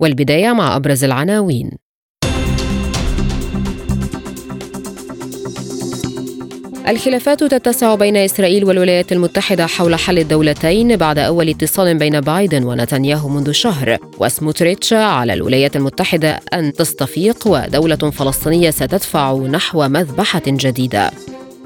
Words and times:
والبداية 0.00 0.52
مع 0.52 0.76
أبرز 0.76 1.04
العناوين. 1.04 1.70
الخلافات 6.88 7.44
تتسع 7.44 7.94
بين 7.94 8.16
إسرائيل 8.16 8.64
والولايات 8.64 9.12
المتحدة 9.12 9.66
حول 9.66 9.94
حل 9.94 10.18
الدولتين 10.18 10.96
بعد 10.96 11.18
أول 11.18 11.48
اتصال 11.48 11.98
بين 11.98 12.20
بايدن 12.20 12.64
ونتنياهو 12.64 13.28
منذ 13.28 13.52
شهر 13.52 13.98
وسموتريتش 14.18 14.92
على 14.92 15.34
الولايات 15.34 15.76
المتحدة 15.76 16.40
أن 16.54 16.72
تستفيق 16.72 17.46
ودولة 17.46 17.96
فلسطينية 17.96 18.70
ستدفع 18.70 19.34
نحو 19.34 19.88
مذبحة 19.88 20.42
جديدة. 20.46 21.10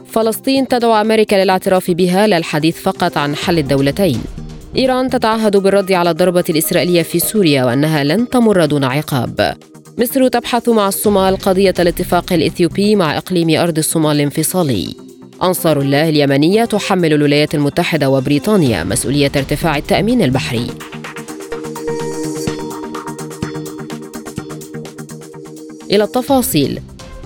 فلسطين 0.07 0.69
تدعو 0.69 0.95
أمريكا 0.95 1.37
للاعتراف 1.37 1.91
بها 1.91 2.27
لا 2.27 2.37
الحديث 2.37 2.83
فقط 2.83 3.19
عن 3.19 3.37
حل 3.37 3.59
الدولتين. 3.59 4.21
إيران 4.77 5.11
تتعهد 5.11 5.57
بالرد 5.57 5.93
على 5.93 6.11
الضربة 6.11 6.45
الإسرائيلية 6.51 7.03
في 7.03 7.19
سوريا 7.19 7.65
وأنها 7.65 8.05
لن 8.05 8.29
تمر 8.29 8.65
دون 8.65 8.85
عقاب. 8.85 9.57
مصر 9.99 10.29
تبحث 10.29 10.69
مع 10.69 10.89
الصومال 10.89 11.37
قضية 11.37 11.75
الاتفاق 11.79 12.33
الإثيوبي 12.33 12.97
مع 12.97 13.17
إقليم 13.19 13.51
أرض 13.51 13.79
الصومال 13.79 14.17
الانفصالي. 14.17 14.95
أنصار 15.43 15.81
الله 15.81 16.09
اليمنية 16.09 16.65
تحمل 16.65 17.13
الولايات 17.13 17.55
المتحدة 17.55 18.11
وبريطانيا 18.11 18.85
مسؤولية 18.85 19.33
ارتفاع 19.37 19.77
التأمين 19.77 20.23
البحري. 20.23 20.67
إلى 25.91 26.05
التفاصيل. 26.05 26.81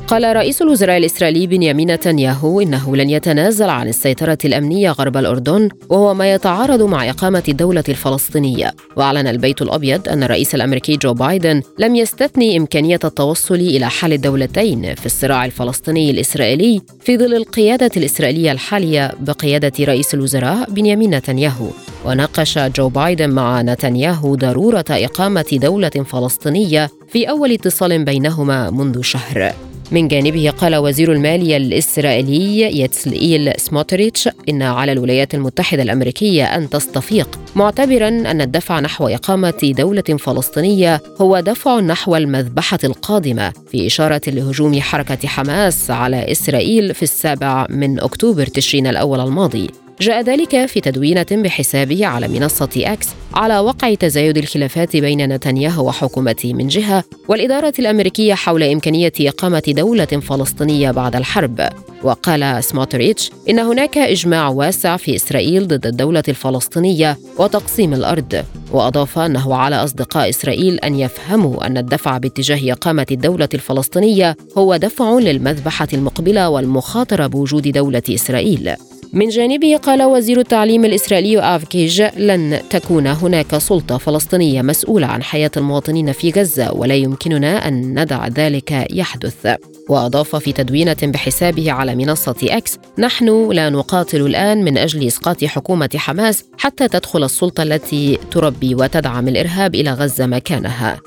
قال 0.08 0.36
رئيس 0.36 0.62
الوزراء 0.62 0.96
الإسرائيلي 0.96 1.46
بنيامين 1.46 1.90
نتنياهو 1.90 2.60
إنه 2.60 2.96
لن 2.96 3.10
يتنازل 3.10 3.68
عن 3.68 3.88
السيطرة 3.88 4.38
الأمنية 4.44 4.90
غرب 4.90 5.16
الأردن 5.16 5.68
وهو 5.88 6.14
ما 6.14 6.32
يتعارض 6.32 6.82
مع 6.82 7.10
إقامة 7.10 7.42
الدولة 7.48 7.84
الفلسطينية. 7.88 8.74
وأعلن 8.96 9.26
البيت 9.26 9.62
الأبيض 9.62 10.08
أن 10.08 10.22
الرئيس 10.22 10.54
الأمريكي 10.54 10.96
جو 10.96 11.14
بايدن 11.14 11.62
لم 11.78 11.96
يستثني 11.96 12.56
إمكانية 12.56 12.98
التوصل 13.04 13.54
إلى 13.54 13.90
حل 13.90 14.12
الدولتين 14.12 14.94
في 14.94 15.06
الصراع 15.06 15.44
الفلسطيني 15.44 16.10
الإسرائيلي 16.10 16.80
في 17.00 17.18
ظل 17.18 17.34
القيادة 17.34 17.90
الإسرائيلية 17.96 18.52
الحالية 18.52 19.12
بقيادة 19.20 19.72
رئيس 19.84 20.14
الوزراء 20.14 20.70
بنيامين 20.70 21.14
نتنياهو. 21.14 21.66
وناقش 22.04 22.58
جو 22.58 22.88
بايدن 22.88 23.30
مع 23.30 23.62
نتنياهو 23.62 24.34
ضرورة 24.34 24.84
إقامة 24.90 25.46
دولة 25.52 25.88
فلسطينية 25.88 26.90
في 27.08 27.30
أول 27.30 27.52
اتصال 27.52 28.04
بينهما 28.04 28.70
منذ 28.70 29.02
شهر. 29.02 29.67
من 29.92 30.08
جانبه 30.08 30.50
قال 30.50 30.76
وزير 30.76 31.12
المالية 31.12 31.56
الإسرائيلي 31.56 32.80
يتسلئيل 32.80 33.52
سموتريتش 33.56 34.28
إن 34.48 34.62
على 34.62 34.92
الولايات 34.92 35.34
المتحدة 35.34 35.82
الأمريكية 35.82 36.44
أن 36.44 36.70
تستفيق 36.70 37.38
معتبرا 37.56 38.08
أن 38.08 38.40
الدفع 38.40 38.80
نحو 38.80 39.08
إقامة 39.08 39.72
دولة 39.78 40.02
فلسطينية 40.02 41.00
هو 41.20 41.40
دفع 41.40 41.80
نحو 41.80 42.16
المذبحة 42.16 42.78
القادمة 42.84 43.52
في 43.70 43.86
إشارة 43.86 44.20
لهجوم 44.26 44.80
حركة 44.80 45.28
حماس 45.28 45.90
على 45.90 46.32
إسرائيل 46.32 46.94
في 46.94 47.02
السابع 47.02 47.66
من 47.70 48.00
أكتوبر 48.00 48.46
تشرين 48.46 48.86
الأول 48.86 49.20
الماضي. 49.20 49.70
جاء 50.00 50.20
ذلك 50.20 50.66
في 50.66 50.80
تدوينة 50.80 51.26
بحسابه 51.30 52.06
على 52.06 52.28
منصة 52.28 52.68
أكس 52.76 53.08
على 53.34 53.58
وقع 53.58 53.94
تزايد 53.94 54.38
الخلافات 54.38 54.96
بين 54.96 55.32
نتنياهو 55.32 55.88
وحكومته 55.88 56.54
من 56.54 56.68
جهة 56.68 57.04
والإدارة 57.28 57.72
الأمريكية 57.78 58.34
حول 58.34 58.62
إمكانية 58.62 59.12
إقامة 59.20 59.62
دولة 59.68 60.04
فلسطينية 60.04 60.90
بعد 60.90 61.16
الحرب. 61.16 61.68
وقال 62.02 62.64
سموتريتش 62.64 63.30
إن 63.50 63.58
هناك 63.58 63.98
إجماع 63.98 64.48
واسع 64.48 64.96
في 64.96 65.16
إسرائيل 65.16 65.68
ضد 65.68 65.86
الدولة 65.86 66.22
الفلسطينية 66.28 67.18
وتقسيم 67.38 67.94
الأرض. 67.94 68.44
وأضاف 68.72 69.18
أنه 69.18 69.54
على 69.54 69.76
أصدقاء 69.76 70.28
إسرائيل 70.28 70.78
أن 70.78 70.94
يفهموا 70.94 71.66
أن 71.66 71.78
الدفع 71.78 72.18
باتجاه 72.18 72.72
إقامة 72.72 73.06
الدولة 73.10 73.48
الفلسطينية 73.54 74.36
هو 74.58 74.76
دفع 74.76 75.18
للمذبحة 75.18 75.88
المقبلة 75.92 76.48
والمخاطرة 76.48 77.26
بوجود 77.26 77.68
دولة 77.68 78.02
إسرائيل. 78.10 78.74
من 79.12 79.28
جانبه 79.28 79.76
قال 79.76 80.02
وزير 80.02 80.40
التعليم 80.40 80.84
الإسرائيلي 80.84 81.56
آف 81.56 81.64
كيج 81.64 82.02
لن 82.16 82.60
تكون 82.70 83.06
هناك 83.06 83.58
سلطة 83.58 83.98
فلسطينية 83.98 84.62
مسؤولة 84.62 85.06
عن 85.06 85.22
حياة 85.22 85.50
المواطنين 85.56 86.12
في 86.12 86.30
غزة 86.30 86.72
ولا 86.72 86.94
يمكننا 86.94 87.68
أن 87.68 88.00
ندع 88.00 88.28
ذلك 88.28 88.86
يحدث. 88.90 89.56
وأضاف 89.88 90.36
في 90.36 90.52
تدوينة 90.52 90.96
بحسابه 91.02 91.72
على 91.72 91.94
منصة 91.94 92.36
أكس 92.42 92.78
نحن 92.98 93.52
لا 93.52 93.70
نقاتل 93.70 94.26
الآن 94.26 94.64
من 94.64 94.78
أجل 94.78 95.06
إسقاط 95.06 95.44
حكومة 95.44 95.90
حماس 95.96 96.44
حتى 96.58 96.88
تدخل 96.88 97.24
السلطة 97.24 97.62
التي 97.62 98.18
تربي 98.30 98.74
وتدعم 98.74 99.28
الإرهاب 99.28 99.74
إلى 99.74 99.92
غزة 99.92 100.26
مكانها. 100.26 101.00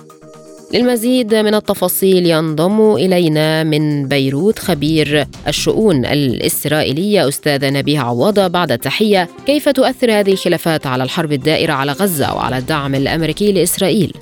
للمزيد 0.73 1.35
من 1.35 1.55
التفاصيل 1.55 2.25
ينضم 2.25 2.93
إلينا 2.93 3.63
من 3.63 4.07
بيروت 4.07 4.59
خبير 4.59 5.27
الشؤون 5.47 6.05
الإسرائيلية 6.05 7.27
استاذه 7.27 7.69
نبيه 7.69 7.99
عواضه 7.99 8.47
بعد 8.47 8.71
التحية 8.71 9.29
كيف 9.45 9.69
تؤثر 9.69 10.19
هذه 10.19 10.31
الخلافات 10.31 10.87
على 10.87 11.03
الحرب 11.03 11.31
الدائرة 11.31 11.73
على 11.73 11.91
غزة 11.91 12.35
وعلى 12.35 12.57
الدعم 12.57 12.95
الأمريكي 12.95 13.51
لإسرائيل؟ 13.51 14.13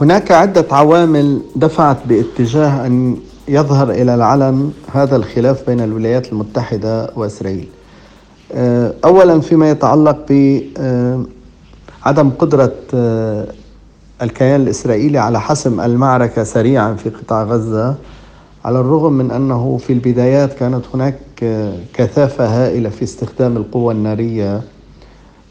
هناك 0.00 0.32
عدة 0.32 0.66
عوامل 0.70 1.40
دفعت 1.56 1.98
باتجاه 2.06 2.86
أن 2.86 3.16
يظهر 3.48 3.90
إلى 3.90 4.14
العلن 4.14 4.72
هذا 4.92 5.16
الخلاف 5.16 5.66
بين 5.66 5.80
الولايات 5.80 6.32
المتحدة 6.32 7.10
وإسرائيل. 7.16 7.68
آه، 8.52 8.94
اولا 9.04 9.40
فيما 9.40 9.70
يتعلق 9.70 10.32
بعدم 12.04 12.30
قدرة 12.30 12.74
آه، 12.94 13.46
الكيان 14.22 14.60
الإسرائيلي 14.60 15.18
على 15.18 15.40
حسم 15.40 15.80
المعركة 15.80 16.44
سريعا 16.44 16.94
في 16.94 17.10
قطاع 17.10 17.42
غزة 17.42 17.94
على 18.64 18.80
الرغم 18.80 19.12
من 19.12 19.30
أنه 19.30 19.76
في 19.76 19.92
البدايات 19.92 20.52
كانت 20.52 20.84
هناك 20.94 21.18
كثافة 21.94 22.46
هائلة 22.46 22.88
في 22.88 23.02
استخدام 23.02 23.56
القوة 23.56 23.92
النارية 23.92 24.62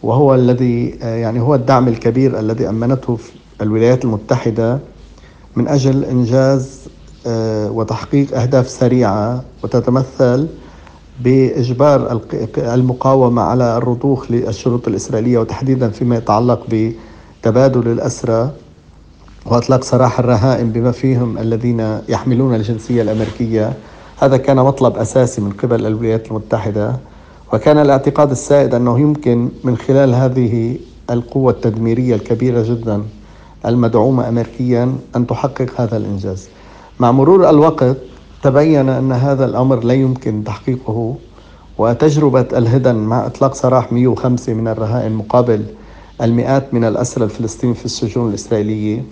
وهو 0.03 0.35
الذي 0.35 0.89
يعني 1.01 1.39
هو 1.39 1.55
الدعم 1.55 1.87
الكبير 1.87 2.39
الذي 2.39 2.69
أمنته 2.69 3.17
الولايات 3.61 4.05
المتحدة 4.05 4.79
من 5.55 5.67
أجل 5.67 6.05
إنجاز 6.05 6.79
آه، 7.27 7.71
وتحقيق 7.71 8.37
أهداف 8.39 8.69
سريعة 8.69 9.43
وتتمثل 9.63 10.47
بإجبار 11.23 12.21
المقاومة 12.57 13.41
على 13.41 13.77
الرضوخ 13.77 14.31
للشروط 14.31 14.87
الإسرائيلية 14.87 15.37
وتحديدا 15.37 15.89
فيما 15.89 16.15
يتعلق 16.17 16.65
بتبادل 16.69 17.87
الأسرى. 17.91 18.51
واطلاق 19.45 19.83
سراح 19.83 20.19
الرهائن 20.19 20.71
بما 20.71 20.91
فيهم 20.91 21.37
الذين 21.37 21.99
يحملون 22.09 22.55
الجنسية 22.55 23.01
الأمريكية 23.01 23.73
هذا 24.19 24.37
كان 24.37 24.55
مطلب 24.57 24.97
أساسي 24.97 25.41
من 25.41 25.51
قبل 25.51 25.85
الولايات 25.85 26.27
المتحدة 26.27 26.95
وكان 27.53 27.77
الاعتقاد 27.77 28.31
السائد 28.31 28.75
أنه 28.75 28.99
يمكن 28.99 29.49
من 29.63 29.77
خلال 29.77 30.13
هذه 30.15 30.77
القوة 31.09 31.51
التدميرية 31.51 32.15
الكبيرة 32.15 32.63
جدا 32.63 33.03
المدعومة 33.65 34.29
امريكيا 34.29 34.95
أن 35.15 35.27
تحقق 35.27 35.81
هذا 35.81 35.97
الإنجاز. 35.97 36.47
مع 36.99 37.11
مرور 37.11 37.49
الوقت 37.49 37.97
تبين 38.43 38.89
أن 38.89 39.11
هذا 39.11 39.45
الأمر 39.45 39.83
لا 39.83 39.93
يمكن 39.93 40.43
تحقيقه 40.43 41.15
وتجربة 41.77 42.45
الهدن 42.53 42.95
مع 42.95 43.25
إطلاق 43.25 43.53
سراح 43.53 43.93
105 43.93 44.53
من 44.53 44.67
الرهائن 44.67 45.11
مقابل 45.11 45.63
المئات 46.21 46.73
من 46.73 46.83
الأسرى 46.83 47.23
الفلسطينيين 47.23 47.75
في 47.79 47.85
السجون 47.85 48.29
الإسرائيلية 48.29 49.03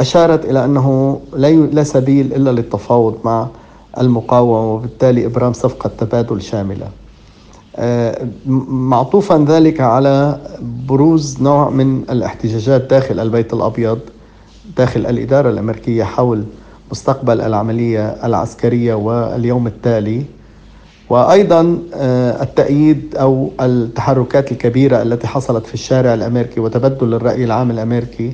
أشارت 0.00 0.44
إلى 0.44 0.64
أنه 0.64 1.20
لا 1.72 1.82
سبيل 1.84 2.34
إلا 2.34 2.50
للتفاوض 2.50 3.18
مع 3.24 3.46
المقاومة 3.98 4.74
وبالتالي 4.74 5.26
إبرام 5.26 5.52
صفقة 5.52 5.90
تبادل 5.98 6.42
شاملة. 6.42 6.88
آه، 7.76 8.26
معطوفا 8.68 9.44
ذلك 9.48 9.80
على 9.80 10.38
بروز 10.88 11.42
نوع 11.42 11.70
من 11.70 12.02
الاحتجاجات 12.10 12.80
داخل 12.80 13.20
البيت 13.20 13.52
الأبيض 13.52 13.98
داخل 14.76 15.06
الإدارة 15.06 15.50
الأمريكية 15.50 16.04
حول 16.04 16.44
مستقبل 16.90 17.40
العملية 17.40 18.08
العسكرية 18.08 18.94
واليوم 18.94 19.66
التالي. 19.66 20.24
وأيضا 21.10 21.78
آه، 21.94 22.42
التأييد 22.42 23.16
أو 23.16 23.50
التحركات 23.60 24.52
الكبيرة 24.52 25.02
التي 25.02 25.26
حصلت 25.26 25.66
في 25.66 25.74
الشارع 25.74 26.14
الأمريكي 26.14 26.60
وتبدل 26.60 27.14
الرأي 27.14 27.44
العام 27.44 27.70
الأمريكي 27.70 28.32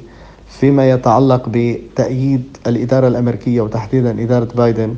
فيما 0.60 0.90
يتعلق 0.90 1.42
بتأييد 1.48 2.56
الإدارة 2.66 3.08
الأمريكية 3.08 3.60
وتحديدا 3.60 4.22
إدارة 4.22 4.48
بايدن 4.54 4.94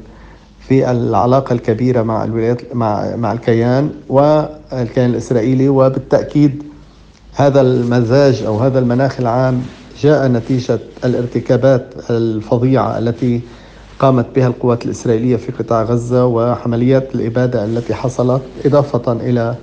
في 0.68 0.90
العلاقة 0.90 1.52
الكبيرة 1.52 2.02
مع 2.02 2.24
الولايات 2.24 2.74
مع 2.74 3.16
مع 3.16 3.32
الكيان 3.32 3.90
والكيان 4.08 5.10
الإسرائيلي 5.10 5.68
وبالتأكيد 5.68 6.62
هذا 7.34 7.60
المزاج 7.60 8.42
أو 8.42 8.58
هذا 8.58 8.78
المناخ 8.78 9.20
العام 9.20 9.62
جاء 10.02 10.28
نتيجة 10.28 10.78
الارتكابات 11.04 11.94
الفظيعة 12.10 12.98
التي 12.98 13.40
قامت 13.98 14.26
بها 14.36 14.46
القوات 14.46 14.84
الإسرائيلية 14.84 15.36
في 15.36 15.52
قطاع 15.52 15.82
غزة 15.82 16.26
وعمليات 16.26 17.14
الإبادة 17.14 17.64
التي 17.64 17.94
حصلت 17.94 18.42
إضافة 18.64 19.12
إلى 19.12 19.54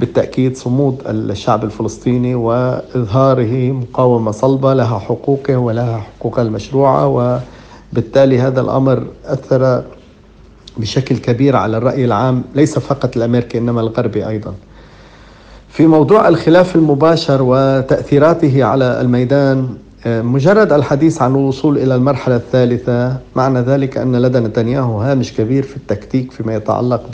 بالتأكيد 0.00 0.56
صمود 0.56 1.02
الشعب 1.06 1.64
الفلسطيني 1.64 2.34
وإظهاره 2.34 3.72
مقاومة 3.72 4.30
صلبة 4.30 4.74
لها 4.74 4.98
حقوقه 4.98 5.56
ولها 5.56 5.98
حقوقها 5.98 6.42
المشروعة 6.42 7.06
وبالتالي 7.92 8.40
هذا 8.40 8.60
الأمر 8.60 9.06
أثر 9.24 9.82
بشكل 10.76 11.16
كبير 11.16 11.56
على 11.56 11.76
الرأي 11.76 12.04
العام 12.04 12.42
ليس 12.54 12.78
فقط 12.78 13.16
الأمريكي 13.16 13.58
إنما 13.58 13.80
الغربي 13.80 14.28
أيضا. 14.28 14.54
في 15.68 15.86
موضوع 15.86 16.28
الخلاف 16.28 16.76
المباشر 16.76 17.38
وتأثيراته 17.42 18.64
على 18.64 19.00
الميدان 19.00 19.68
مجرد 20.06 20.72
الحديث 20.72 21.22
عن 21.22 21.30
الوصول 21.30 21.78
إلى 21.78 21.94
المرحلة 21.94 22.36
الثالثة 22.36 23.16
معنى 23.36 23.60
ذلك 23.60 23.98
أن 23.98 24.16
لدى 24.16 24.38
نتنياهو 24.38 25.00
هامش 25.00 25.32
كبير 25.32 25.62
في 25.62 25.76
التكتيك 25.76 26.32
فيما 26.32 26.54
يتعلق 26.54 27.06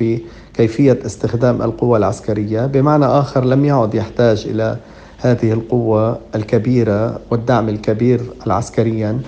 بكيفية 0.54 0.98
استخدام 1.06 1.62
القوة 1.62 1.98
العسكرية. 1.98 2.66
بمعنى 2.66 3.04
آخر 3.06 3.44
لم 3.44 3.64
يعد 3.64 3.94
يحتاج 3.94 4.46
إلى 4.50 4.76
هذه 5.18 5.52
القوة 5.52 6.18
الكبيرة 6.34 7.20
والدعم 7.30 7.68
الكبير 7.68 8.20
العسكريا 8.46 9.20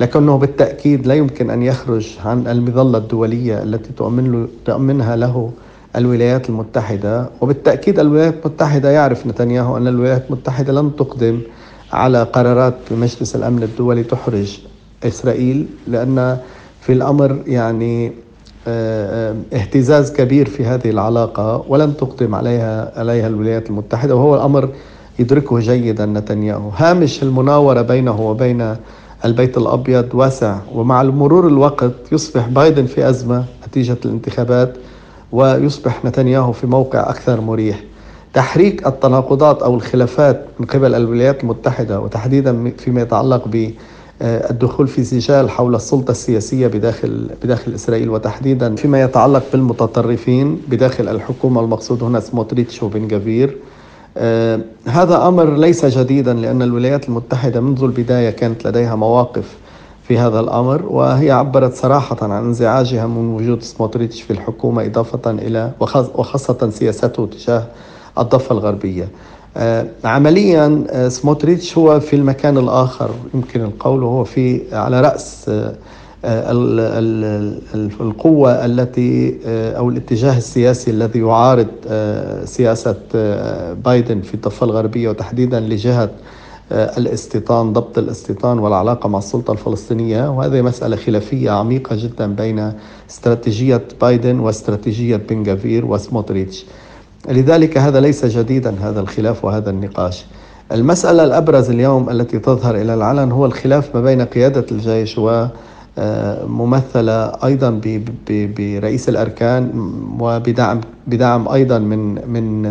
لكنه 0.00 0.38
بالتأكيد 0.38 1.06
لا 1.06 1.14
يمكن 1.14 1.50
أن 1.50 1.62
يخرج 1.62 2.08
عن 2.24 2.46
المظلة 2.46 2.98
الدولية 2.98 3.62
التي 3.62 3.90
تؤمن 3.96 4.32
له 4.32 4.48
تؤمنها 4.64 5.16
له 5.16 5.50
الولايات 5.96 6.48
المتحدة. 6.48 7.30
وبالتأكيد 7.40 7.98
الولايات 7.98 8.34
المتحدة 8.46 8.90
يعرف 8.90 9.26
نتنياهو 9.26 9.76
أن 9.76 9.86
الولايات 9.88 10.24
المتحدة 10.26 10.72
لن 10.72 10.96
تقدم 10.96 11.40
على 11.92 12.22
قرارات 12.22 12.74
مجلس 12.90 13.36
الأمن 13.36 13.62
الدولي 13.62 14.02
تحرج 14.02 14.58
إسرائيل 15.04 15.66
لأن 15.88 16.38
في 16.80 16.92
الأمر 16.92 17.38
يعني 17.46 18.12
اهتزاز 18.66 20.12
كبير 20.12 20.48
في 20.48 20.64
هذه 20.64 20.90
العلاقة 20.90 21.64
ولن 21.68 21.96
تقدم 21.96 22.34
عليها 22.34 22.92
عليها 23.00 23.26
الولايات 23.26 23.70
المتحدة 23.70 24.16
وهو 24.16 24.34
الأمر 24.34 24.68
يدركه 25.18 25.58
جيدا 25.58 26.06
نتنياهو. 26.06 26.68
هامش 26.76 27.22
المناورة 27.22 27.82
بينه 27.82 28.20
وبين 28.20 28.76
البيت 29.24 29.58
الأبيض 29.58 30.08
واسع 30.14 30.58
ومع 30.74 31.02
مرور 31.02 31.48
الوقت 31.48 31.92
يصبح 32.12 32.48
بايدن 32.48 32.86
في 32.86 33.08
أزمة 33.08 33.44
نتيجة 33.68 33.96
الانتخابات 34.04 34.76
ويصبح 35.32 36.04
نتنياهو 36.04 36.52
في 36.52 36.66
موقع 36.66 37.10
أكثر 37.10 37.40
مريح. 37.40 37.80
تحريك 38.34 38.86
التناقضات 38.86 39.62
أو 39.62 39.74
الخلافات 39.74 40.44
من 40.58 40.66
قبل 40.66 40.94
الولايات 40.94 41.42
المتحدة 41.42 42.00
وتحديدا 42.00 42.72
فيما 42.78 43.00
يتعلق 43.02 43.48
بالدخول 44.20 44.88
في 44.88 45.04
سجال 45.04 45.50
حول 45.50 45.74
السلطة 45.74 46.10
السياسية 46.10 46.66
بداخل 46.66 47.30
بداخل 47.42 47.74
إسرائيل 47.74 48.10
وتحديدا 48.10 48.74
فيما 48.74 49.02
يتعلق 49.02 49.42
بالمتطرفين 49.52 50.62
بداخل 50.68 51.08
الحكومة 51.08 51.60
المقصود 51.60 52.02
هنا 52.02 52.20
سموتريتش 52.20 52.82
وبن 52.82 53.08
جافير 53.08 53.56
آه 54.16 54.60
هذا 54.86 55.28
أمر 55.28 55.56
ليس 55.56 55.84
جديدا 55.84 56.34
لأن 56.34 56.62
الولايات 56.62 57.08
المتحدة 57.08 57.60
منذ 57.60 57.82
البداية 57.82 58.30
كانت 58.30 58.66
لديها 58.66 58.94
مواقف 58.94 59.56
في 60.08 60.18
هذا 60.18 60.40
الأمر 60.40 60.82
وهي 60.86 61.30
عبرت 61.30 61.74
صراحة 61.74 62.16
عن 62.22 62.30
انزعاجها 62.44 63.06
من 63.06 63.34
وجود 63.34 63.62
سموتريتش 63.62 64.22
في 64.22 64.30
الحكومة 64.32 64.86
إضافة 64.86 65.30
إلى 65.30 65.70
وخاصة 66.14 66.70
سياسته 66.70 67.26
تجاه 67.26 67.64
الضفة 68.18 68.52
الغربية. 68.52 69.08
آه 69.56 69.86
عمليا 70.04 70.84
آه 70.90 71.08
سموتريتش 71.08 71.78
هو 71.78 72.00
في 72.00 72.16
المكان 72.16 72.58
الآخر 72.58 73.10
يمكن 73.34 73.60
القول 73.64 74.02
هو 74.02 74.24
في 74.24 74.60
على 74.72 75.00
رأس 75.00 75.48
آه 75.48 75.74
القوة 78.00 78.64
التي 78.66 79.38
أو 79.46 79.88
الاتجاه 79.90 80.36
السياسي 80.38 80.90
الذي 80.90 81.18
يعارض 81.18 81.66
سياسة 82.44 82.96
بايدن 83.84 84.20
في 84.20 84.34
الضفة 84.34 84.66
الغربية 84.66 85.08
وتحديدا 85.08 85.60
لجهة 85.60 86.10
الاستيطان 86.72 87.72
ضبط 87.72 87.98
الاستيطان 87.98 88.58
والعلاقة 88.58 89.08
مع 89.08 89.18
السلطة 89.18 89.52
الفلسطينية. 89.52 90.30
وهذه 90.30 90.62
مسألة 90.62 90.96
خلافية 90.96 91.50
عميقة 91.50 91.96
جدا 91.96 92.26
بين 92.26 92.72
استراتيجية 93.10 93.82
بايدن 94.00 94.38
واستراتيجية 94.40 95.16
بنغافير 95.16 95.86
وسموتريتش. 95.86 96.64
لذلك 97.28 97.78
هذا 97.78 98.00
ليس 98.00 98.24
جديدا 98.24 98.74
هذا 98.82 99.00
الخلاف 99.00 99.44
وهذا 99.44 99.70
النقاش. 99.70 100.26
المسألة 100.72 101.24
الأبرز 101.24 101.70
اليوم 101.70 102.10
التي 102.10 102.38
تظهر 102.38 102.74
إلى 102.74 102.94
العلن 102.94 103.32
هو 103.32 103.46
الخلاف 103.46 103.96
ما 103.96 104.02
بين 104.02 104.22
قيادة 104.22 104.66
الجيش 104.72 105.18
و 105.18 105.46
ممثلة 106.46 107.26
أيضا 107.44 107.80
برئيس 108.30 109.08
الأركان 109.08 109.70
وبدعم 110.20 110.80
بدعم 111.06 111.48
أيضا 111.48 111.78
من 111.78 112.28
من 112.28 112.66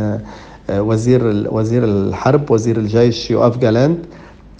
آه، 0.70 0.82
وزير 0.82 1.48
وزير 1.52 1.84
الحرب 1.84 2.52
وزير 2.52 2.78
الجيش 2.78 3.32
يوآف 3.32 3.58
جالاند 3.58 4.06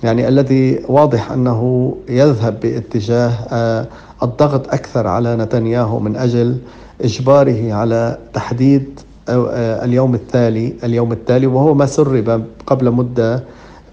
يعني 0.04 0.28
الذي 0.28 0.80
واضح 0.88 1.32
أنه 1.32 1.94
يذهب 2.10 2.60
باتجاه 2.60 3.32
آه، 3.52 3.88
الضغط 4.24 4.74
أكثر 4.74 5.08
على 5.08 5.36
نتنياهو 5.36 6.00
من 6.00 6.16
أجل 6.16 6.58
إجباره 7.02 7.74
على 7.74 8.18
تحديد 8.34 9.00
آه، 9.00 9.09
اليوم 9.30 10.16
التالي 10.16 10.74
اليوم 10.84 11.12
التالي 11.12 11.48
وهو 11.48 11.74
ما 11.74 11.86
سرب 11.86 12.44
قبل 12.68 12.92
مدة 12.92 13.44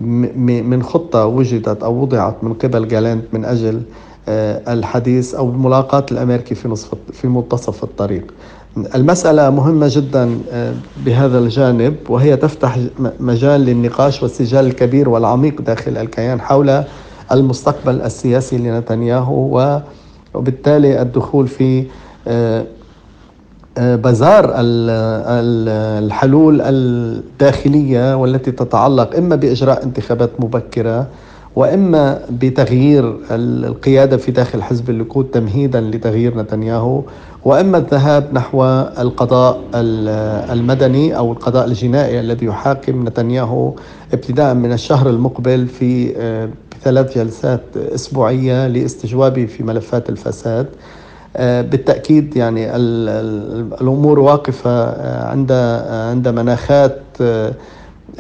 من 0.01 0.83
خطة 0.83 1.27
وجدت 1.27 1.83
أو 1.83 2.03
وضعت 2.03 2.35
من 2.43 2.53
قبل 2.55 2.89
جالاند 2.89 3.23
من 3.33 3.45
أجل 3.45 3.83
آه، 4.29 4.73
الحديث 4.73 5.35
أو 5.35 5.51
ملاقاه 5.51 6.07
الأمريكي 6.13 6.55
في 6.55 6.69
نصف 6.69 6.89
في 7.13 7.29
منتصف 7.29 7.85
الطريق. 7.85 8.35
المسألة 8.95 9.51
مهمة 9.51 9.89
جدا 9.91 10.39
آه، 10.53 10.75
بهذا 11.05 11.39
الجانب 11.39 11.97
وهي 12.09 12.37
تفتح 12.37 12.79
مجال 13.21 13.61
للنقاش 13.61 14.23
والسجال 14.23 14.67
الكبير 14.67 15.09
والعميق 15.09 15.61
داخل 15.61 15.97
الكيان 15.97 16.41
حول 16.41 16.85
المستقبل 17.33 18.01
السياسي 18.03 18.59
لنتنياهو 18.59 19.81
وبالتالي 20.35 21.03
الدخول 21.03 21.49
في 21.49 21.85
آه، 22.29 22.65
بازار 23.79 24.53
الحلول 25.99 26.61
الداخلية 26.61 28.17
والتي 28.17 28.51
تتعلق 28.51 29.17
إما 29.17 29.37
بإجراء 29.37 29.83
انتخابات 29.85 30.31
مبكرة 30.39 31.07
وإما 31.57 32.21
بتغيير 32.31 33.17
القيادة 33.31 34.17
في 34.17 34.33
داخل 34.33 34.63
حزب 34.63 34.91
الليكود 34.91 35.25
تمهيدا 35.25 35.81
لتغيير 35.81 36.39
نتنياهو 36.39 37.03
وإما 37.45 37.79
الذهاب 37.79 38.29
نحو 38.33 38.65
القضاء 38.99 39.61
المدني 40.53 41.17
أو 41.17 41.33
القضاء 41.33 41.67
الجنائي 41.67 42.21
الذي 42.21 42.47
يحاكم 42.47 43.09
نتنياهو 43.09 43.73
ابتداء 44.13 44.55
من 44.55 44.73
الشهر 44.73 45.11
المقبل 45.11 45.67
في 45.67 46.13
آه، 46.17 46.49
ثلاث 46.83 47.19
جلسات 47.19 47.61
أسبوعية 47.77 48.67
لاستجوابه 48.67 49.47
في 49.47 49.63
ملفات 49.63 50.09
الفساد. 50.09 50.67
بالتأكيد 51.41 52.37
يعني 52.37 52.77
الأمور 52.77 54.19
واقفة 54.19 54.71
آه، 54.71 55.29
عند 55.31 55.53
عند 55.91 56.29
مناخات 56.29 57.01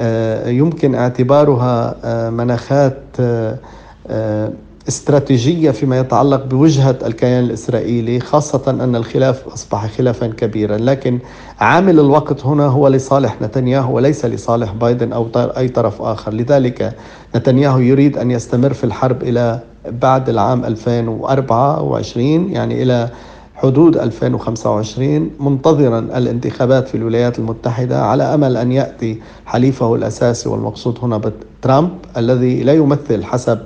آه، 0.00 0.48
يمكن 0.48 0.94
اعتبارها 0.94 1.96
آه، 2.04 2.30
مناخات 2.30 2.98
آه، 3.20 4.50
استراتيجية 4.88 5.70
فيما 5.70 5.98
يتعلق 5.98 6.44
بوجهة 6.44 6.98
الكيان 7.06 7.44
الإسرائيلي 7.44 8.20
خاصة 8.20 8.62
أن 8.70 8.96
الخلاف 8.96 9.48
أصبح 9.48 9.86
خلافا 9.86 10.26
كبيرا. 10.26 10.76
لكن 10.76 11.18
عامل 11.60 12.00
الوقت 12.00 12.46
هنا 12.46 12.66
هو 12.66 12.88
لصالح 12.88 13.42
نتنياهو 13.42 13.96
وليس 13.96 14.24
لصالح 14.24 14.72
بايدن 14.72 15.12
أو 15.12 15.28
أي 15.36 15.68
طرف 15.68 16.02
آخر. 16.02 16.34
لذلك 16.34 16.94
نتنياهو 17.36 17.78
يريد 17.78 18.18
أن 18.18 18.30
يستمر 18.30 18.72
في 18.72 18.84
الحرب 18.84 19.22
إلى 19.22 19.60
بعد 19.88 20.28
العام 20.28 20.64
2024 20.64 22.52
يعني 22.52 22.82
إلى 22.82 23.08
حدود 23.54 23.96
2025 23.96 25.30
منتظرا 25.40 25.98
الانتخابات 25.98 26.88
في 26.88 26.94
الولايات 26.94 27.38
المتحدة. 27.38 28.02
على 28.04 28.22
أمل 28.22 28.56
أن 28.56 28.72
يأتي 28.72 29.20
حليفه 29.46 29.94
الأساسي 29.94 30.48
والمقصود 30.48 30.98
هنا 31.02 31.20
ترامب 31.62 31.90
الذي 32.16 32.62
لا 32.62 32.72
يمثل 32.72 33.24
حسب 33.24 33.58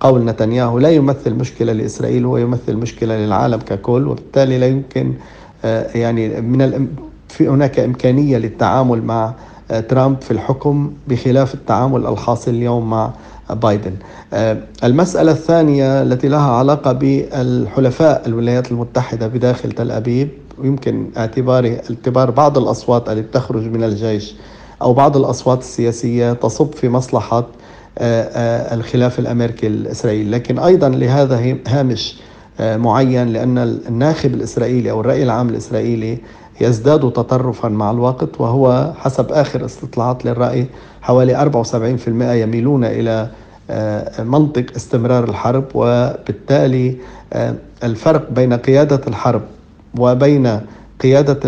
قول 0.00 0.24
نتنياهو 0.24 0.78
لا 0.78 0.90
يمثل 0.90 1.34
مشكلة 1.34 1.72
لإسرائيل 1.72 2.24
هو 2.24 2.36
يمثل 2.36 2.76
مشكلة 2.76 3.16
للعالم 3.16 3.60
ككل 3.60 4.08
وبالتالي 4.08 4.58
لا 4.58 4.66
يمكن 4.66 5.14
آه، 5.64 5.96
يعني 5.96 6.40
من 6.40 6.88
في 7.28 7.48
هناك 7.48 7.78
إمكانية 7.78 8.38
للتعامل 8.38 9.02
مع 9.02 9.34
ترامب 9.88 10.20
في 10.20 10.30
الحكم 10.30 10.92
بخلاف 11.08 11.54
التعامل 11.54 12.06
الحاصل 12.06 12.50
اليوم 12.50 12.90
مع 12.90 13.10
بايدن. 13.50 13.92
المسألة 14.84 15.32
الثانية 15.32 16.02
التي 16.02 16.28
لها 16.28 16.50
علاقة 16.50 16.92
بالحلفاء 16.92 18.22
الولايات 18.26 18.70
المتحدة 18.72 19.26
بداخل 19.26 19.72
تل 19.72 19.90
أبيب 19.90 20.28
ويمكن 20.58 21.06
اعتباره 21.16 21.80
اعتبار 21.90 22.30
بعض 22.30 22.58
الأصوات 22.58 23.08
التي 23.08 23.28
تخرج 23.32 23.62
من 23.62 23.84
الجيش 23.84 24.34
أو 24.82 24.92
بعض 24.92 25.16
الأصوات 25.16 25.58
السياسية 25.58 26.32
تصب 26.32 26.72
في 26.72 26.88
مصلحة 26.88 27.46
الخلاف 27.98 29.18
الأمريكي 29.18 29.66
الإسرائيلي. 29.66 30.30
لكن 30.30 30.58
أيضا 30.58 30.88
لهذا 30.88 31.56
هامش 31.68 32.16
معين 32.60 33.28
لأن 33.28 33.58
الناخب 33.58 34.34
الإسرائيلي 34.34 34.90
أو 34.90 35.00
الرأي 35.00 35.22
العام 35.22 35.48
الإسرائيلي 35.48 36.18
يزداد 36.60 37.00
تطرفا 37.12 37.68
مع 37.68 37.90
الوقت 37.90 38.40
وهو 38.40 38.92
حسب 38.96 39.32
آخر 39.32 39.64
استطلاعات 39.64 40.24
للرأي 40.24 40.66
حوالي 41.02 41.34
74% 41.34 42.08
يميلون 42.08 42.84
آه، 43.70 44.22
منطق 44.22 44.66
استمرار 44.76 45.24
الحرب 45.24 45.64
وبالتالي 45.74 46.96
آه، 47.32 47.54
الفرق 47.84 48.30
بين 48.30 48.52
قيادة 48.52 49.00
الحرب 49.06 49.42
وبين 49.98 50.60
قيادة 51.00 51.40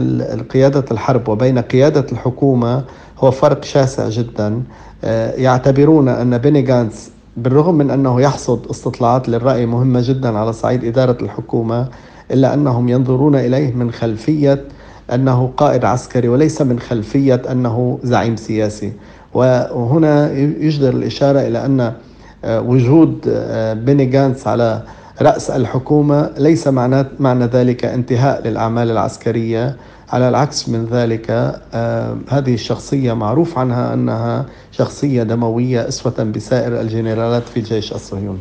قيادة 0.42 0.84
الحرب 0.90 1.28
وبين 1.28 1.58
قيادة 1.58 2.06
الحكومة 2.12 2.84
هو 3.18 3.30
فرق 3.30 3.64
شاسع 3.64 4.08
جدا. 4.08 4.46
آه، 4.46 4.62
يعتبرون 5.36 6.08
أن 6.08 6.38
بيني 6.38 6.62
جانس 6.62 7.10
بالرغم 7.36 7.74
من 7.74 7.90
أنه 7.90 8.20
يحصد 8.20 8.66
استطلاعات 8.70 9.28
للرأي 9.28 9.66
مهمة 9.66 10.00
جدا 10.04 10.38
على 10.38 10.52
صعيد 10.52 10.84
إدارة 10.84 11.16
الحكومة 11.22 11.88
إلا 12.30 12.54
أنهم 12.54 12.88
ينظرون 12.88 13.34
إليه 13.34 13.74
من 13.74 13.90
خلفية 13.90 14.64
أنه 15.14 15.52
قائد 15.56 15.84
عسكري 15.84 16.28
وليس 16.28 16.62
من 16.62 16.78
خلفية 16.78 17.42
أنه 17.50 17.98
زعيم 18.02 18.36
سياسي. 18.36 18.92
وهنا 19.34 20.32
يجدر 20.38 20.88
الإشارة 20.88 21.40
إلى 21.40 21.64
أن 21.64 21.92
آه، 22.44 22.60
وجود 22.60 23.18
آه، 23.28 23.74
بيني 23.74 24.04
جانتس 24.04 24.46
على 24.46 24.82
رأس 25.22 25.50
الحكومة 25.50 26.30
ليس 26.38 26.68
معنى, 26.68 27.06
معنى 27.18 27.44
ذلك 27.44 27.84
انتهاء 27.84 28.48
للأعمال 28.48 28.90
العسكرية. 28.90 29.76
على 30.08 30.28
العكس 30.28 30.68
من 30.68 30.84
ذلك 30.84 31.30
آه، 31.74 32.18
هذه 32.28 32.54
الشخصية 32.54 33.12
معروف 33.12 33.58
عنها 33.58 33.94
أنها 33.94 34.46
شخصية 34.72 35.22
دموية 35.22 35.88
أسوة 35.88 36.24
بسائر 36.24 36.80
الجنرالات 36.80 37.42
في 37.42 37.56
الجيش 37.56 37.92
الصهيوني 37.92 38.40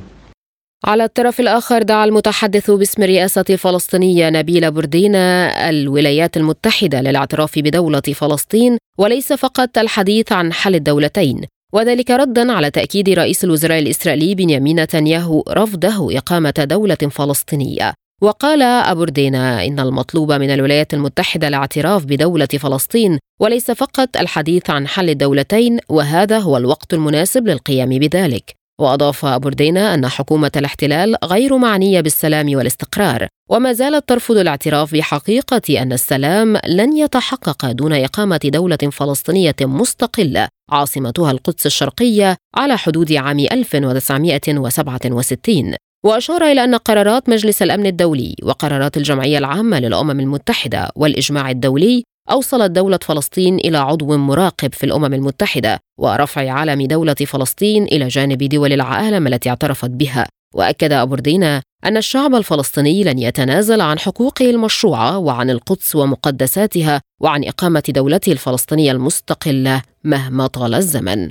على 0.85 1.03
الطرف 1.03 1.39
الآخر 1.39 1.83
دعا 1.83 2.05
المتحدث 2.05 2.71
باسم 2.71 3.03
الرئاسة 3.03 3.45
الفلسطينية 3.49 4.29
نبيل 4.29 4.71
بردينا 4.71 5.69
الولايات 5.69 6.37
المتحدة 6.37 7.01
للاعتراف 7.01 7.59
بدولة 7.59 8.01
فلسطين 8.01 8.77
وليس 8.97 9.33
فقط 9.33 9.77
الحديث 9.77 10.31
عن 10.31 10.53
حل 10.53 10.75
الدولتين. 10.75 11.41
وذلك 11.73 12.11
ردا 12.11 12.51
على 12.51 12.71
تأكيد 12.71 13.09
رئيس 13.09 13.43
الوزراء 13.43 13.79
الإسرائيلي 13.79 14.35
بنيامين 14.35 14.79
نتنياهو 14.79 15.43
رفضه 15.49 16.17
إقامة 16.17 16.53
دولة 16.69 16.95
فلسطينية. 16.95 17.93
وقال 18.21 18.61
أبوردينا 18.61 19.65
إن 19.65 19.79
المطلوب 19.79 20.31
من 20.31 20.49
الولايات 20.49 20.93
المتحدة 20.93 21.47
الاعتراف 21.47 22.05
بدولة 22.05 22.47
فلسطين 22.47 23.19
وليس 23.41 23.71
فقط 23.71 24.17
الحديث 24.17 24.69
عن 24.69 24.87
حل 24.87 25.09
الدولتين 25.09 25.79
وهذا 25.89 26.39
هو 26.39 26.57
الوقت 26.57 26.93
المناسب 26.93 27.47
للقيام 27.47 27.89
بذلك. 27.89 28.55
وأضاف 28.81 29.25
بوردينا 29.25 29.93
أن 29.93 30.07
حكومة 30.07 30.51
الاحتلال 30.55 31.15
غير 31.23 31.57
معنية 31.57 32.01
بالسلام 32.01 32.55
والاستقرار 32.55 33.27
وما 33.49 33.73
زالت 33.73 34.09
ترفض 34.09 34.37
الاعتراف 34.37 34.93
بحقيقة 34.93 35.81
أن 35.81 35.93
السلام 35.93 36.57
لن 36.67 36.97
يتحقق 36.97 37.71
دون 37.71 37.93
إقامة 37.93 38.39
دولة 38.43 38.77
فلسطينية 38.91 39.55
مستقلة 39.61 40.47
عاصمتها 40.71 41.31
القدس 41.31 41.65
الشرقية 41.65 42.35
على 42.55 42.77
حدود 42.77 43.13
عام 43.13 43.39
1967 43.39 45.75
وأشار 46.05 46.43
إلى 46.43 46.63
أن 46.63 46.75
قرارات 46.75 47.29
مجلس 47.29 47.61
الأمن 47.61 47.85
الدولي 47.85 48.35
وقرارات 48.43 48.97
الجمعية 48.97 49.37
العامة 49.37 49.79
للأمم 49.79 50.19
المتحدة 50.19 50.89
والإجماع 50.95 51.51
الدولي 51.51 52.03
أوصلت 52.31 52.71
دولة 52.71 52.99
فلسطين 53.01 53.55
إلى 53.55 53.77
عضو 53.77 54.17
مراقب 54.17 54.73
في 54.73 54.85
الأمم 54.85 55.13
المتحدة 55.13 55.79
ورفع 55.97 56.51
علم 56.51 56.81
دولة 56.81 57.13
فلسطين 57.13 57.83
إلى 57.83 58.07
جانب 58.07 58.43
دول 58.43 58.73
العالم 58.73 59.27
التي 59.27 59.49
اعترفت 59.49 59.89
بها. 59.89 60.27
وأكد 60.55 60.91
أبوردينا 60.91 61.61
أن 61.85 61.97
الشعب 61.97 62.35
الفلسطيني 62.35 63.03
لن 63.03 63.19
يتنازل 63.19 63.81
عن 63.81 63.99
حقوقه 63.99 64.49
المشروعة 64.49 65.17
وعن 65.17 65.49
القدس 65.49 65.95
ومقدساتها 65.95 67.01
وعن 67.21 67.43
إقامة 67.43 67.83
دولته 67.89 68.31
الفلسطينية 68.31 68.91
المستقلة 68.91 69.81
مهما 70.03 70.47
طال 70.47 70.75
الزمن. 70.75 71.29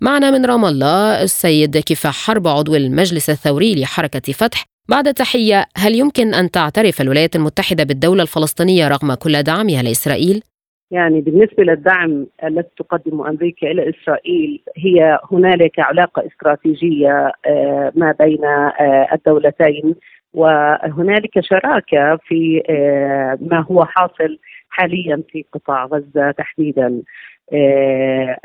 معنا 0.00 0.30
من 0.30 0.46
رام 0.46 0.64
الله 0.64 1.22
السيد 1.22 1.78
كفاح 1.78 2.14
حرب 2.14 2.48
عضو 2.48 2.74
المجلس 2.74 3.30
الثوري 3.30 3.74
لحركة 3.74 4.32
فتح 4.32 4.64
بعد 4.88 5.14
تحية 5.14 5.64
هل 5.76 5.94
يمكن 5.94 6.34
أن 6.34 6.50
تعترف 6.50 7.00
الولايات 7.00 7.36
المتحدة 7.36 7.84
بالدولة 7.84 8.22
الفلسطينية 8.22 8.88
رغم 8.88 9.14
كل 9.14 9.42
دعمها 9.42 9.82
لإسرائيل؟ 9.82 10.42
يعني 10.90 11.20
بالنسبة 11.20 11.64
للدعم 11.64 12.26
الذي 12.44 12.68
تقدمه 12.78 13.28
أمريكا 13.28 13.70
إلى 13.70 13.90
إسرائيل 13.90 14.62
هي 14.76 15.18
هنالك 15.32 15.78
علاقة 15.78 16.26
استراتيجية 16.26 17.32
آه، 17.46 17.92
ما 17.94 18.14
بين 18.20 18.44
آه، 18.44 19.08
الدولتين 19.12 19.94
وهنالك 20.34 21.40
شراكة 21.40 22.16
في 22.16 22.62
آه، 22.68 23.38
ما 23.40 23.60
هو 23.60 23.84
حاصل 23.84 24.38
حاليا 24.68 25.22
في 25.28 25.44
قطاع 25.52 25.84
غزة 25.84 26.30
تحديدا 26.30 27.02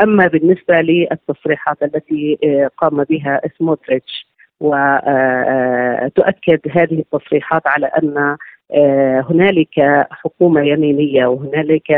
أما 0.02 0.28
بالنسبة 0.28 0.76
للتصريحات 0.82 1.84
التي 1.84 2.38
قام 2.78 3.04
بها 3.04 3.42
سموتريتش 3.58 4.29
وتؤكد 4.60 6.60
هذه 6.72 7.00
التصريحات 7.00 7.68
على 7.68 7.86
أن 7.86 8.38
آه، 8.72 9.26
هنالك 9.30 10.06
حكومة 10.12 10.62
يمينية 10.62 11.26
وهنالك 11.26 11.92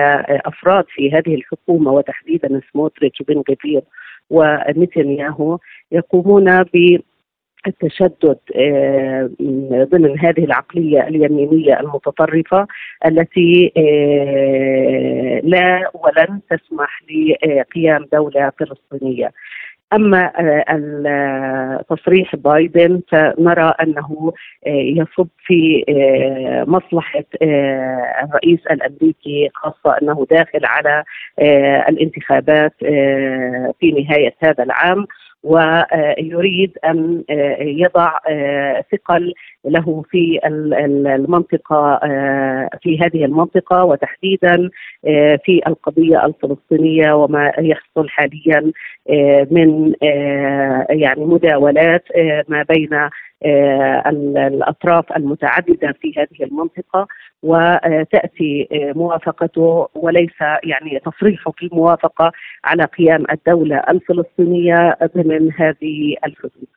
أفراد 0.46 0.86
في 0.88 1.12
هذه 1.12 1.36
الحكومة 1.36 1.92
وتحديدا 1.92 2.62
سموتريتش 2.74 3.22
وبن 3.22 3.44
غفير 3.52 3.82
ونتنياهو 4.30 5.58
يقومون 5.92 6.64
ب 6.64 7.00
التشدد 7.68 8.38
آه، 8.56 9.30
ضمن 9.72 10.20
هذه 10.20 10.44
العقلية 10.44 11.08
اليمينية 11.08 11.80
المتطرفة 11.80 12.68
التي 13.06 13.72
آه، 13.78 15.42
لا 15.44 15.92
ولن 15.94 16.40
تسمح 16.50 17.02
لقيام 17.04 18.06
دولة 18.14 18.52
فلسطينية. 18.60 19.32
أما 19.94 20.32
آه، 21.08 21.86
تصريح 21.90 22.36
بايدن 22.36 23.02
فنرى 23.10 23.74
أنه 23.82 24.34
آه، 24.68 24.70
يصب 24.70 25.28
في 25.46 25.86
آه، 25.90 26.64
مصلحة 26.68 27.24
الرئيس 28.24 28.60
الأمريكي 28.72 29.50
خاصة 29.54 29.98
أنه 30.02 30.26
داخل 30.32 30.66
على 30.66 31.04
الانتخابات 31.90 32.74
في 33.80 33.92
نهاية 33.92 34.36
هذا 34.40 34.64
العام. 34.64 35.08
ويريد 35.44 36.78
أن 36.86 37.24
يضع 37.60 38.12
ثقل 38.92 39.34
له 39.66 40.04
في 40.10 40.40
المنطقة 40.46 42.00
في 42.82 43.00
هذه 43.00 43.26
المنطقة 43.26 43.86
وتحديدا 43.86 44.70
في 45.46 45.62
القضية 45.68 46.26
الفلسطينية 46.26 47.14
وما 47.14 47.52
يحصل 47.60 48.10
حاليا 48.10 48.72
من 49.52 49.94
يعني 50.90 51.26
مداولات 51.26 52.04
ما 52.48 52.64
بين 52.70 53.10
الأطراف 54.08 55.06
المتعددة 55.18 55.96
في 56.02 56.14
هذه 56.18 56.48
المنطقة 56.48 57.08
وتأتي 57.44 58.68
موافقته 58.96 59.88
وليس 59.96 60.42
يعني 60.64 61.00
تصريحه 61.06 61.52
في 61.52 61.66
الموافقة 61.66 62.32
على 62.64 62.84
قيام 62.84 63.26
الدولة 63.32 63.84
الفلسطينية 63.90 64.98
ضمن 65.16 65.52
هذه 65.54 66.16
الحدود. 66.26 66.68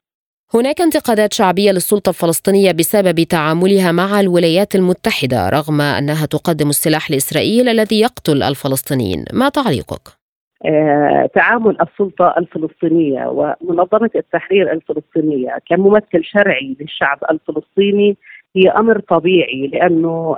هناك 0.55 0.81
انتقادات 0.81 1.33
شعبية 1.33 1.71
للسلطة 1.71 2.09
الفلسطينية 2.09 2.73
بسبب 2.73 3.23
تعاملها 3.23 3.93
مع 3.93 4.21
الولايات 4.21 4.75
المتحدة 4.75 5.49
رغم 5.49 5.81
أنها 5.81 6.27
تقدم 6.27 6.69
السلاح 6.69 7.11
لإسرائيل 7.11 7.69
الذي 7.69 8.01
يقتل 8.01 8.43
الفلسطينيين، 8.43 9.25
ما 9.33 9.49
تعليقك؟ 9.49 10.24
آه، 10.67 11.31
تعامل 11.35 11.77
السلطة 11.81 12.35
الفلسطينية 12.39 13.27
ومنظمة 13.27 14.11
التحرير 14.17 14.73
الفلسطينية 14.73 15.59
كممثل 15.67 16.25
شرعي 16.25 16.77
للشعب 16.81 17.19
الفلسطيني 17.31 18.17
هي 18.57 18.71
أمر 18.71 19.01
طبيعي 19.01 19.67
لأنه 19.67 20.37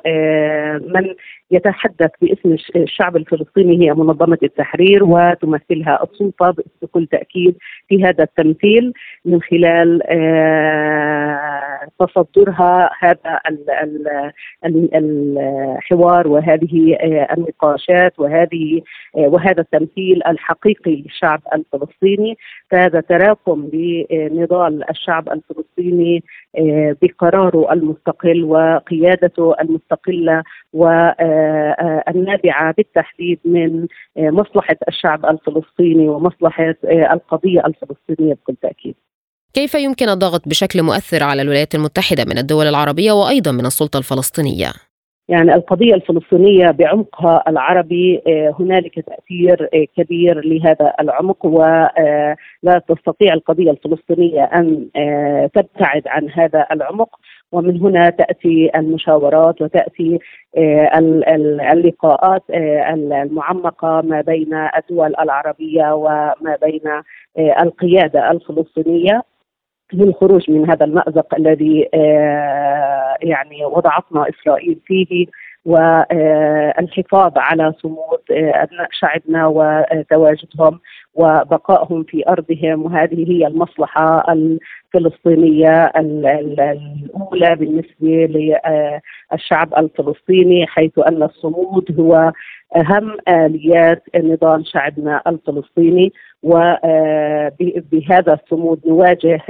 من 0.81 1.15
يتحدث 1.51 2.11
باسم 2.23 2.57
الشعب 2.77 3.17
الفلسطيني 3.17 3.87
هي 3.87 3.95
منظمة 3.95 4.39
التحرير 4.43 5.05
وتمثلها 5.05 6.03
السلطة 6.03 6.55
بكل 6.83 7.07
تأكيد 7.07 7.57
في 7.89 8.05
هذا 8.05 8.25
التمثيل 8.25 8.93
من 9.25 9.43
خلال 9.43 10.03
تصدرها 11.99 12.91
هذا 12.99 13.41
الحوار 14.95 16.29
وهذه 16.29 16.97
النقاشات 17.37 18.19
وهذه 18.19 18.83
وهذا 19.15 19.61
التمثيل 19.61 20.23
الحقيقي 20.27 20.97
للشعب 20.97 21.41
الفلسطيني. 21.55 22.37
فهذا 22.71 23.01
تراكم 23.01 23.71
لنضال 23.73 24.91
الشعب 24.91 25.29
الفلسطيني 25.29 26.23
بقراره 27.03 27.73
المستقل 27.73 28.45
وقيادته 28.45 29.55
المستقلة 29.61 30.43
والنابعه 32.09 32.75
بالتحديد 32.77 33.39
من 33.45 33.87
مصلحة 34.17 34.77
الشعب 34.89 35.27
الفلسطيني 35.27 36.09
ومصلحة 36.09 36.75
القضية 36.85 37.61
الفلسطينية 37.67 38.35
بكل 38.35 38.57
تأكيد. 38.63 38.95
كيف 39.55 39.75
يمكن 39.75 40.09
الضغط 40.09 40.49
بشكل 40.49 40.83
مؤثر 40.83 41.23
على 41.23 41.43
الولايات 41.43 41.75
المتحدة 41.75 42.25
من 42.25 42.39
الدول 42.39 42.67
العربية 42.67 43.13
وأيضا 43.13 43.53
من 43.53 43.67
السلطة 43.67 43.99
الفلسطينية؟ 43.99 44.73
يعني 45.29 45.55
القضية 45.55 45.95
الفلسطينية 45.95 46.71
بعمقها 46.71 47.43
العربي 47.49 48.23
هنالك 48.61 49.01
تأثير 49.01 49.69
كبير 49.97 50.41
لهذا 50.45 50.93
العمق 51.01 51.47
ولا 51.47 52.83
تستطيع 52.89 53.35
القضية 53.35 53.71
الفلسطينية 53.71 54.45
أن 54.45 54.89
تبتعد 55.55 56.03
عن 56.07 56.31
هذا 56.31 56.67
العمق. 56.73 57.09
ومن 57.53 57.81
هنا 57.81 58.11
تأتي 58.11 58.71
المشاورات 58.77 59.63
وتأتي 59.63 60.19
اللقاءات 61.73 62.43
المعمقة 62.51 64.01
ما 64.01 64.21
بين 64.21 64.55
الدول 64.55 65.15
العربية 65.21 65.95
وما 65.95 66.57
بين 66.63 66.83
القيادة 67.39 68.31
الفلسطينية. 68.31 69.23
للخروج 69.93 70.51
من 70.51 70.71
هذا 70.71 70.85
المأزق 70.85 71.35
الذي 71.35 71.89
يعني 73.23 73.65
وضعتنا 73.65 74.27
إسرائيل 74.29 74.79
فيه. 74.87 75.27
والحفاظ 75.67 77.33
على 77.37 77.73
صمود 77.83 78.21
أبناء 78.31 78.89
شعبنا 78.91 79.47
وتواجدهم 79.47 80.81
وبقائهم 81.15 82.03
في 82.05 82.29
أرضهم 82.29 82.83
وهذه 82.85 83.31
هي 83.33 83.47
المصلحة 83.47 84.33
الفلسطينية 84.33 85.93
الأولى 85.97 87.57
بالنسبة 87.57 88.27
للشعب 89.33 89.75
الفلسطيني 89.79 90.67
حيث 90.67 90.99
أن 90.99 91.23
الصمود 91.23 92.01
هو 92.01 92.33
أهم 92.77 93.17
آليات 93.29 94.03
نضال 94.17 94.67
شعبنا 94.67 95.23
الفلسطيني 95.27 96.13
وبهذا 96.43 98.33
الصمود 98.35 98.81
نواجه 98.87 99.41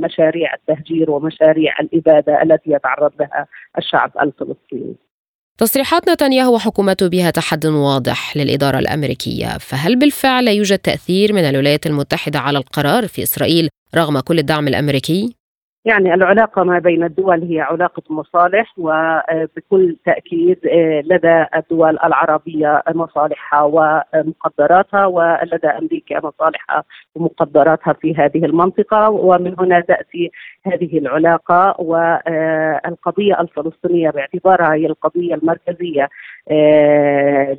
مشاريع 0.00 0.54
التهجير 0.54 1.10
ومشاريع 1.10 1.74
الإبادة 1.80 2.42
التي 2.42 2.70
يتعرض 2.70 3.12
لها 3.20 3.46
الشعب 3.78 4.10
الفلسطيني. 4.22 5.09
تصريحات 5.58 6.08
نتنياهو 6.08 6.54
وحكومته 6.54 7.08
بها 7.08 7.30
تحد 7.30 7.66
واضح 7.66 8.36
للإدارة 8.36 8.78
الأمريكية 8.78 9.58
فهل 9.58 9.98
بالفعل 9.98 10.48
يوجد 10.48 10.78
تأثير 10.78 11.32
من 11.32 11.44
الولايات 11.44 11.86
المتحدة 11.86 12.38
على 12.38 12.58
القرار 12.58 13.08
في 13.08 13.22
إسرائيل 13.22 13.68
رغم 13.94 14.20
كل 14.20 14.38
الدعم 14.38 14.68
الأمريكي؟ 14.68 15.39
يعني 15.84 16.14
العلاقة 16.14 16.64
ما 16.64 16.78
بين 16.78 17.04
الدول 17.04 17.42
هي 17.42 17.60
علاقة 17.60 18.02
مصالح 18.10 18.74
وبكل 18.78 19.96
تأكيد 20.04 20.58
لدى 21.04 21.44
الدول 21.56 21.98
العربية 22.04 22.82
مصالحها 22.88 23.62
ومقدراتها 23.62 25.06
ولدى 25.06 25.66
أمريكا 25.68 26.20
مصالحها 26.26 26.84
ومقدراتها 27.14 27.92
في 27.92 28.14
هذه 28.14 28.44
المنطقة. 28.44 29.10
ومن 29.10 29.54
هنا 29.58 29.80
تأتي 29.80 30.30
هذه 30.66 30.98
العلاقة 30.98 31.74
والقضية 31.78 33.40
الفلسطينية 33.40 34.10
باعتبارها 34.10 34.74
هي 34.74 34.86
القضية 34.86 35.34
المركزية 35.34 36.08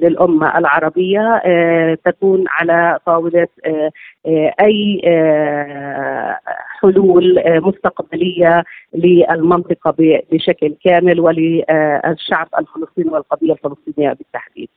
للأمة 0.01 0.57
العربية 0.57 1.41
تكون 2.05 2.43
على 2.47 2.99
طاولة 3.05 3.47
أي 4.61 5.01
حلول 6.81 7.43
مستقبلية 7.45 8.63
للمنطقة 8.93 9.95
بشكل 10.31 10.75
كامل 10.83 11.19
وللشعب 11.19 12.47
الفلسطيني 12.59 13.09
والقضية 13.09 13.53
الفلسطينية 13.53 14.13
بالتحديد. 14.13 14.69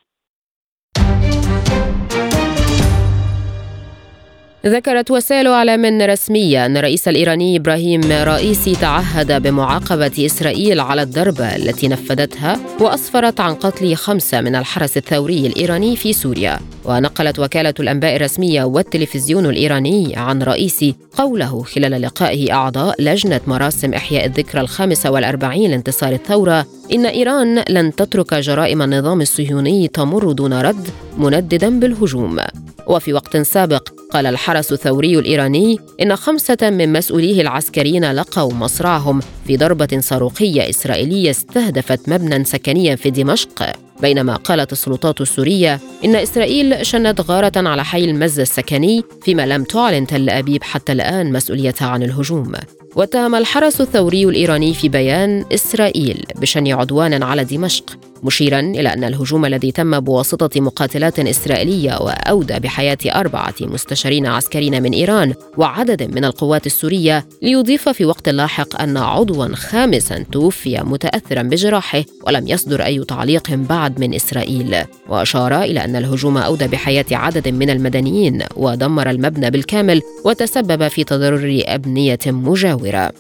ذكرت 4.67 5.11
وسائل 5.11 5.47
إعلام 5.47 6.03
رسمية 6.03 6.67
أن 6.67 6.77
الرئيس 6.77 7.09
الإيراني 7.09 7.57
إبراهيم 7.57 8.01
رئيسي 8.13 8.75
تعهد 8.75 9.43
بمعاقبة 9.43 10.13
إسرائيل 10.27 10.81
على 10.81 11.03
الضربه 11.03 11.57
التي 11.57 11.89
نفذتها 11.89 12.61
واسفرت 12.81 13.41
عن 13.41 13.55
قتل 13.55 13.95
خمسه 13.95 14.41
من 14.41 14.55
الحرس 14.55 14.97
الثوري 14.97 15.47
الإيراني 15.47 15.97
في 15.97 16.13
سوريا. 16.13 16.61
ونقلت 16.85 17.39
وكالة 17.39 17.75
الأنباء 17.81 18.17
الرسمية 18.17 18.65
والتلفزيون 18.65 19.47
الإيراني 19.47 20.17
عن 20.17 20.43
رئيسي 20.43 20.95
قوله 21.17 21.63
خلال 21.63 22.03
لقائه 22.03 22.53
أعضاء 22.53 23.03
لجنة 23.03 23.41
مراسم 23.47 23.95
إحياء 23.95 24.27
الذكرى 24.27 24.61
الخامسه 24.61 25.11
والأربعين 25.11 25.71
لانتصار 25.71 26.13
الثورة 26.13 26.67
إن 26.93 27.07
إيران 27.07 27.65
لن 27.69 27.95
تترك 27.95 28.35
جرائم 28.35 28.83
النظام 28.83 29.21
الصهيوني 29.21 29.89
تمر 29.89 30.33
دون 30.33 30.53
رد 30.53 30.89
منددا 31.19 31.81
بالهجوم. 31.81 32.41
وفي 32.87 33.13
وقت 33.13 33.37
سابق 33.37 33.94
قال 34.15 34.27
الحرس 34.27 34.73
الثوري 34.73 35.19
الإيراني 35.19 35.79
إن 36.03 36.17
خمسة 36.17 36.57
من 36.63 36.93
مسؤوليه 36.93 37.41
العسكريين 37.41 38.13
لقوا 38.13 38.53
مصرعهم 38.53 39.21
في 39.47 39.57
ضربة 39.57 39.99
صاروخية 40.01 40.71
إسرائيلية 40.71 41.31
استهدفت 41.31 42.09
مبنى 42.09 42.45
سكنيا 42.45 42.97
في 42.97 43.11
دمشق. 43.11 43.73
بينما 44.01 44.37
قالت 44.37 44.73
السلطات 44.73 45.21
السورية 45.21 45.81
إن 46.05 46.17
إسرائيل 46.17 46.87
شنت 46.87 47.21
غارة 47.21 47.53
على 47.57 47.85
حي 47.85 48.05
المز 48.05 48.41
السكني 48.41 49.03
فيما 49.23 49.47
لم 49.47 49.65
تعلن 49.65 50.07
تل 50.07 50.31
أبيب 50.31 50.63
حتى 50.63 50.93
الآن 50.93 51.33
مسؤوليتها 51.33 51.89
عن 51.89 52.03
الهجوم. 52.03 52.53
واتهم 52.97 53.35
الحرس 53.35 53.81
الثوري 53.81 54.25
الإيراني 54.25 54.75
في 54.75 54.89
بيان 54.89 55.45
إسرائيل 55.53 56.25
بشن 56.37 56.73
عدوان 56.73 57.23
على 57.23 57.45
دمشق. 57.45 57.99
مشيرا 58.25 58.61
إلى 58.61 58.93
أن 58.93 59.05
الهجوم 59.05 59.45
الذي 59.45 59.73
تم 59.73 60.01
بواسطة 60.01 60.61
مقاتلات 60.61 61.19
إسرائيلية 61.19 61.99
وأودى 62.01 62.59
بحياة 62.59 62.99
أربعة 63.07 63.55
مستشارين 63.61 64.27
عسكريين 64.27 64.83
من 64.83 64.93
إيران 64.93 65.35
وعدد 65.57 66.03
من 66.03 66.25
القوات 66.25 66.67
السورية 66.67 67.27
ليضيف 67.43 67.89
في 67.89 68.05
وقت 68.05 68.29
لاحق 68.29 68.83
أن 68.83 68.97
عضوا 68.97 69.55
خامسا 69.55 70.25
توفي 70.33 70.81
متأثرا 70.85 71.43
بجراحه 71.43 72.05
ولم 72.27 72.49
يصدر 72.49 72.85
أي 72.85 73.05
تعليق 73.05 73.51
بعد 73.51 74.01
من 74.01 74.15
إسرائيل. 74.15 74.77
وأشار 75.09 75.63
إلى 75.63 75.85
أن 75.85 75.97
الهجوم 75.97 76.39
أودى 76.39 76.67
بحياة 76.67 77.05
عدد 77.13 77.49
من 77.49 77.71
المدنيين 77.71 78.43
ودمر 78.57 79.11
المبنى 79.11 79.51
بالكامل 79.51 80.03
وتسبب 80.25 80.89
في 80.89 81.05
تضرر 81.05 81.63
أبنية 81.67 82.19
مجاورة. 82.27 83.13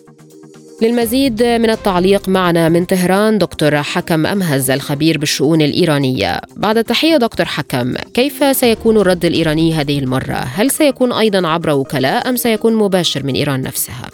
للمزيد 0.82 1.42
من 1.42 1.70
التعليق 1.70 2.28
معنا 2.28 2.68
من 2.68 2.84
طهران 2.84 3.38
دكتور 3.38 3.76
حكم 3.76 4.26
أمهز 4.26 4.70
الخبير 4.70 5.18
بالشؤون 5.18 5.62
الإيرانية 5.62 6.40
بعد 6.56 6.78
التحية 6.78 7.16
دكتور 7.16 7.46
حكم 7.46 7.94
كيف 8.14 8.56
سيكون 8.56 8.96
الرد 8.96 9.24
الإيراني 9.24 9.74
هذه 9.74 9.98
المرة؟ 9.98 10.34
هل 10.34 10.70
سيكون 10.70 11.12
أيضا 11.12 11.48
عبر 11.48 11.70
وكلاء 11.70 12.28
أم 12.28 12.37
سيكون 12.37 12.76
مباشر 12.76 13.26
من 13.26 13.34
إيران 13.34 13.62
نفسها؟ 13.62 14.10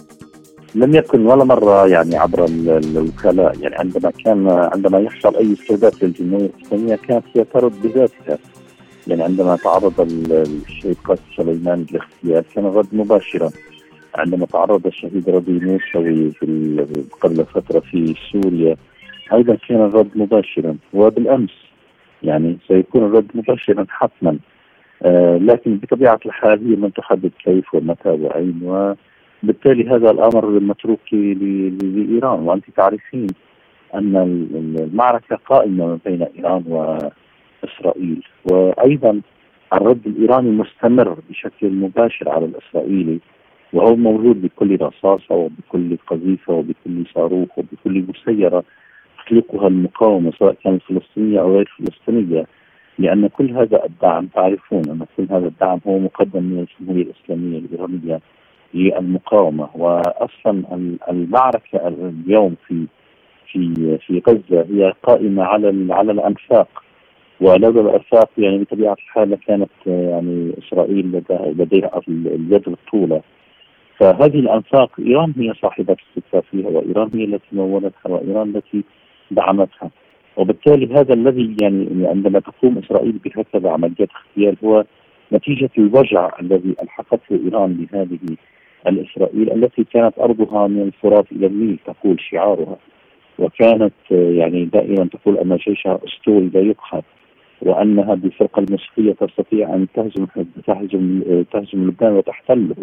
لم 0.75 0.95
يكن 0.95 1.27
ولا 1.27 1.45
مرة 1.45 1.89
يعني 1.89 2.17
عبر 2.17 2.45
الوكلاء 2.45 3.59
يعني 3.61 3.77
عندما 3.77 4.11
كان 4.25 4.49
عندما 4.49 5.01
يحصل 5.01 5.37
أي 5.37 5.53
استهداف 5.53 6.03
للجمهورية 6.03 6.51
الإسلامية 6.61 6.99
كانت 7.09 7.25
هي 7.35 7.45
ترد 7.45 7.73
بذاتها 7.83 8.39
يعني 9.07 9.23
عندما 9.23 9.57
تعرض 9.57 10.01
الشيخ 10.01 10.97
قاسم 11.05 11.23
سليمان 11.37 11.87
للاغتيال 11.91 12.55
كان 12.55 12.67
الرد 12.67 12.89
مباشرا 12.93 13.51
عندما 14.15 14.47
تعرض 14.47 14.87
الشهيد 14.87 15.31
ربي 15.31 15.53
موسوي 15.53 16.33
قبل 17.21 17.45
فترة 17.45 17.81
في 17.81 18.15
سوريا 18.33 18.77
أيضا 19.33 19.55
كان 19.69 19.85
الرد 19.85 20.11
مباشرا 20.15 20.77
وبالأمس. 20.93 21.71
يعني 22.23 22.59
سيكون 22.69 23.05
الرد 23.05 23.31
مباشرا 23.35 23.87
حتما. 23.89 24.39
آه 25.03 25.37
لكن 25.37 25.77
بطبيعة 25.77 26.21
الحال 26.27 26.69
هي 26.69 26.77
من 26.77 26.93
تحدد 26.93 27.31
كيف 27.45 27.75
ومتى 27.75 28.09
وأين 28.09 28.61
وبالتالي 29.43 29.91
هذا 29.91 30.11
الأمر 30.11 30.61
متروك 30.61 31.13
لإيران. 31.13 32.41
وأنت 32.41 32.65
تعرفين 32.77 33.27
أن 33.95 34.17
المعركة 34.79 35.37
قائمة 35.47 35.99
بين 36.07 36.23
إيران 36.23 36.65
وإسرائيل. 36.67 38.23
وأيضا 38.45 39.21
الرد 39.73 40.07
الإيراني 40.07 40.51
مستمر 40.51 41.19
بشكل 41.31 41.71
مباشر 41.71 42.29
على 42.29 42.45
الإسرائيلي. 42.45 43.19
وهو 43.73 43.97
موجود 43.97 44.43
بكل 44.43 44.81
رصاصة 44.81 45.35
وبكل 45.35 45.97
قذيفة 46.07 46.53
وبكل 46.55 47.05
صاروخ 47.15 47.59
وبكل 47.59 48.05
مسيرة 48.09 48.65
تخلقها 49.19 49.69
المقاومة 49.69 50.33
سواء 50.39 50.57
كانت 50.65 50.83
فلسطينية 50.83 51.41
أو 51.41 51.57
غير 51.57 51.71
فلسطينية 51.79 52.47
لأن 52.99 53.27
كل 53.29 53.51
هذا 53.51 53.85
الدعم 53.85 54.27
تعرفون 54.27 54.83
أن 54.91 55.07
كل 55.17 55.27
هذا 55.31 55.47
الدعم 55.47 55.81
هو 55.87 55.99
مقدم 55.99 56.43
من 56.43 56.67
الجمهورية 56.67 57.03
الإسلامية 57.11 57.59
الإيرانية 57.59 58.21
للمقاومة. 58.75 59.69
وأصلا 59.75 60.63
المعركة 61.11 61.89
اليوم 61.89 62.57
في 62.69 62.87
في 63.53 63.99
في 64.07 64.23
غزة 64.29 64.67
هي 64.71 64.93
قائمة 65.03 65.45
على 65.45 65.95
على 65.95 66.13
الأنفاق. 66.13 66.83
ولولا 67.41 67.81
الأنفاق 67.81 68.31
يعني 68.39 68.59
بطبيعة 68.59 68.93
الحال 68.93 69.35
كانت 69.35 69.71
يعني 69.87 70.53
إسرائيل 70.59 71.23
لديها 71.31 72.01
اليد 72.09 72.69
الطولة. 72.69 73.23
فهذه 74.01 74.39
الأنفاق 74.39 74.91
إيران 74.99 75.33
هي 75.39 75.55
صاحبة 75.63 75.97
السكة 76.17 76.41
فيها 76.51 76.69
وإيران 76.69 77.11
هي 77.15 77.25
التي 77.25 77.47
مولتها 77.53 78.09
وإيران 78.11 78.57
التي 78.57 78.85
دعمتها. 79.31 79.91
وبالتالي 80.37 80.95
هذا 80.95 81.15
الذي 81.15 81.57
يعني 81.63 82.07
عندما 82.07 82.41
تقوم 82.41 82.79
إسرائيل 82.79 83.13
بهكذا 83.13 83.71
عمليات 83.71 84.09
اغتيال 84.17 84.57
هو 84.65 84.85
نتيجة 85.33 85.71
الوجع 85.79 86.31
الذي 86.41 86.75
ألحقته 86.83 87.41
إيران 87.45 87.73
بهذه 87.75 88.37
الإسرائيل 88.87 89.53
التي 89.53 89.85
كانت 89.85 90.19
أرضها 90.19 90.67
من 90.67 90.83
الفرات 90.83 91.33
إلى 91.33 91.47
النيل 91.47 91.79
تقول 91.87 92.21
شعارها. 92.21 92.77
وكانت 93.39 93.93
يعني 94.11 94.65
دائما 94.65 95.09
تقول 95.13 95.39
أن 95.39 95.57
جيشها 95.57 96.01
أسطوري 96.05 96.51
لا 96.55 96.61
يقهر 96.61 97.03
وأنها 97.63 98.15
بالفرقه 98.15 98.61
الموسيقية 98.61 99.13
تستطيع 99.13 99.75
أن 99.75 99.87
تهزم 99.95 100.27
تهزم 100.67 101.23
تهزم 101.53 101.89
لبنان 101.89 102.13
وتحتله. 102.13 102.77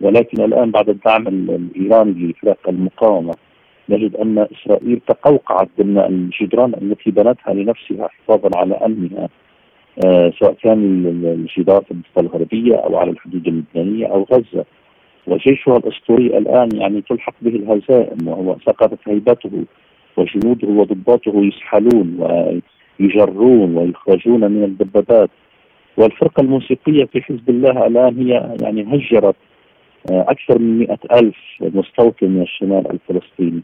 ولكن 0.00 0.44
الآن 0.44 0.70
بعد 0.70 0.88
الدعم 0.88 1.28
الايراني 1.28 2.26
لفرق 2.28 2.68
المقاومة 2.68 3.34
نجد 3.88 4.16
أن 4.16 4.38
إسرائيل 4.38 5.00
تقوقعت 5.08 5.68
ضمن 5.80 5.98
الجدران 5.98 6.74
التي 6.82 7.10
بنتها 7.10 7.54
لنفسها 7.54 8.08
حفاظا 8.08 8.50
على 8.58 8.74
أمنها 8.74 9.28
آه 10.06 10.32
سواء 10.38 10.52
كان 10.52 11.06
الجدار 11.24 11.82
في 11.82 11.90
الضفه 11.90 12.20
الغربيه 12.20 12.76
أو 12.76 12.96
على 12.96 13.10
الحدود 13.10 13.46
اللبنانية 13.46 14.06
أو 14.06 14.26
غزة. 14.32 14.64
وجيشها 15.26 15.76
الأسطوري 15.76 16.26
الآن 16.38 16.68
يعني 16.76 17.00
تلحق 17.02 17.34
به 17.42 17.50
الهزائم 17.50 18.28
وهو 18.28 18.56
سقطت 18.66 18.98
هيبته 19.08 19.64
وجنوده 20.16 20.68
وضباطه 20.68 21.32
يسحلون 21.44 22.16
ويجرون 23.00 23.76
ويخرجون 23.76 24.40
من 24.50 24.64
الدبابات. 24.64 25.30
والفرقة 25.96 26.40
الموسيقية 26.40 27.04
في 27.04 27.22
حزب 27.22 27.50
الله 27.50 27.86
الآن 27.86 28.18
هي 28.18 28.56
يعني 28.62 28.82
هجرت 28.82 29.36
أكثر 30.10 30.58
من 30.58 30.78
مئة 30.78 30.98
ألف 31.12 31.36
مستوطن 31.60 32.26
من 32.26 32.42
الشمال 32.42 32.84
الفلسطيني. 32.90 33.62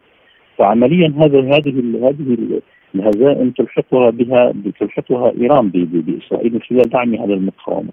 فعمليا 0.59 1.15
هذا 1.19 1.41
هذه 1.41 1.99
هذه 2.09 2.61
الهزائم 2.95 3.51
تلحقها 3.51 4.11
بها 4.11 4.53
تلحقها 4.81 5.33
إيران 5.41 5.69
بإسرائيل 5.69 6.53
من 6.53 6.61
خلال 6.63 6.91
دعمها 6.91 7.27
للمقاومه 7.27 7.91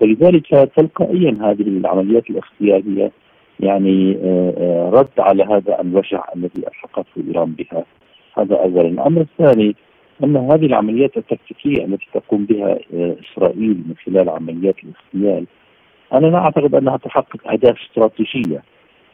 فلذلك 0.00 0.70
تلقائيا 0.76 1.36
هذه 1.40 1.62
العمليات 1.62 2.30
الاغتياليه 2.30 3.10
يعني 3.60 4.18
آه، 4.24 4.54
آه، 4.58 4.90
رد 4.90 5.08
على 5.18 5.44
هذا 5.44 5.80
الوجع 5.80 6.24
الذي 6.36 6.66
ألحقته 6.68 7.22
إيران 7.28 7.52
بها. 7.52 7.84
هذا 8.38 8.56
اولا 8.56 8.88
الأمر. 8.88 9.20
الثاني 9.20 9.76
أن 10.24 10.36
هذه 10.36 10.66
العمليات 10.66 11.16
التكتيكية 11.16 11.84
التي 11.84 12.06
تقوم 12.14 12.44
بها 12.44 12.78
آه، 12.94 13.16
إسرائيل 13.24 13.82
من 13.88 13.94
خلال 14.06 14.28
عمليات 14.28 14.76
الاغتيال 14.84 15.46
أنا 16.12 16.26
لا 16.26 16.38
أعتقد 16.38 16.74
أنها 16.74 16.96
تحقق 16.96 17.50
أهداف 17.52 17.76
استراتيجية. 17.80 18.62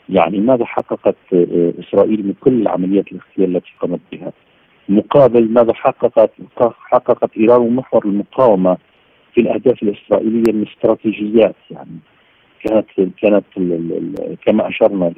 يعني 0.09 0.39
ماذا 0.39 0.65
حققت 0.65 1.17
آه، 1.33 1.73
إسرائيل 1.81 2.27
من 2.27 2.35
كل 2.41 2.63
العمليات 2.63 3.05
الاغتيال 3.13 3.57
التي 3.57 3.73
قامت 3.81 4.01
بها؟ 4.13 4.33
مقابل 4.89 5.53
ماذا 5.53 5.73
حققت 5.75 6.31
حققت 6.79 7.31
إيران 7.37 7.61
ومحور 7.61 8.05
المقاومة 8.05 8.77
في 9.35 9.41
الأهداف 9.41 9.83
الإسرائيلية 9.83 10.53
من 10.53 10.67
استراتيجيات. 10.67 11.55
يعني 11.71 11.99
كانت 12.65 12.87
كانت 13.23 13.45
كما 14.47 14.69
أشرنا 14.69 15.13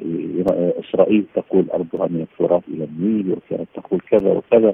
إسرائيل 0.79 1.25
تقول 1.35 1.65
أرضها 1.73 2.07
من 2.07 2.21
الفرات 2.21 2.63
إلى 2.67 2.83
النيل 2.83 3.31
وكانت 3.31 3.69
تقول 3.73 3.99
كذا 3.99 4.31
وكذا 4.31 4.73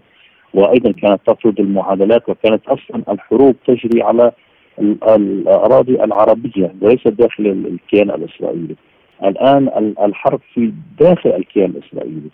وأيضا 0.53 0.91
كانت 0.91 1.21
تفرض 1.27 1.59
المعادلات 1.59 2.29
وكانت 2.29 2.67
أصلا 2.67 3.03
الحروب 3.09 3.55
تجري 3.67 4.01
على 4.03 4.31
الأراضي 4.79 6.03
العربية 6.03 6.73
وليس 6.81 7.07
داخل 7.07 7.47
الكيان 7.47 8.09
الإسرائيلي. 8.09 8.75
الآن 9.23 9.93
الحرب 10.03 10.39
في 10.53 10.73
داخل 10.99 11.29
الكيان 11.29 11.69
الإسرائيلي 11.69 12.29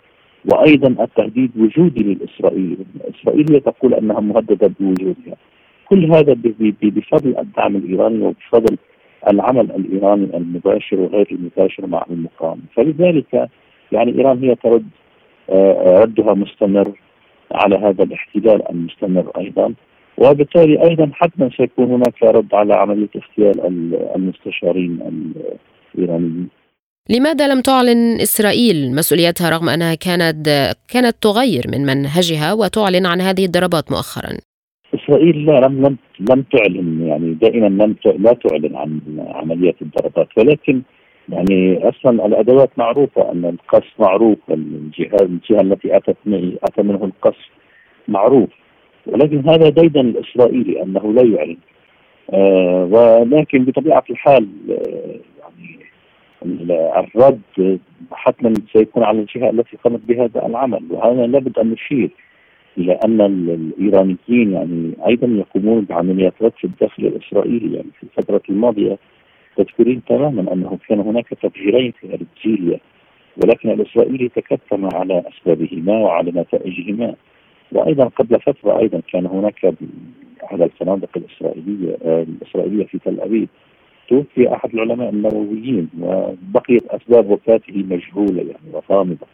وأيضا 0.52 1.04
التهديد 1.04 1.50
وجودي 1.58 2.02
للاسرائيلي، 2.02 2.76
إسرائيل 3.14 3.52
هي 3.52 3.60
تقول 3.60 3.94
أنها 3.94 4.20
مهددة 4.20 4.70
بوجودها. 4.80 5.36
كل 5.88 6.12
هذا 6.12 6.36
بفضل 6.82 7.38
الدعم 7.38 7.76
الإيراني 7.76 8.24
وبفضل 8.24 8.76
العمل 9.32 9.70
الإيراني 9.70 10.36
المباشر 10.36 11.00
وغير 11.00 11.28
المباشر 11.32 11.86
مع 11.86 12.04
المقاومة، 12.10 12.62
فلذلك 12.76 13.48
يعني 13.92 14.18
إيران 14.18 14.44
هي 14.44 14.54
ترد 14.54 14.88
آه، 15.50 16.02
ردها 16.02 16.34
مستمر 16.34 16.92
على 17.52 17.76
هذا 17.76 18.04
الاحتلال 18.04 18.70
المستمر 18.70 19.30
أيضا 19.38 19.74
وبالتالي 20.20 20.82
أيضا 20.82 21.10
حتما 21.14 21.50
سيكون 21.56 21.90
هناك 21.90 22.22
رد 22.22 22.54
على 22.54 22.74
عملية 22.74 23.08
اغتيال 23.16 23.60
المستشارين 24.16 24.98
الإيرانيين. 25.96 26.48
لماذا 27.10 27.54
لم 27.54 27.60
تعلن 27.60 28.20
إسرائيل 28.20 28.94
مسؤوليتها 28.94 29.50
رغم 29.50 29.68
أنها 29.68 29.94
كانت 29.94 30.48
كانت 30.92 31.16
تغير 31.22 31.64
من 31.72 31.80
منهجها 31.86 32.52
وتعلن 32.52 33.06
عن 33.06 33.20
هذه 33.20 33.44
الضربات 33.44 33.92
مؤخرا؟ 33.92 34.38
إسرائيل 34.94 35.46
لا 35.46 35.60
لم 35.60 35.86
لم 35.86 35.96
لم 36.30 36.42
تعلن 36.42 37.06
يعني 37.06 37.34
دائما 37.34 37.66
لم 37.66 37.96
لا 38.04 38.32
تعلن 38.32 38.76
عن 38.76 39.00
عمليات 39.34 39.74
الضربات 39.82 40.28
ولكن 40.36 40.82
يعني 41.28 41.88
أصلا 41.88 42.26
الأدوات 42.26 42.70
معروفة 42.76 43.32
أن 43.32 43.44
القصف 43.44 44.00
معروف 44.00 44.38
الجهاز 44.50 45.22
الجهة 45.22 45.60
التي 45.60 45.96
أتت 45.96 46.16
اتى 46.62 46.82
منه 46.82 47.04
القصف 47.04 47.48
معروف 48.08 48.50
ولكن 49.10 49.48
هذا 49.48 49.68
ديدا 49.68 50.00
الإسرائيلي 50.00 50.82
أنه 50.82 51.12
لا 51.12 51.22
يعلن. 51.22 51.56
آه 52.32 52.84
ولكن 52.84 53.64
بطبيعة 53.64 54.04
الحال 54.10 54.48
آه 54.70 55.16
يعني 56.42 57.00
الرد 57.00 57.78
حتما 58.12 58.54
سيكون 58.72 59.02
على 59.02 59.18
الجهة 59.20 59.50
التي 59.50 59.76
قامت 59.84 60.00
بهذا 60.08 60.46
العمل. 60.46 60.82
وهذا 60.90 61.26
لابد 61.26 61.58
أن 61.58 61.70
نشير 61.70 62.10
إلى 62.78 62.92
أن 63.04 63.20
الإيرانيين 63.20 64.52
يعني 64.52 64.92
أيضا 65.06 65.26
يقومون 65.26 65.84
بعمليات 65.84 66.34
رد 66.42 66.52
في 66.58 66.64
الداخل 66.64 67.06
الإسرائيلي. 67.06 67.76
يعني 67.76 67.88
في 68.00 68.02
الفترة 68.02 68.42
الماضية 68.50 68.98
تذكرين 69.56 70.02
تماما 70.08 70.52
أنه 70.52 70.78
كان 70.88 71.00
هناك 71.00 71.28
تفجيرين 71.28 71.92
في 72.00 72.06
أرجيليا 72.14 72.78
ولكن 73.36 73.70
الإسرائيلي 73.70 74.28
تكتم 74.28 74.88
على 74.94 75.22
أسبابهما 75.28 75.98
وعلى 75.98 76.30
نتائجهما. 76.30 77.14
وأيضا 77.72 78.04
قبل 78.04 78.40
فترة 78.40 78.78
أيضا 78.78 79.00
كان 79.12 79.26
هناك 79.26 79.74
على 80.42 80.64
الفنادق 80.64 81.08
الإسرائيلية 81.16 81.96
الإسرائيلية 82.04 82.84
في 82.84 82.98
تل 82.98 83.20
أبيب. 83.20 83.48
توفي 84.08 84.54
أحد 84.54 84.74
العلماء 84.74 85.10
النوويين 85.10 85.88
وبقيت 86.00 86.84
أسباب 86.86 87.30
وفاته 87.30 87.84
مجهولة 87.90 88.42
يعني 88.42 88.68
وغامضة. 88.72 89.26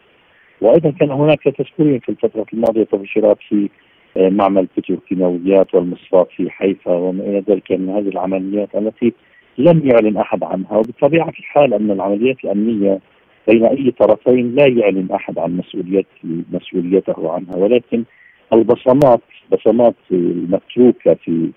وأيضا 0.61 0.91
كان 0.91 1.11
هناك 1.11 1.43
تذكرين 1.43 1.99
في 1.99 2.09
الفترة 2.09 2.45
الماضية 2.53 2.83
تبشيرات 2.83 3.37
في 3.49 3.69
آه، 4.17 4.29
معمل 4.29 4.67
بتروكيماويات 4.77 5.75
والمصفات 5.75 6.27
في 6.35 6.49
حيفا 6.49 6.91
وما 6.91 7.23
إلى 7.23 7.43
ذلك 7.49 7.71
من 7.71 7.89
هذه 7.89 8.09
العمليات 8.09 8.75
التي 8.75 9.13
لم 9.57 9.81
يعلن 9.85 10.17
أحد 10.17 10.43
عنها. 10.43 10.77
وبطبيعة 10.77 11.29
الحال 11.29 11.73
أن 11.73 11.91
العمليات 11.91 12.37
الأمنية 12.43 12.99
بين 13.47 13.65
أي 13.65 13.91
طرفين 13.91 14.55
لا 14.55 14.67
يعلن 14.67 15.07
أحد 15.11 15.39
عن 15.39 15.57
مسؤوليته 15.57 16.43
مسؤوليته 16.51 17.31
عنها. 17.31 17.55
ولكن 17.55 18.03
البصمات 18.53 19.21
بصمات 19.51 19.95
المتروكة 20.11 21.13
في 21.13 21.51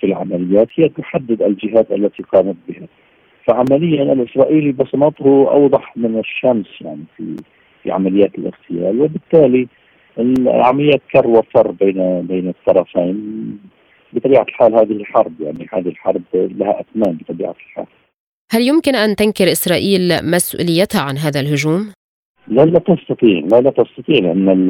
في 0.00 0.06
العمليات 0.06 0.68
هي 0.74 0.88
تحدد 0.88 1.42
الجهات 1.42 1.92
التي 1.92 2.22
قامت 2.22 2.56
بها 2.68 2.86
فعمليا 3.46 4.12
الإسرائيلي 4.12 4.72
بصماته 4.72 5.50
أوضح 5.50 5.96
من 5.96 6.18
الشمس 6.18 6.66
يعني 6.80 7.04
في 7.16 7.36
في 7.82 7.90
عمليات 7.90 8.34
الاغتيال 8.38 9.00
وبالتالي 9.00 9.68
العمليات 10.18 11.00
كر 11.12 11.26
وفر 11.26 11.70
بين 11.70 12.22
بين 12.22 12.48
الطرفين 12.48 13.58
بطبيعة 14.12 14.42
الحال 14.42 14.74
هذه 14.74 15.04
حرب 15.04 15.40
يعني 15.40 15.68
هذه 15.72 15.88
الحرب 15.88 16.22
لها 16.34 16.80
أثمان 16.80 17.16
بطبيعة 17.16 17.54
الحال 17.66 17.86
هل 18.52 18.62
يمكن 18.62 18.94
أن 18.94 19.16
تنكر 19.16 19.52
إسرائيل 19.52 20.30
مسؤوليتها 20.30 21.00
عن 21.00 21.16
هذا 21.16 21.40
الهجوم؟ 21.40 21.92
لا 22.48 22.64
لا 22.64 22.78
تستطيع 22.78 23.38
لا 23.52 23.60
لا 23.60 23.70
تستطيع 23.70 24.18
لأن 24.18 24.68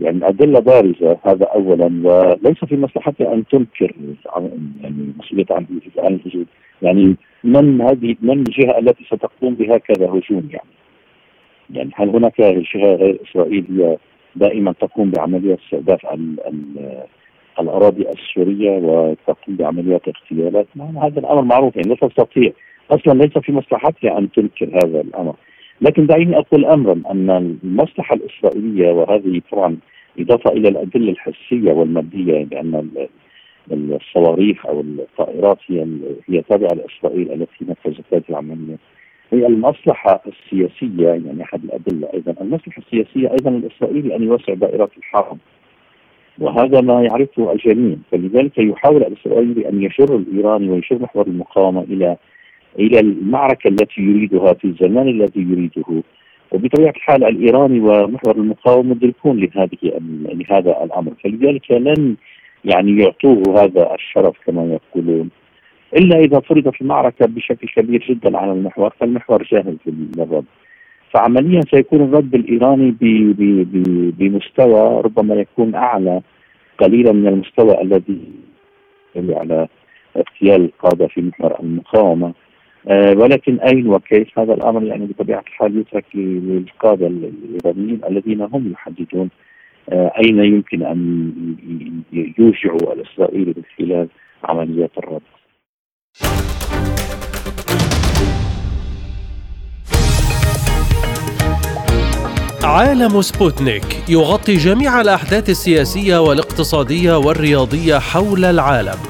يعني 0.00 0.16
الادله 0.16 0.60
بارزة 0.60 1.18
هذا 1.24 1.44
اولا 1.44 1.84
وليس 1.84 2.64
في 2.64 2.76
مصلحتها 2.76 3.34
أن 3.34 3.44
تنكر 3.46 3.94
يعني 4.82 5.12
مسؤوليتها 5.18 5.56
عن 5.56 5.66
الهجوم 5.98 6.46
يعني 6.82 7.16
من 7.44 7.80
هذه 7.80 8.16
من 8.22 8.38
الجهة 8.38 8.78
التي 8.78 9.04
ستقوم 9.04 9.54
بهكذا 9.54 10.06
هجوم 10.06 10.48
يعني. 10.50 10.70
يعني 11.70 11.90
هل 11.94 12.08
هناك 12.08 12.40
جهة 12.40 12.94
غير 12.94 13.18
إسرائيلية 13.28 13.98
دائما 14.36 14.72
تقوم 14.72 15.10
بعمليات 15.10 15.58
استهداف 15.58 16.06
الأراضي 17.60 18.06
السورية 18.08 18.70
وتقوم 18.70 19.56
بعمليات 19.56 20.02
اغتيالات؟ 20.08 20.66
هذا 21.02 21.18
الأمر 21.20 21.42
معروف 21.42 21.76
يعني 21.76 21.88
لا 21.88 22.08
تستطيع. 22.08 22.52
أصلا 22.90 23.12
ليس 23.12 23.38
في 23.38 23.52
مصلحتها 23.52 24.18
أن 24.18 24.30
تنكر 24.30 24.66
هذا 24.84 25.00
الأمر. 25.00 25.34
لكن 25.80 26.06
دعيني 26.06 26.38
أقول 26.38 26.64
امرا 26.64 27.02
أن 27.10 27.30
المصلحة 27.30 28.14
الإسرائيلية 28.14 28.92
وهذه 28.92 29.40
طبعا 29.52 29.76
إضافة 30.18 30.52
إلى 30.52 30.68
الأدلة 30.68 31.10
الحسية 31.12 31.72
والمادية 31.72 32.44
بان 32.44 32.98
الصواريخ 33.70 34.66
أو 34.66 34.80
الطائرات 34.80 35.58
هي 35.68 35.86
هي 36.28 36.42
تابعة 36.42 36.74
لإسرائيل 36.74 37.32
التي 37.32 37.64
نفذت 37.68 38.04
هذه 38.14 38.22
العملية 38.30 38.76
هي 39.32 39.46
المصلحة 39.46 40.22
السياسية 40.26 41.08
يعني 41.08 41.42
أحد 41.42 41.64
الأدلة 41.64 42.08
أيضا. 42.14 42.34
المصلحة 42.40 42.82
السياسية 42.82 43.30
أيضا 43.30 43.50
الاسرائيلي 43.50 44.16
أن 44.16 44.22
يوسع 44.22 44.54
دائرة 44.54 44.90
الحرب. 44.98 45.38
وهذا 46.38 46.80
ما 46.80 47.02
يعرفه 47.02 47.52
الجميع 47.52 47.96
فلذلك 48.12 48.58
يحاول 48.58 49.02
الإسرائيلي 49.02 49.68
أن 49.68 49.82
يشر 49.82 50.16
الايراني 50.16 50.68
ويشر 50.70 50.98
محور 50.98 51.26
المقاومة 51.26 51.80
إلى 51.82 52.16
إلى 52.78 53.00
المعركة 53.00 53.68
التي 53.68 54.02
يريدها 54.02 54.52
في 54.54 54.64
الزمان 54.64 55.08
الذي 55.08 55.40
يريده. 55.40 56.02
وبطبيعة 56.52 56.90
الحال 56.90 57.24
الإيراني 57.24 57.80
ومحور 57.80 58.36
المقاومة 58.36 58.90
مدركون 58.94 59.40
لهذه 59.40 60.00
لهذا 60.34 60.84
الأمر. 60.84 61.12
فلذلك 61.24 61.70
لن 61.70 62.16
يعني 62.64 63.02
يعطوه 63.02 63.42
هذا 63.64 63.94
الشرف 63.94 64.36
كما 64.46 64.64
يقولون. 64.64 65.30
إلا 65.96 66.18
إذا 66.18 66.40
فرضت 66.40 66.80
المعركة 66.80 67.26
بشكل 67.26 67.68
كبير 67.68 68.04
جدا 68.08 68.38
على 68.38 68.52
المحور 68.52 68.90
فالمحور 69.00 69.42
جاهز 69.42 69.76
للرد 69.86 70.44
فعمليا 71.10 71.60
سيكون 71.70 72.00
الرد 72.00 72.34
الإيراني 72.34 72.94
بمستوى 74.18 75.00
ربما 75.00 75.34
يكون 75.34 75.74
أعلى 75.74 76.20
قليلا 76.78 77.12
من 77.12 77.26
المستوى 77.26 77.82
الذي 77.82 78.20
على 79.16 79.68
اغتيال 80.16 80.64
القادة 80.64 81.06
في 81.06 81.22
محور 81.22 81.60
المقاومة. 81.60 82.32
ولكن 82.88 83.60
أين 83.60 83.86
وكيف 83.86 84.38
هذا 84.38 84.54
الأمر 84.54 84.82
يعني 84.82 85.06
بطبيعة 85.06 85.44
الحال 85.46 85.80
يترك 85.80 86.04
للقاده 86.14 87.06
الايرانيين 87.06 88.00
الذين 88.08 88.40
هم 88.40 88.72
يحددون 88.72 89.30
آه 89.92 90.12
أين 90.24 90.38
يمكن 90.38 90.82
أن 90.82 91.32
يوجعوا 92.12 92.92
الاسرائيلي 92.94 93.54
من 93.56 93.62
خلال 93.78 94.08
عمليات 94.44 94.90
الرد. 94.98 95.20
عالم 102.64 103.20
سبوتنيك 103.20 104.08
يغطي 104.08 104.56
جميع 104.56 105.00
الأحداث 105.00 105.50
السياسية 105.50 106.18
والاقتصادية 106.18 107.18
والرياضية 107.18 107.98
حول 107.98 108.44
العالم. 108.44 109.09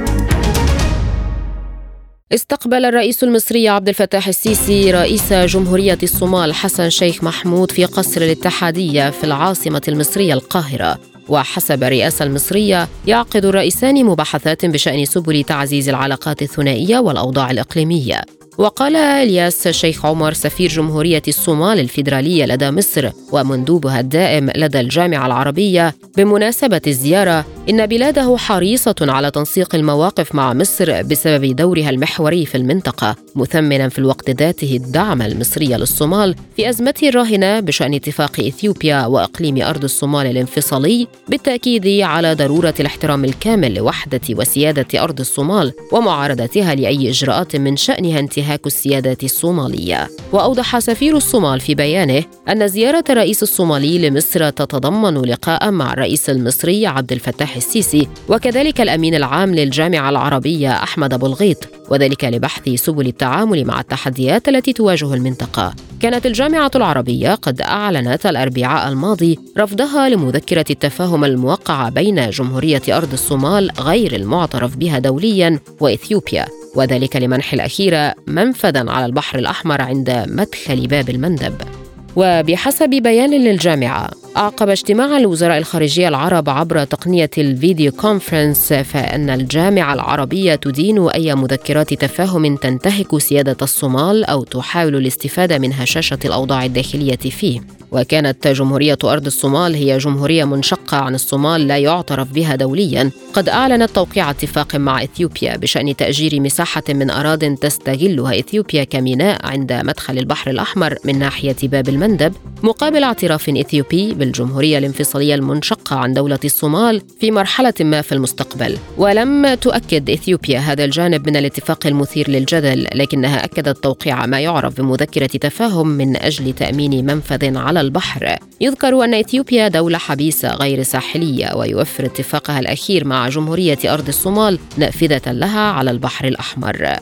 استقبل 2.33 2.85
الرئيس 2.85 3.23
المصري 3.23 3.69
عبد 3.69 3.89
الفتاح 3.89 4.27
السيسي 4.27 4.91
رئيس 4.91 5.33
جمهورية 5.33 5.97
الصومال 6.03 6.53
حسن 6.53 6.89
شيخ 6.89 7.23
محمود 7.23 7.71
في 7.71 7.85
قصر 7.85 8.21
الاتحادية 8.21 9.09
في 9.09 9.23
العاصمة 9.23 9.81
المصرية 9.87 10.33
القاهرة. 10.33 10.99
وحسب 11.29 11.83
الرئاسة 11.83 12.25
المصرية 12.25 12.87
يعقد 13.07 13.45
الرئيسان 13.45 14.05
مباحثات 14.05 14.65
بشأن 14.65 15.05
سبل 15.05 15.43
تعزيز 15.43 15.89
العلاقات 15.89 16.41
الثنائية 16.41 16.99
والأوضاع 16.99 17.51
الإقليمية. 17.51 18.21
وقال 18.57 18.95
إلياس 18.95 19.67
شيخ 19.67 20.05
عمر 20.05 20.33
سفير 20.33 20.69
جمهورية 20.69 21.21
الصومال 21.27 21.79
الفيدرالية 21.79 22.45
لدى 22.45 22.71
مصر 22.71 23.09
ومندوبها 23.31 23.99
الدائم 23.99 24.49
لدى 24.55 24.79
الجامعة 24.79 25.25
العربية 25.25 25.95
بمناسبة 26.17 26.81
الزيارة 26.87 27.45
إن 27.69 27.85
بلاده 27.85 28.37
حريصة 28.37 28.95
على 29.01 29.31
تنسيق 29.31 29.75
المواقف 29.75 30.35
مع 30.35 30.53
مصر 30.53 31.01
بسبب 31.01 31.55
دورها 31.55 31.89
المحوري 31.89 32.45
في 32.45 32.55
المنطقة 32.55 33.15
مثمنا 33.35 33.89
في 33.89 33.99
الوقت 33.99 34.29
ذاته 34.29 34.75
الدعم 34.75 35.21
المصري 35.21 35.67
للصومال 35.67 36.35
في 36.55 36.69
أزمته 36.69 37.09
الراهنة 37.09 37.59
بشأن 37.59 37.93
اتفاق 37.93 38.39
إثيوبيا 38.39 39.05
وإقليم 39.05 39.61
أرض 39.61 39.83
الصومال 39.83 40.27
الانفصالي 40.27 41.07
بالتأكيد 41.27 41.87
على 42.01 42.33
ضرورة 42.33 42.73
الاحترام 42.79 43.25
الكامل 43.25 43.73
لوحدة 43.73 44.21
وسيادة 44.29 45.03
أرض 45.03 45.19
الصومال 45.19 45.73
ومعارضتها 45.91 46.75
لأي 46.75 47.09
إجراءات 47.09 47.55
من 47.55 47.77
شأنها 47.77 48.19
انتهاك 48.41 48.67
السيادة 48.67 49.17
الصومالية. 49.23 50.09
وأوضح 50.33 50.79
سفير 50.79 51.17
الصومال 51.17 51.59
في 51.59 51.75
بيانه 51.75 52.23
أن 52.49 52.67
زيارة 52.67 53.03
الرئيس 53.09 53.43
الصومالي 53.43 54.09
لمصر 54.09 54.49
تتضمن 54.49 55.21
لقاء 55.21 55.71
مع 55.71 55.93
الرئيس 55.93 56.29
المصري 56.29 56.87
عبد 56.87 57.11
الفتاح 57.11 57.55
السيسي 57.55 58.07
وكذلك 58.29 58.81
الأمين 58.81 59.15
العام 59.15 59.55
للجامعة 59.55 60.09
العربية 60.09 60.71
أحمد 60.71 61.13
أبو 61.13 61.25
الغيط. 61.25 61.80
وذلك 61.91 62.23
لبحث 62.25 62.69
سبل 62.69 63.07
التعامل 63.07 63.65
مع 63.65 63.79
التحديات 63.79 64.49
التي 64.49 64.73
تواجه 64.73 65.13
المنطقة. 65.13 65.73
كانت 65.99 66.25
الجامعة 66.25 66.71
العربية 66.75 67.35
قد 67.35 67.61
أعلنت 67.61 68.25
الأربعاء 68.25 68.91
الماضي 68.91 69.39
رفضها 69.57 70.09
لمذكرة 70.09 70.65
التفاهم 70.69 71.25
الموقعة 71.25 71.89
بين 71.89 72.29
جمهورية 72.29 72.81
أرض 72.89 73.13
الصومال 73.13 73.71
غير 73.79 74.15
المعترف 74.15 74.77
بها 74.77 74.99
دوليا 74.99 75.59
وإثيوبيا 75.79 76.45
وذلك 76.75 77.15
لمنح 77.15 77.53
الأخيرة 77.53 78.13
منفذا 78.27 78.91
على 78.91 79.05
البحر 79.05 79.39
الأحمر 79.39 79.81
عند 79.81 80.25
مدخل 80.27 80.87
باب 80.87 81.09
المندب. 81.09 81.80
وبحسب 82.15 82.89
بيان 82.89 83.31
للجامعة 83.31 84.09
أعقب 84.37 84.69
اجتماع 84.69 85.17
الوزراء 85.17 85.57
الخارجية 85.57 86.07
العرب 86.07 86.49
عبر 86.49 86.83
تقنية 86.83 87.29
الفيديو 87.37 87.91
كونفرنس 87.91 88.73
فإن 88.73 89.29
الجامعة 89.29 89.93
العربية 89.93 90.55
تدين 90.55 91.09
أي 91.09 91.35
مذكرات 91.35 91.93
تفاهم 91.93 92.55
تنتهك 92.55 93.17
سيادة 93.17 93.57
الصومال 93.61 94.23
أو 94.25 94.43
تحاول 94.43 94.95
الاستفادة 94.95 95.59
من 95.59 95.73
هشاشة 95.73 96.19
الأوضاع 96.25 96.65
الداخلية 96.65 97.15
فيه. 97.15 97.80
وكانت 97.91 98.47
جمهورية 98.47 98.97
أرض 99.03 99.25
الصومال 99.25 99.75
هي 99.75 99.97
جمهورية 99.97 100.45
منشقة 100.45 100.97
عن 100.97 101.15
الصومال 101.15 101.67
لا 101.67 101.77
يعترف 101.77 102.31
بها 102.31 102.55
دوليا. 102.55 103.11
قد 103.33 103.49
أعلنت 103.49 103.89
توقيع 103.89 104.29
اتفاق 104.29 104.75
مع 104.75 105.03
إثيوبيا 105.03 105.57
بشأن 105.57 105.95
تأجير 105.95 106.39
مساحة 106.39 106.83
من 106.89 107.09
أراض 107.09 107.55
تستغلها 107.55 108.39
إثيوبيا 108.39 108.83
كميناء 108.83 109.45
عند 109.45 109.73
مدخل 109.73 110.17
البحر 110.17 110.51
الأحمر 110.51 110.95
من 111.05 111.19
ناحية 111.19 111.55
باب 111.63 111.89
المندب. 111.89 112.33
مقابل 112.63 113.03
اعتراف 113.03 113.49
إثيوبي 113.49 114.13
بالجمهورية 114.13 114.77
الانفصالية 114.77 115.35
المنشقة 115.35 115.95
عن 115.95 116.13
دولة 116.13 116.39
الصومال 116.45 117.01
في 117.19 117.31
مرحلة 117.31 117.73
ما 117.79 118.01
في 118.01 118.11
المستقبل. 118.11 118.77
ولم 118.97 119.53
تؤكد 119.53 120.09
إثيوبيا 120.09 120.59
هذا 120.59 120.83
الجانب 120.83 121.29
من 121.29 121.35
الاتفاق 121.35 121.87
المثير 121.87 122.29
للجدل 122.29 122.87
لكنها 122.95 123.45
أكدت 123.45 123.83
توقيع 123.83 124.25
ما 124.25 124.39
يعرف 124.39 124.81
بمذكرة 124.81 125.25
تفاهم 125.25 125.87
من 125.87 126.17
أجل 126.17 126.53
تأمين 126.53 127.05
منفذ 127.05 127.57
على 127.57 127.80
البحر. 127.81 128.35
يذكر 128.61 129.03
أن 129.03 129.13
إثيوبيا 129.13 129.67
دولة 129.67 129.97
حبيسة 129.97 130.49
غير 130.49 130.83
ساحلية 130.83 131.55
ويوفر 131.55 132.05
اتفاقها 132.05 132.59
الأخير 132.59 133.05
مع 133.05 133.29
جمهورية 133.29 133.79
أرض 133.85 134.07
الصومال 134.07 134.59
نافذة 134.77 135.31
لها 135.31 135.71
على 135.71 135.91
البحر 135.91 136.27
الأحمر. 136.27 136.95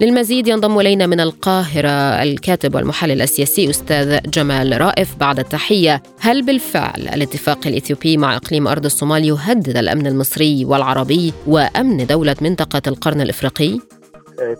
للمزيد 0.00 0.48
ينضم 0.48 0.78
إلينا 0.78 1.06
من 1.06 1.20
القاهرة 1.20 2.22
الكاتب 2.22 2.74
والمحلل 2.74 3.22
السياسي 3.22 3.70
أستاذ 3.70 4.18
جمال 4.30 4.80
رائف. 4.80 5.16
بعد 5.20 5.38
التحية 5.38 6.02
هل 6.20 6.42
بالفعل 6.42 7.08
الاتفاق 7.14 7.66
الإثيوبي 7.66 8.16
مع 8.16 8.36
إقليم 8.36 8.68
أرض 8.68 8.84
الصومال 8.84 9.24
يهدد 9.24 9.76
الأمن 9.76 10.06
المصري 10.06 10.64
والعربي 10.64 11.32
وأمن 11.46 12.06
دولة 12.06 12.36
منطقة 12.40 12.82
القرن 12.86 13.20
الإفريقي؟ 13.20 13.78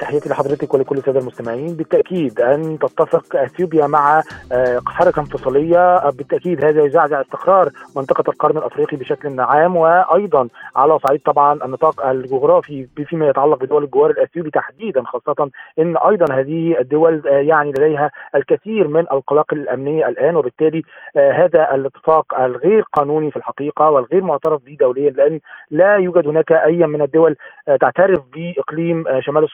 تحياتي 0.01 0.29
لحضرتك 0.29 0.75
ولكل 0.75 0.99
السادة 0.99 1.21
المستمعين. 1.21 1.77
بالتأكيد 1.77 2.41
أن 2.41 2.79
تتفق 2.79 3.37
إثيوبيا 3.37 3.87
مع 3.87 4.23
آه، 4.53 4.81
حركه 4.87 5.21
انفصالية. 5.21 5.97
آه، 5.97 6.11
بالتأكيد 6.11 6.65
هذا 6.65 6.85
يزعزع 6.85 7.21
استقرار 7.21 7.71
منطقة 7.97 8.31
القرن 8.31 8.59
الأفريقي 8.59 8.97
بشكل 8.97 9.41
عام 9.41 9.77
وأيضا 9.77 10.49
على 10.77 10.99
صعيد 10.99 11.21
طبعا 11.21 11.65
النطاق 11.65 12.07
الجغرافي 12.07 12.89
فيما 13.07 13.29
يتعلق 13.29 13.59
بدول 13.59 13.85
الجوار 13.85 14.11
الإثيوبي 14.11 14.51
تحديدا 14.51 15.03
خاصة 15.03 15.51
إن 15.79 15.97
أيضا 15.97 16.35
هذه 16.35 16.81
الدول 16.81 17.23
يعني 17.27 17.71
لديها 17.71 18.11
الكثير 18.35 18.89
من 18.89 19.01
القلاقل 19.01 19.59
الامنيه 19.59 20.09
الآن. 20.09 20.37
وبالتالي 20.37 20.83
هذا 21.17 21.75
الاتفاق 21.75 22.41
الغير 22.41 22.85
قانوني 22.93 23.31
في 23.31 23.37
الحقيقة 23.37 23.91
والغير 23.91 24.23
معترف 24.23 24.63
به 24.65 24.77
دوليا 24.81 25.11
لأن 25.11 25.41
لا 25.71 25.97
يوجد 25.97 26.27
هناك 26.29 26.53
أي 26.53 26.87
من 26.87 27.03
الدول 27.03 27.37
تعترف 27.81 28.21
بإقليم 28.35 29.05
شمال 29.21 29.45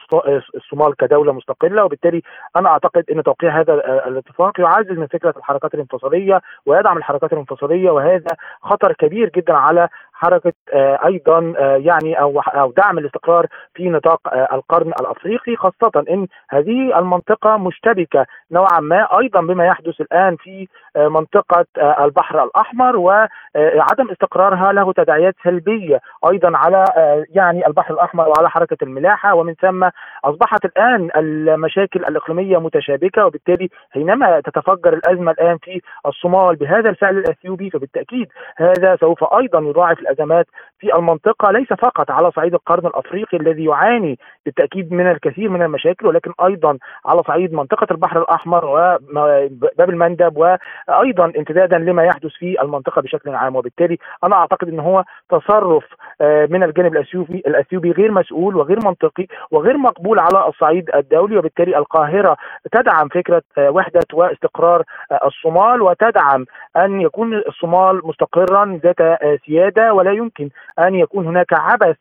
الصومال 0.55 0.95
كدولة 0.95 1.33
مستقلة 1.33 1.85
وبالتالي 1.85 2.21
أنا 2.55 2.69
أعتقد 2.69 3.03
إن 3.11 3.23
توقيع 3.23 3.59
هذا 3.59 3.73
الاتفاق 4.07 4.59
يعزز 4.59 4.91
من 4.91 5.07
فكرة 5.07 5.33
الحركات 5.37 5.73
الانفصالية 5.73 6.41
ويدعم 6.65 6.97
الحركات 6.97 7.33
الانفصالية 7.33 7.91
وهذا 7.91 8.35
خطر 8.61 8.93
كبير 8.93 9.29
جدا 9.35 9.53
على 9.53 9.89
حركة 10.13 10.53
آه، 10.73 10.99
أيضا 11.05 11.53
آه، 11.59 11.75
يعني 11.75 12.19
أو 12.19 12.39
أو 12.39 12.71
دعم 12.71 12.97
الاستقرار 12.97 13.47
في 13.73 13.89
نطاق 13.89 14.19
آه، 14.27 14.47
القرن 14.55 14.87
الأفريقي 14.87 15.55
خاصة 15.55 16.03
إن 16.09 16.27
هذه 16.49 16.99
المنطقة 16.99 17.57
مشتبكة 17.57 18.25
نوعا 18.51 18.79
ما 18.79 19.19
أيضا 19.19 19.41
بما 19.41 19.65
يحدث 19.65 20.01
الآن 20.01 20.35
في 20.35 20.67
منطقة 20.95 21.65
البحر 21.77 22.43
الأحمر 22.43 22.97
وعدم 22.97 24.09
استقرارها 24.11 24.73
له 24.73 24.93
تداعيات 24.93 25.35
سلبية 25.43 25.99
أيضا 26.31 26.57
على 26.57 26.85
يعني 27.29 27.67
البحر 27.67 27.93
الأحمر 27.93 28.29
وعلى 28.29 28.49
حركة 28.49 28.77
الملاحة 28.83 29.35
ومن 29.35 29.53
ثم 29.53 29.89
أصبحت 30.25 30.65
الآن 30.65 31.09
المشاكل 31.15 32.05
الإقليمية 32.05 32.57
متشابكة 32.57 33.25
وبالتالي 33.25 33.69
حينما 33.91 34.39
تتفجر 34.39 34.93
الأزمة 34.93 35.31
الآن 35.31 35.57
في 35.57 35.81
الصومال 36.05 36.55
بهذا 36.55 36.89
الفعل 36.89 37.17
الأثيوبي 37.17 37.69
فبالتأكيد 37.69 38.27
هذا 38.57 38.95
سوف 38.95 39.23
أيضا 39.23 39.59
يضاعف 39.59 39.99
الأزمات 40.03 40.47
في 40.79 40.95
المنطقة 40.95 41.51
ليس 41.51 41.73
فقط 41.73 42.11
على 42.11 42.31
صعيد 42.31 42.53
القرن 42.53 42.87
الأفريقي 42.87 43.37
الذي 43.37 43.63
يعاني 43.65 44.19
بالتأكيد 44.45 44.93
من 44.93 45.11
الكثير 45.11 45.49
من 45.49 45.61
المشاكل 45.61 46.07
ولكن 46.07 46.31
أيضا 46.45 46.77
على 47.05 47.23
صعيد 47.23 47.53
منطقة 47.53 47.87
البحر 47.91 48.21
الأحمر 48.21 48.65
وباب 48.65 49.89
المندب 49.89 50.37
وأيضا 50.37 51.25
امتدادا 51.25 51.77
لما 51.77 52.03
يحدث 52.03 52.31
في 52.31 52.61
المنطقة 52.61 53.01
بشكل 53.01 53.35
عام. 53.35 53.55
وبالتالي 53.55 53.97
أنا 54.23 54.35
أعتقد 54.35 54.67
إن 54.67 54.79
هو 54.79 55.03
تصرف 55.29 55.83
آه، 56.21 56.45
من 56.45 56.63
الجانب 56.63 56.93
الأثيوبي 56.93 57.43
الأثيوبي 57.47 57.91
غير 57.91 58.11
مسؤول 58.11 58.55
وغير 58.55 58.79
منطقي 58.85 59.27
وغير 59.51 59.77
مقبول 59.77 60.19
على 60.19 60.47
الصعيد 60.47 60.89
الدولي. 60.95 61.37
وبالتالي 61.37 61.77
القاهرة 61.77 62.37
تدعم 62.71 63.07
فكرة 63.07 63.41
آه، 63.57 63.69
وحدة 63.69 64.05
واستقرار 64.13 64.83
آه، 65.11 65.27
الصومال 65.27 65.81
وتدعم 65.81 66.45
أن 66.77 67.01
يكون 67.01 67.33
الصومال 67.33 68.01
مستقرا 68.03 68.79
ذات 68.83 69.19
سيادة 69.45 69.92
ولا 69.93 70.11
يمكن 70.11 70.49
أن 70.79 70.95
يكون 70.95 71.27
هناك 71.27 71.53
عبث 71.53 71.95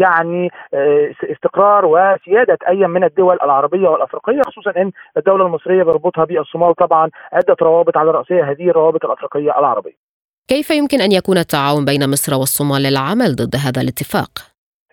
يعني 0.00 0.50
استقرار 1.32 1.86
وسيادة 1.86 2.58
أي 2.68 2.86
من 2.86 3.04
الدول 3.04 3.38
العربية 3.42 3.88
والأفريقية 3.88 4.42
خصوصا 4.42 4.70
إن 4.70 4.90
الدولة 5.16 5.46
المصرية 5.46 5.82
بربطها 5.82 6.24
بالصومال 6.24 6.74
طبعا 6.74 7.10
عده 7.32 7.56
روابط 7.62 7.96
على 7.96 8.10
رأسها 8.10 8.50
هذه 8.50 8.70
الروابط 8.70 9.04
الأفريقية 9.04 9.58
العربية. 9.58 9.96
كيف 10.48 10.70
يمكن 10.70 11.00
أن 11.00 11.12
يكون 11.12 11.38
التعاون 11.38 11.84
بين 11.84 12.10
مصر 12.10 12.34
والصومال 12.34 12.82
للعمل 12.82 13.36
ضد 13.36 13.56
هذا 13.56 13.82
الاتفاق؟ 13.82 14.30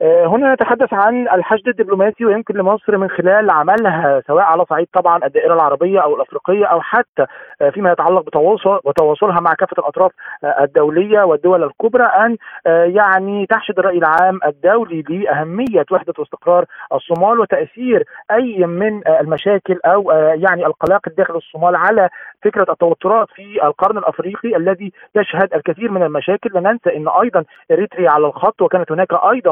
آه، 0.01 0.25
هنا 0.25 0.53
نتحدث 0.53 0.93
عن 0.93 1.27
الحشد 1.27 1.67
الدبلوماسي 1.67 2.25
ويمكن 2.25 2.57
لمصر 2.57 2.97
من 2.97 3.09
خلال 3.09 3.49
عملها 3.49 4.21
سواء 4.27 4.43
على 4.43 4.65
صعيد 4.69 4.87
طبعا 4.93 5.25
الدائرة 5.25 5.53
العربية 5.53 5.99
أو 5.99 6.15
الأفريقية 6.15 6.65
أو 6.65 6.81
حتى 6.81 7.25
آه، 7.61 7.69
فيما 7.69 7.91
يتعلق 7.91 8.25
بتواصل 8.25 8.79
وتواصلها 8.83 9.39
مع 9.39 9.53
كافة 9.53 9.75
الأطراف 9.79 10.11
آه، 10.43 10.63
الدولية 10.63 11.23
والدول 11.23 11.63
الكبرى 11.63 12.03
أن 12.03 12.37
يعني 12.65 13.45
تحشد 13.45 13.79
الرأي 13.79 13.97
العام 13.97 14.39
الدولي 14.45 15.01
باهميه 15.01 15.85
وحدة 15.91 16.13
واستقرار 16.19 16.65
الصومال 16.93 17.39
وتأثير 17.39 18.03
أي 18.31 18.65
من 18.65 19.07
المشاكل 19.07 19.79
أو 19.85 20.11
يعني 20.11 20.65
القلاقل 20.65 21.11
داخل 21.17 21.35
الصومال 21.35 21.75
على 21.75 22.09
فكرة 22.43 22.71
التوترات 22.71 23.27
في 23.35 23.63
القرن 23.63 23.97
الأفريقي 23.97 24.55
الذي 24.55 24.91
يشهد 25.15 25.53
الكثير 25.53 25.91
من 25.91 26.03
المشاكل. 26.03 26.49
لا 26.53 26.59
ننسى 26.59 26.97
إن 26.97 27.07
أيضا 27.07 27.43
إريتريا 27.71 28.09
على 28.09 28.27
الخط 28.27 28.61
وكانت 28.61 28.91
هناك 28.91 29.13
أيضا 29.13 29.51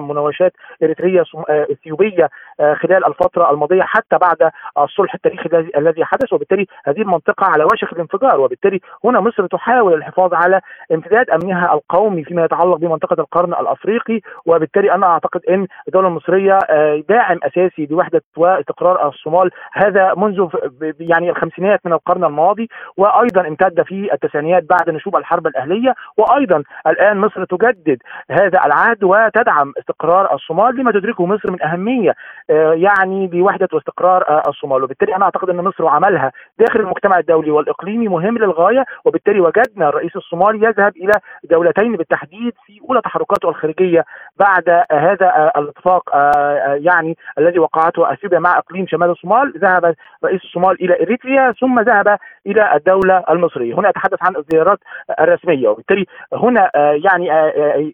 إريترية 0.84 1.24
آه، 1.50 1.67
إثيوبية 1.72 2.30
آه، 2.60 2.74
خلال 2.74 3.08
الفترة 3.08 3.52
الماضية 3.52 3.82
حتى 3.82 4.17
بعد 4.17 4.52
الصلح 4.78 5.13
التاريخي 5.13 5.50
الذي 5.78 6.06
حدث. 6.06 6.34
وبالتالي 6.34 6.67
هذه 6.86 7.02
المنطقة 7.02 7.46
على 7.46 7.63
وشك 7.63 7.93
الانفجار. 7.93 8.39
وبالتالي 8.39 8.82
هنا 9.04 9.19
مصر 9.19 9.48
تحاول 9.48 9.93
الحفاظ 9.93 10.34
على 10.34 10.62
امتداد 10.91 11.30
أمنها 11.30 11.74
القومي 11.74 12.24
فيما 12.24 12.46
يتعلق 12.46 12.76
بمنطقة 12.76 13.22
القرن 13.22 13.54
الأفريقي. 13.54 14.19
وبالتالي 14.46 14.93
أنا 14.93 15.08
أعتقد 15.08 15.41
إن 15.50 15.67
الدولة 15.88 16.08
المصرية 16.08 16.60
آه، 16.69 17.04
داعم 17.10 17.39
أساسي 17.43 17.86
لوحدة 17.86 18.22
واستقرار 18.38 19.08
الصومال 19.08 19.52
هذا 19.74 20.13
منذ 20.17 20.48
يعني 21.00 21.30
الخمسينات 21.30 21.80
من 21.86 21.93
القرن 21.93 22.24
الماضي. 22.24 22.69
وأيضا 22.98 23.48
امتد 23.48 23.82
في 23.82 24.13
التسعينيات 24.13 24.63
بعد 24.63 24.89
نشوب 24.89 25.15
الحرب 25.15 25.48
الأهلية. 25.48 25.93
وأيضا 26.17 26.63
الآن 26.88 27.17
مصر 27.17 27.46
تجدد 27.46 27.98
هذا 28.32 28.65
العهد 28.65 29.04
وتدعم 29.04 29.74
استقرار 29.80 30.22
الصومال 30.33 30.75
لما 30.75 30.91
تدركه 30.91 31.25
مصر 31.25 31.51
من 31.51 31.63
أهمية 31.63 32.15
آه، 32.49 32.73
يعني 32.73 33.29
لوحده 33.33 33.67
واستقرار 33.73 34.29
آه، 34.29 34.43
الصومال. 34.47 34.83
وبالتالي 34.83 35.15
أنا 35.15 35.25
أعتقد 35.25 35.49
أن 35.49 35.57
مصر 35.57 35.83
وعملها 35.83 36.31
داخل 36.59 36.79
المجتمع 36.79 37.19
الدولي 37.19 37.51
والإقليمي 37.51 38.07
مهم 38.07 38.38
للغاية. 38.38 38.86
وبالتالي 39.05 39.39
وجدنا 39.39 39.89
الرئيس 39.89 40.15
الصومالي 40.15 40.67
يذهب 40.67 40.97
إلى 40.97 41.13
دولتين 41.43 41.95
بالتحديد 41.95 42.53
في 42.65 42.79
أولى 42.89 43.01
تحركاته 43.01 43.49
الخارجية 43.49 44.05
بعد 44.39 44.83
هذا 44.91 45.51
الاتفاق 45.57 46.15
آه، 46.15 46.79
يعني 46.81 47.17
الذي 47.38 47.59
وقعته 47.59 48.13
أثيوبيا 48.13 48.39
مع 48.39 48.57
إقليم 48.57 48.88
شمال 48.88 49.09
الصومال. 49.09 49.53
ذهب 49.57 49.95
رئيس 50.25 50.41
الصومال 50.43 50.83
إلى 50.83 51.01
إريتريا 51.01 51.53
ثم 51.62 51.79
ذهب 51.79 52.17
إلى 52.47 52.75
الدولة 52.75 53.23
المصرية. 53.29 53.73
هنا 53.73 53.89
اتحدث 53.89 54.19
عن 54.21 54.36
الزيارات 54.36 54.79
الرسمية. 55.19 55.67
وبالتالي 55.69 56.05
هنا 56.33 56.71
يعني 56.75 57.31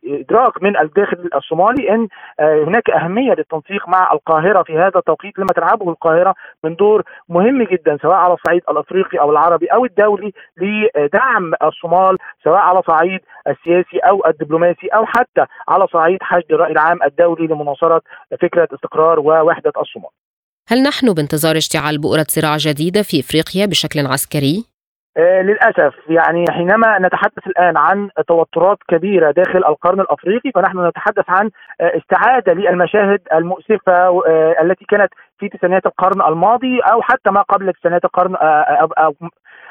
إدراك 0.06 0.64
من 0.64 0.78
الداخل 0.78 1.30
الصومالي 1.36 1.90
إن 1.90 2.08
هناك 2.40 2.90
أهمية 2.90 3.34
للتنسيق 3.34 3.90
مع 3.90 4.12
القاهرة 4.14 4.64
في 4.64 4.78
هذا 4.78 4.98
التوقيت 5.00 5.40
لما 5.40 5.54
تلعبه 5.56 5.90
القاهرة 5.90 6.36
من 6.64 6.76
دور 6.76 7.04
مهم 7.30 7.64
جدا 7.64 7.98
سواء 8.02 8.16
على 8.16 8.34
الصعيد 8.34 8.62
الأفريقي 8.70 9.20
أو 9.20 9.32
العربي 9.32 9.66
أو 9.66 9.86
الدولي 9.86 10.32
لدعم 10.58 11.54
الصومال 11.64 12.18
سواء 12.44 12.60
على 12.60 12.82
صعيد 12.88 13.20
السياسي 13.48 13.98
أو 13.98 14.26
الدبلوماسي 14.28 14.88
أو 14.88 15.06
حتى 15.06 15.46
على 15.68 15.88
صعيد 15.88 16.18
حشد 16.22 16.52
الرأي 16.52 16.72
العام 16.72 17.04
الدولي 17.04 17.48
لمناصرة 17.48 18.02
فكرة 18.42 18.68
استقرار 18.74 19.20
ووحدة 19.20 19.74
الصومال. 19.82 20.10
هل 20.68 20.84
نحن 20.84 21.14
بانتظار 21.14 21.58
اشتعال 21.58 21.98
بؤرة 22.02 22.26
صراع 22.28 22.58
جديدة 22.58 23.02
في 23.02 23.20
إفريقيا 23.20 23.66
بشكل 23.66 24.00
عسكري؟ 24.00 24.79
آه 25.18 25.42
للأسف. 25.42 25.94
يعني 26.10 26.46
حينما 26.52 27.00
نتحدث 27.00 27.48
الآن 27.48 27.78
عن 27.78 28.10
توترات 28.28 28.78
كبيرة 28.88 29.32
داخل 29.32 29.58
القرن 29.60 30.00
الأفريقي 30.00 30.52
فنحن 30.56 30.88
نتحدث 30.88 31.26
عن 31.30 31.50
آه 31.82 31.98
استعادة 31.98 32.54
للمشاهد 32.54 33.20
المؤسفة 33.34 33.94
آه 34.28 34.56
التي 34.62 34.86
كانت 34.86 35.10
في 35.40 35.50
تسعينيات 35.50 35.86
القرن 35.86 36.22
الماضي 36.22 36.80
أو 36.80 37.02
حتى 37.02 37.32
ما 37.32 37.42
قبل 37.42 37.74
تسعينيات 37.74 38.06
القرن 38.06 38.36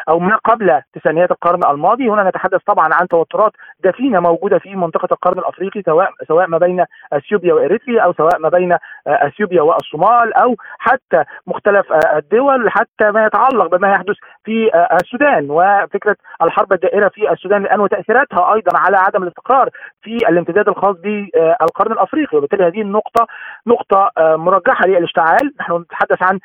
أو 0.08 0.18
ما 0.18 0.36
قبل 0.36 0.80
تسعينيات 0.92 1.30
القرن 1.30 1.60
الماضي. 1.70 2.08
هنا 2.08 2.28
نتحدث 2.28 2.60
طبعا 2.66 2.88
عن 2.92 3.08
توترات 3.08 3.52
دفينة 3.84 4.20
موجودة 4.20 4.58
في 4.58 4.76
منطقة 4.76 5.08
القرن 5.12 5.38
الأفريقي 5.38 5.82
سواء 5.82 6.10
سواء 6.28 6.46
ما 6.46 6.58
بين 6.58 6.84
أثيوبيا 7.12 7.54
وإريتريا 7.54 8.02
أو 8.02 8.12
سواء 8.12 8.38
ما 8.38 8.48
بين 8.48 8.76
أثيوبيا 9.06 9.62
والصومال 9.62 10.34
أو 10.34 10.56
حتى 10.78 11.24
مختلف 11.46 11.92
الدول 11.92 12.70
حتى 12.70 13.10
ما 13.10 13.26
يتعلق 13.26 13.76
بما 13.76 13.90
يحدث 13.90 14.16
في 14.44 14.70
السودان. 15.02 15.50
وفكرة 15.50 16.16
الحرب 16.42 16.72
الدائرة 16.72 17.08
في 17.08 17.32
السودان 17.32 17.62
الان 17.62 17.80
وتأثيراتها 17.80 18.54
أيضا 18.54 18.78
على 18.78 18.96
عدم 18.96 19.22
الاستقرار 19.22 19.68
في 20.02 20.16
الامتداد 20.16 20.68
الخاص 20.68 20.96
بالقرن 20.96 21.92
الأفريقي. 21.92 22.38
وبالتالي 22.38 22.66
هذه 22.66 22.82
النقطه 22.82 23.26
نقطة 23.66 24.10
مرجحة 24.18 24.86
للاشتعال. 24.86 25.54
نحن 25.60 25.72
نتحدث 25.72 26.22
عن 26.22 26.38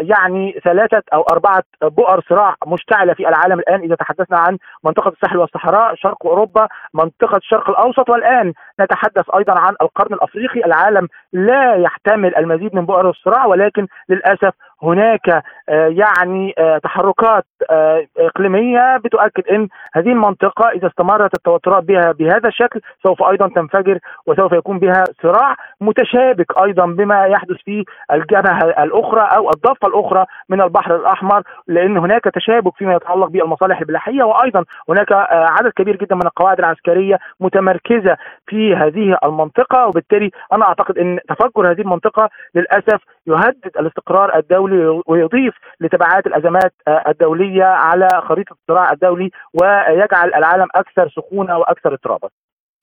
يعني 0.00 0.60
ثلاثة 0.64 1.02
أو 1.12 1.22
أربعة 1.22 1.62
بؤر 1.82 2.20
صراع 2.28 2.54
مشتعلة 2.66 3.14
في 3.14 3.28
العالم 3.28 3.58
الآن 3.58 3.80
إذا 3.82 3.94
تحدثنا 3.94 4.38
عن 4.38 4.58
منطقة 4.84 5.08
الساحل 5.08 5.38
والصحراء 5.38 5.94
شرق 5.94 6.26
أوروبا 6.26 6.68
منطقة 6.94 7.36
الشرق 7.36 7.70
الأوسط 7.70 8.10
والآن 8.10 8.52
نتحدث 8.80 9.30
أيضا 9.36 9.60
عن 9.60 9.74
القرن 9.82 10.14
الأفريقي. 10.14 10.64
العالم 10.64 11.08
لا 11.32 11.74
يحتمل 11.74 12.36
المزيد 12.36 12.74
من 12.74 12.86
بؤر 12.86 13.10
الصراع 13.10 13.46
ولكن 13.46 13.86
للأسف 14.08 14.54
هناك 14.82 15.28
آه، 15.68 15.86
يعني 15.86 16.54
آه، 16.58 16.78
تحركات 16.78 17.44
آه، 17.70 18.06
إقليمية 18.18 18.96
بتؤكد 18.96 19.48
إن 19.48 19.68
هذه 19.94 20.08
المنطقة 20.08 20.68
إذا 20.68 20.86
استمرت 20.86 21.34
التوترات 21.34 21.84
بها 21.84 22.12
بهذا 22.12 22.48
الشكل 22.48 22.80
سوف 23.02 23.22
أيضا 23.22 23.48
تنفجر 23.48 23.98
وسوف 24.26 24.52
يكون 24.52 24.78
بها 24.78 25.04
صراع 25.22 25.56
متشابك 25.80 26.62
أيضا 26.62 26.86
بما 26.86 27.26
يحدث 27.26 27.56
في 27.64 27.84
الجبهة 28.12 28.82
الأخرى 28.84 29.20
أو 29.20 29.50
الضفة 29.50 29.88
الأخرى 29.88 30.26
من 30.48 30.60
البحر 30.60 30.96
الأحمر 30.96 31.42
لأن 31.66 31.96
هناك 31.98 32.24
تشابك 32.24 32.76
فيما 32.76 32.94
يتعلق 32.94 33.26
بالمصالح 33.26 33.80
البلاحية 33.80 34.22
وأيضا 34.22 34.64
هناك 34.88 35.12
عدد 35.30 35.70
كبير 35.76 35.96
جدا 35.96 36.14
من 36.14 36.26
القواعد 36.26 36.58
العسكرية 36.58 37.18
متمركزة 37.40 38.16
في 38.46 38.74
هذه 38.76 39.18
المنطقة 39.24 39.86
وبالتالي 39.86 40.30
أنا 40.52 40.64
أعتقد 40.64 40.98
إن 40.98 41.18
تفجر 41.28 41.70
هذه 41.70 41.80
المنطقة 41.80 42.30
للأسف 42.54 43.00
يهدد 43.26 43.76
الاستقرار 43.80 44.36
الدولي 44.38 44.69
ويضيف 45.06 45.54
لتبعات 45.80 46.26
الأزمات 46.26 46.72
آه، 46.88 47.04
الدولية 47.08 47.64
على 47.64 48.08
خريطة 48.28 48.56
الصراع 48.60 48.92
الدولي 48.92 49.30
ويجعل 49.54 50.34
العالم 50.34 50.68
أكثر 50.74 51.08
سخونة 51.16 51.58
وأكثر 51.58 51.92
اضطرابا. 51.94 52.28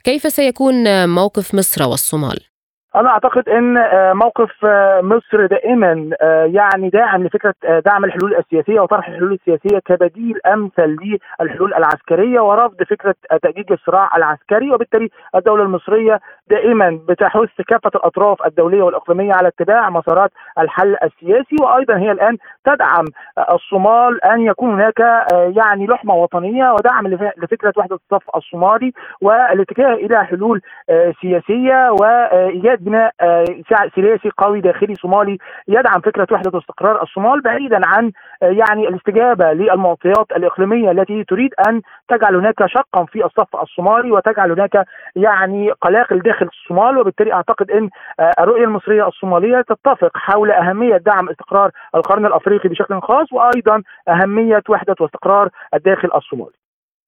كيف 0.04 0.22
سيكون 0.22 1.10
موقف 1.10 1.56
مصر 1.56 1.90
والصومال؟ 1.90 2.40
أنا 2.98 3.10
أعتقد 3.10 3.50
إن 3.50 3.78
آه، 3.78 4.14
موقف 4.14 4.66
آه، 4.66 5.02
مصر 5.02 5.46
دائما 5.46 6.10
آه، 6.22 6.44
يعني 6.44 6.90
داعم 6.90 7.24
لفكرة 7.24 7.54
دعم 7.86 8.06
الحلول 8.06 8.36
السياسية 8.36 8.80
وطرح 8.80 9.08
الحلول 9.08 9.34
السياسية 9.34 9.80
كبديل 9.80 10.40
أمثل 10.46 10.98
للحلول 11.42 11.74
العسكرية 11.74 12.40
ورفض 12.40 12.84
فكرة 12.84 13.16
تأجيج 13.42 13.72
الصراع 13.72 14.10
العسكري 14.18 14.72
وبالتالي 14.72 15.10
الدولة 15.36 15.64
المصرية 15.64 16.20
دائما 16.50 17.00
بتحث 17.10 17.62
كافة 17.68 17.92
الأطراف 17.96 18.46
الدولية 18.46 18.82
والإقليمية 18.82 19.34
على 19.34 19.48
اتباع 19.48 19.90
مسارات 19.90 20.32
الحل 20.60 20.96
السياسي 21.04 21.56
وأيضا 21.62 21.98
هي 21.98 22.12
الآن 22.12 22.38
تدعم 22.66 23.06
الصومال 23.54 24.26
أن 24.26 24.42
يكون 24.42 24.74
هناك 24.74 25.00
يعني 25.32 25.88
لحمة 25.88 26.16
وطنية 26.16 26.72
ودعم 26.72 27.08
لفكرة 27.38 27.74
وحدة 27.78 27.96
الصف 27.96 28.36
الصومالي 28.36 28.94
والاتجاه 29.22 29.94
إلى 29.94 30.26
حلول 30.26 30.62
سياسية 31.22 31.90
وايجاد 31.90 32.87
بناء 32.88 33.12
آه، 33.22 33.46
سياسي 33.96 34.30
قوي 34.38 34.62
داخلي 34.62 34.96
صومالي 34.96 35.38
يدعم 35.68 36.02
فكرة 36.02 36.28
وحدة 36.32 36.52
واستقرار 36.54 37.04
الصومال 37.04 37.42
بعيدا 37.42 37.82
عن 37.86 38.12
آه، 38.44 38.46
يعني 38.46 38.88
الاستجابة 38.88 39.54
للمعطيات 39.54 40.28
الإقليمية 40.36 40.92
التي 40.92 41.24
تريد 41.24 41.52
أن 41.68 41.82
تجعل 42.10 42.36
هناك 42.36 42.66
شقا 42.66 43.06
في 43.06 43.26
الصف 43.26 43.56
الصومالي 43.56 44.12
وتجعل 44.12 44.52
هناك 44.52 44.86
يعني 45.16 45.72
قلاقل 45.72 46.20
داخل 46.20 46.50
الصومال 46.54 46.98
وبالتالي 46.98 47.34
أعتقد 47.34 47.72
إن 47.72 47.90
آه، 48.20 48.32
الرؤية 48.40 48.64
المصرية 48.64 49.08
الصومالية 49.08 49.62
تتفق 49.62 50.12
حول 50.18 50.52
أهمية 50.52 50.98
دعم 50.98 51.30
استقرار 51.30 51.72
القرن 51.96 52.26
الأفريقي 52.26 52.70
بشكل 52.70 53.02
خاص 53.02 53.34
وأيضا 53.34 53.84
أهمية 54.10 54.64
وحدة 54.70 54.96
واستقرار 55.00 55.50
الداخل 55.74 56.10
الصومالي. 56.16 56.58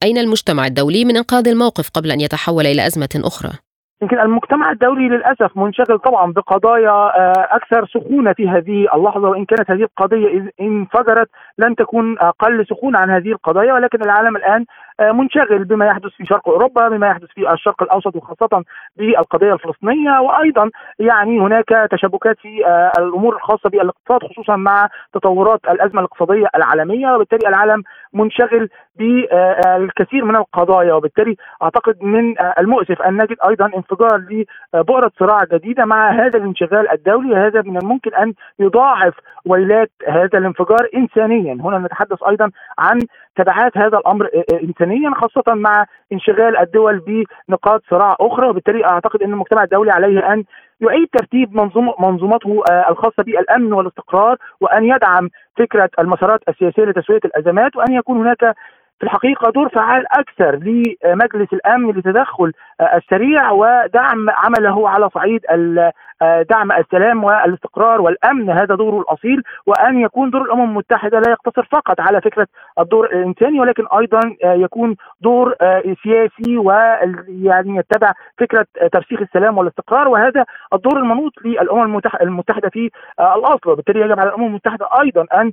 أين 0.04 0.18
المجتمع 0.18 0.66
الدولي 0.66 1.06
من 1.06 1.18
إنقاذ 1.18 1.48
الموقف 1.48 1.90
قبل 1.90 2.12
أن 2.12 2.22
يتحول 2.22 2.66
إلى 2.66 2.88
أزمة 2.88 3.22
أخرى؟ 3.26 3.69
يمكن 4.02 4.20
المجتمع 4.20 4.72
الدولي 4.72 5.10
للأسف 5.10 5.58
منشغل 5.58 6.00
طبعا 6.00 6.34
بقضايا 6.34 6.90
آه، 6.90 7.48
أكثر 7.52 7.88
سخونة 7.88 8.34
في 8.34 8.50
هذه 8.50 8.88
اللحظة 8.96 9.30
وإن 9.30 9.46
كانت 9.46 9.72
هذه 9.72 9.84
القضية 9.84 10.28
ان 10.28 10.52
انفجرت 10.62 11.30
لن 11.58 11.76
تكون 11.76 12.20
أقل 12.20 12.66
سخونة 12.70 13.00
عن 13.00 13.10
هذه 13.10 13.32
القضايا 13.32 13.74
ولكن 13.74 14.02
العالم 14.02 14.36
الآن 14.36 14.66
منشغل 15.02 15.64
بما 15.64 15.86
يحدث 15.86 16.12
في 16.18 16.26
شرق 16.26 16.50
أوروبا 16.50 16.90
بما 16.90 17.08
يحدث 17.08 17.28
في 17.36 17.54
الشرق 17.54 17.84
الأوسط 17.84 18.16
وخاصة 18.16 18.64
بالقضية 18.96 19.54
الفلسطينية. 19.54 20.20
وأيضا 20.22 20.70
يعني 21.00 21.40
هناك 21.40 21.88
تشابكات 21.92 22.38
في 22.40 22.66
آه، 22.66 22.92
الأمور 23.00 23.36
الخاصة 23.36 23.70
بالاقتصاد 23.70 24.32
خصوصا 24.32 24.56
مع 24.56 24.90
تطورات 25.14 25.60
الأزمة 25.70 26.00
الاقتصادية 26.00 26.48
العالمية. 26.56 27.14
وبالتالي 27.16 27.50
العالم 27.50 27.84
منشغل 28.14 28.70
بالكثير 28.96 30.26
من 30.26 30.36
القضايا. 30.36 30.94
وبالتالي 30.94 31.36
أعتقد 31.64 32.04
من 32.04 32.36
المؤسف 32.60 33.02
أن 33.02 33.22
نجد 33.22 33.38
أيضا 33.50 33.66
انفجار 33.66 34.46
لبؤرة 34.74 35.12
صراع 35.20 35.40
جديدة 35.52 35.86
مع 35.86 36.12
هذا 36.12 36.38
الانشغال 36.38 36.92
الدولي. 36.92 37.36
هذا 37.36 37.62
من 37.62 37.78
الممكن 37.78 38.16
أن 38.16 38.34
يضاعف 38.60 39.14
ويلات 39.50 39.92
هذا 40.08 40.38
الانفجار 40.38 40.90
انسانيا. 40.96 41.54
هنا 41.54 41.78
نتحدث 41.78 42.24
أيضا 42.24 42.52
عن 42.80 43.00
تبعات 43.36 43.78
هذا 43.78 43.98
الأمر 43.98 44.30
انسانيا 44.64 45.12
خاصة 45.16 45.54
مع 45.54 45.86
انشغال 46.14 46.58
الدول 46.58 47.26
بنقاط 47.50 47.84
صراع 47.90 48.16
أخرى. 48.20 48.50
وبالتالي 48.50 48.86
أعتقد 48.86 49.24
أن 49.24 49.32
المجتمع 49.34 49.64
الدولي 49.64 49.92
عليه 49.92 50.34
أن 50.34 50.44
يعيد 50.82 51.08
ترتيب 51.08 51.56
منظوم 51.56 51.94
منظومته 52.00 52.64
آه، 52.72 52.90
الخاصة 52.90 53.24
بالأمن 53.24 53.74
والاستقرار 53.74 54.38
وأن 54.62 54.84
يدعم 54.86 55.30
فكرة 55.58 55.90
المسارات 56.00 56.40
السياسية 56.50 56.84
لتسوية 56.84 57.20
الأزمات 57.26 57.76
وأن 57.76 57.94
يكون 57.94 58.18
هناك 58.18 58.56
في 59.00 59.04
الحقيقة 59.04 59.52
دور 59.52 59.70
فعال 59.70 60.06
أكثر 60.12 60.56
لمجلس 60.56 61.54
الأمن 61.54 61.90
لتدخل 61.90 62.46
آه، 62.48 62.52
السريع 62.82 63.52
ودعم 63.52 64.30
عمله 64.30 64.90
على 64.90 65.10
صعيد 65.10 65.42
آه، 66.22 66.42
دعم 66.42 66.72
السلام 66.72 67.24
والاستقرار 67.24 68.02
والأمن. 68.02 68.50
هذا 68.50 68.76
دوره 68.76 69.00
الأصيل 69.00 69.44
وأن 69.66 70.00
يكون 70.00 70.30
دور 70.30 70.42
الأمم 70.42 70.64
المتحدة 70.64 71.20
لا 71.20 71.32
يقتصر 71.32 71.68
فقط 71.72 72.02
على 72.02 72.22
فكرة 72.22 72.48
الدور 72.80 73.06
الإنساني 73.06 73.60
ولكن 73.60 73.88
أيضا 74.00 74.20
آه، 74.44 74.54
يكون 74.54 74.96
دور 75.22 75.56
سياسي 76.04 76.58
ويعني 76.58 77.76
يتبع 77.78 78.12
فكرة 78.40 78.66
ترسيخ 78.92 79.22
السلام 79.22 79.58
والاستقرار. 79.58 80.08
وهذا 80.08 80.46
الدور 80.74 80.98
المنوط 80.98 81.34
للأمم 81.46 82.00
المتحدة 82.22 82.70
في 82.70 82.90
الأصل. 83.20 83.70
وبالتالي 83.70 84.02
يجب 84.02 84.20
على 84.20 84.30
الأمم 84.30 84.46
المتحدة 84.46 84.88
أيضا 85.02 85.26
أن 85.42 85.52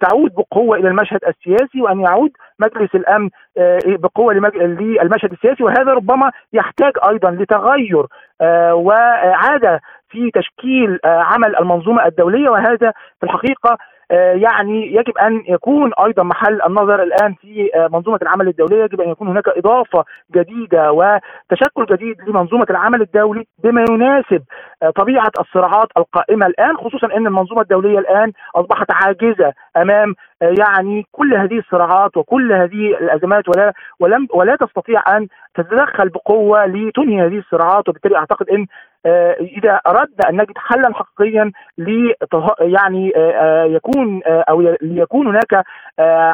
تعود 0.00 0.34
بقوة 0.34 0.76
إلى 0.76 0.88
المشهد 0.88 1.20
السياسي 1.24 1.82
وأن 1.82 2.00
يعود 2.00 2.30
مجلس 2.58 2.94
الأمن 2.94 3.26
آه، 3.26 3.47
بقوة 3.86 4.34
للمشهد 4.34 5.32
السياسي 5.32 5.62
وهذا 5.62 5.92
ربما 5.92 6.30
يحتاج 6.52 6.92
أيضا 7.08 7.30
لتغير 7.30 8.06
آه، 8.40 8.74
واعاده 8.74 9.80
في 10.08 10.30
تشكيل 10.30 10.98
آه، 11.04 11.22
عمل 11.22 11.56
المنظومة 11.56 12.06
الدولية 12.06 12.48
وهذا 12.48 12.92
في 13.20 13.24
الحقيقة 13.24 13.70
آه، 13.70 13.78
يعني 14.16 14.86
يجب 14.86 15.18
أن 15.18 15.42
يكون 15.48 15.92
أيضا 16.04 16.22
محل 16.22 16.62
النظر 16.62 17.02
الآن 17.02 17.34
في 17.34 17.70
آه، 17.74 17.88
منظومة 17.92 18.18
العمل 18.22 18.48
الدولية. 18.48 18.84
يجب 18.84 19.00
أن 19.00 19.10
يكون 19.10 19.28
هناك 19.28 19.48
إضافة 19.48 20.04
جديدة 20.34 20.92
وتشكل 20.92 21.86
جديد 21.90 22.16
لمنظومة 22.28 22.66
العمل 22.70 23.02
الدولي 23.02 23.46
بما 23.64 23.84
يناسب 23.90 24.42
آه، 24.82 24.90
طبيعة 24.90 25.32
الصراعات 25.40 25.88
القائمة 25.96 26.46
الآن 26.46 26.76
خصوصا 26.76 27.06
إن 27.16 27.26
المنظومة 27.26 27.62
الدولية 27.62 27.98
الآن 27.98 28.32
أصبحت 28.54 28.86
عاجزة 28.90 29.52
أمام 29.76 30.14
يعني 30.40 31.06
كل 31.12 31.34
هذه 31.34 31.58
الصراعات 31.58 32.16
وكل 32.16 32.52
هذه 32.52 32.96
الأزمات 33.00 33.48
ولا 33.48 33.72
ولم 34.00 34.26
ولا 34.34 34.56
تستطيع 34.56 35.16
أن 35.16 35.28
تتدخل 35.58 36.08
بقوة 36.08 36.66
لتنهي 36.66 37.26
هذه 37.26 37.38
الصراعات 37.38 37.88
وبالتالي 37.88 38.16
أعتقد 38.16 38.50
إن 38.50 38.66
آه، 39.06 39.32
إذا 39.32 39.80
اردنا 39.86 40.28
ان 40.28 40.36
نجد 40.36 40.58
حلا 40.58 40.94
حقيقيا 40.94 41.52
ل 41.78 42.12
يعني 42.60 43.12
آه، 43.16 43.30
آه، 43.30 43.64
يكون 43.64 44.20
أو 44.24 44.60
ليكون 44.82 45.26
هناك 45.26 45.64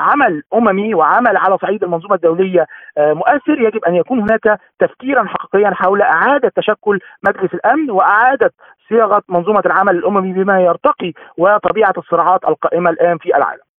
عمل 0.00 0.42
أممي 0.54 0.94
وعمل 0.94 1.36
على 1.36 1.58
صعيد 1.58 1.84
المنظومة 1.84 2.14
الدولية 2.14 2.66
مؤثر 2.98 3.60
يجب 3.60 3.84
أن 3.84 3.94
يكون 3.94 4.20
هناك 4.20 4.60
تفكيرا 4.78 5.24
حقيقيا 5.24 5.70
حول 5.70 6.02
إعادة 6.02 6.52
تشكل 6.56 6.98
مجلس 7.28 7.54
الأمن 7.54 7.90
وإعادة 7.90 8.52
صياغة 8.88 9.22
منظومة 9.28 9.62
العمل 9.66 9.96
الأممي 9.96 10.32
بما 10.32 10.60
يرتقي 10.60 11.12
وطبيعة 11.38 11.94
الصراعات 11.98 12.44
القائمة 12.44 12.90
الآن 12.90 13.18
في 13.18 13.36
العالم. 13.36 13.73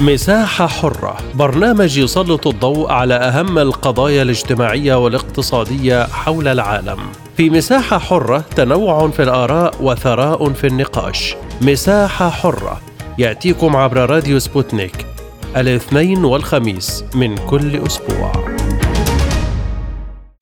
مساحة 0.00 0.66
حرة. 0.66 1.16
برنامج 1.34 1.98
يسلط 1.98 2.46
الضوء 2.46 2.90
على 2.90 3.14
أهم 3.14 3.58
القضايا 3.58 4.22
الاجتماعية 4.22 4.94
والاقتصادية 4.94 6.06
حول 6.06 6.48
العالم. 6.48 6.98
في 7.36 7.50
مساحة 7.50 7.98
حرة 7.98 8.44
تنوع 8.56 9.08
في 9.08 9.22
الآراء 9.22 9.74
وثراء 9.80 10.52
في 10.52 10.66
النقاش. 10.66 11.36
مساحة 11.60 12.30
حرة. 12.30 12.80
يأتيكم 13.18 13.76
عبر 13.76 14.10
راديو 14.10 14.38
سبوتنيك 14.38 15.06
الاثنين 15.56 16.24
والخميس 16.24 17.04
من 17.14 17.36
كل 17.36 17.86
أسبوع. 17.86 18.53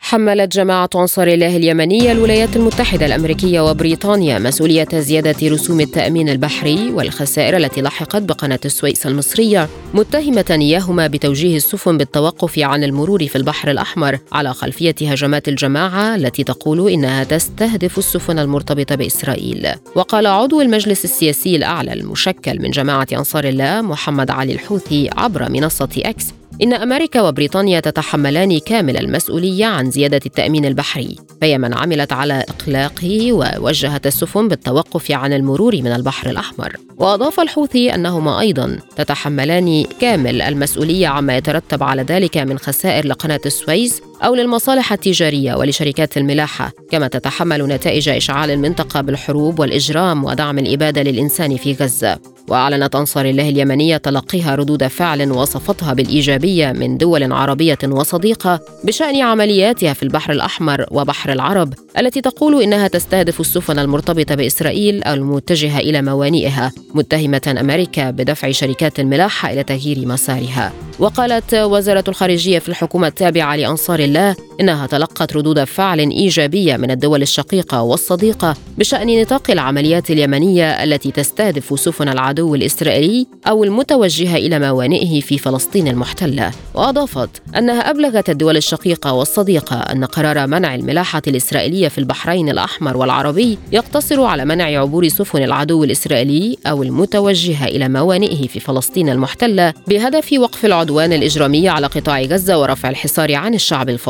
تحملت 0.03 0.53
جماعة 0.53 0.90
أنصار 0.94 1.28
الله 1.28 1.57
اليمنية 1.57 2.12
الولايات 2.12 2.57
المتحدة 2.57 3.07
الأمريكية 3.07 3.61
وبريطانيا 3.70 4.38
مسؤولية 4.38 4.88
زيادة 4.94 5.48
رسوم 5.48 5.80
التأمين 5.80 6.28
البحري 6.28 6.90
والخسائر 6.90 7.57
التي 7.57 7.82
لحقت 7.82 8.22
بقناة 8.22 8.61
السويس 8.64 9.07
المصرية 9.07 9.68
متهمة 9.94 10.44
إياهما 10.50 11.07
بتوجيه 11.07 11.57
السفن 11.57 11.98
بالتوقف 11.98 12.59
عن 12.59 12.84
المرور 12.84 13.26
في 13.26 13.36
البحر 13.36 13.70
الأحمر 13.70 14.18
على 14.32 14.55
خلفية 14.55 14.94
هجمات 15.03 15.48
الجماعة 15.48 16.14
التي 16.14 16.44
تقول 16.44 16.90
إنها 16.90 17.24
تستهدف 17.24 17.98
السفن 17.98 18.38
المرتبطة 18.38 18.94
بإسرائيل. 18.94 19.68
وقال 19.94 20.26
عضو 20.26 20.61
المجلس 20.61 21.05
السياسي 21.05 21.57
الأعلى 21.57 21.92
المشكل 21.92 22.62
من 22.62 22.70
جماعة 22.70 23.07
أنصار 23.12 23.44
الله 23.44 23.80
محمد 23.80 24.30
علي 24.30 24.53
الحوثي 24.53 25.11
عبر 25.16 25.50
منصة 25.50 25.88
أكس 25.96 26.26
إن 26.53 26.72
أمريكا 26.72 27.20
وبريطانيا 27.20 27.80
تتحملان 27.80 28.59
كامل 28.59 28.96
المسؤولية 28.96 29.66
عن 29.66 29.90
زيادة 29.90 30.20
التأمين 30.26 30.64
البحري 30.64 31.16
فهي 31.40 31.59
من 31.59 31.74
عملت 31.74 32.12
على 32.12 32.44
إقلاقه 32.48 33.32
ووجهت 33.32 34.07
السفن 34.07 34.48
بالتوقف 34.48 35.11
عن 35.11 35.32
المرور 35.32 35.76
من 35.76 35.92
البحر 35.92 36.30
الأحمر. 36.30 36.76
وأضاف 36.96 37.40
الحوثي 37.40 37.94
أنهما 37.94 38.40
أيضا 38.40 38.78
تتحملان 38.96 39.84
كامل 40.00 40.42
المسؤولية 40.42 41.09
عما 41.09 41.36
يترتب 41.36 41.82
على 41.82 42.03
ذلك 42.03 42.36
من 42.36 42.59
خسائر 42.59 43.07
لقناة 43.07 43.40
السويس 43.46 44.03
أو 44.25 44.35
للمصالح 44.35 44.93
التجارية 44.93 45.55
ولشركات 45.55 46.16
الملاحة 46.16 46.73
كما 46.91 47.09
تتحمل 47.09 47.62
نتائج 47.66 48.09
إشعال 48.09 48.51
المنطقة 48.51 49.01
بالحروب 49.01 49.59
والإجرام 49.59 50.25
ودعم 50.25 50.59
الإبادة 50.59 51.03
للإنسان 51.03 51.57
في 51.57 51.73
غزة. 51.73 52.18
وأعلنت 52.49 52.95
أنصار 52.95 53.25
الله 53.25 53.49
اليمنية 53.49 53.97
تلقيها 53.97 54.55
ردود 54.55 54.87
فعل 54.87 55.33
وصفتها 55.33 55.95
بالإيجابية 55.95 56.73
من 56.73 56.99
دول 56.99 57.33
عربية 57.33 57.79
وصديقة 57.85 58.61
بشأن 58.85 59.20
عملياتها 59.20 59.93
في 59.93 60.03
البحر 60.03 60.33
الأحمر 60.33 60.87
وبحر 60.91 61.33
العرب 61.33 61.75
التي 61.99 62.20
تقول 62.20 62.62
إنها 62.62 62.89
تستهدف 62.89 63.41
السفن 63.41 63.79
المرتبطة 63.79 64.35
بإسرائيل 64.35 65.03
أو 65.03 65.14
المتجهة 65.14 65.79
إلى 65.79 66.03
موانئها 66.03 66.73
متهمة 66.95 67.57
أمريكا 67.61 68.11
بدفع 68.11 68.51
شركات 68.51 69.01
الملاحة 69.01 69.53
إلى 69.53 69.62
تغيير 69.62 70.07
مسارها. 70.07 70.73
وقالت 70.99 71.55
وزارة 71.55 72.05
الخارجية 72.09 72.59
في 72.59 72.68
الحكومة 72.68 73.07
التابعة 73.07 73.57
لأنصار 73.57 73.99
الله 74.13 74.37
إنها 74.61 74.87
تلقت 74.87 75.37
ردود 75.37 75.65
فعل 75.65 75.99
إيجابية 75.99 76.77
من 76.77 76.91
الدول 76.91 77.23
الشقيقة 77.23 77.83
والصديقة 77.83 78.57
بشأن 78.79 79.21
نطاق 79.21 79.51
العمليات 79.51 80.11
اليمنية 80.11 80.85
التي 80.85 81.11
تستهدف 81.11 81.81
سفن 81.81 82.09
العدو 82.09 82.55
الإسرائيلي 82.55 83.27
أو 83.47 83.65
المتوجهة 83.65 84.37
إلى 84.37 84.59
موانئه 84.59 85.21
في 85.21 85.39
فلسطين 85.39 85.89
المحتلة. 85.89 86.51
وأضافت 86.75 87.43
أنها 87.59 87.91
أبلغت 87.91 88.31
الدول 88.31 88.57
الشقيقة 88.57 89.13
والصديقة 89.13 89.77
أن 89.77 90.05
قرار 90.05 90.47
منع 90.47 90.75
الملاحة 90.75 91.23
الإسرائيلية 91.27 91.89
في 91.89 91.99
البحرين 91.99 92.49
الأحمر 92.49 92.97
والعربي 92.97 93.59
يقتصر 93.73 94.23
على 94.23 94.45
منع 94.45 94.65
عبور 94.65 95.09
سفن 95.09 95.43
العدو 95.43 95.85
الإسرائيلي 95.85 96.59
أو 96.67 96.83
المتوجهة 96.83 97.65
إلى 97.67 97.89
موانئه 97.89 98.47
في 98.49 98.61
فلسطين 98.61 99.09
المحتلة 99.09 99.75
بهدف 99.89 100.33
وقف 100.33 100.65
العدوان 100.65 101.13
الإجرامي 101.13 101.69
على 101.69 101.87
قطاع 101.87 102.23
غزة 102.23 102.61
ورفع 102.61 102.91
الحصار 102.91 103.35
عن 103.35 103.55
الشعب 103.55 103.89
الفلسطيني. 103.89 104.01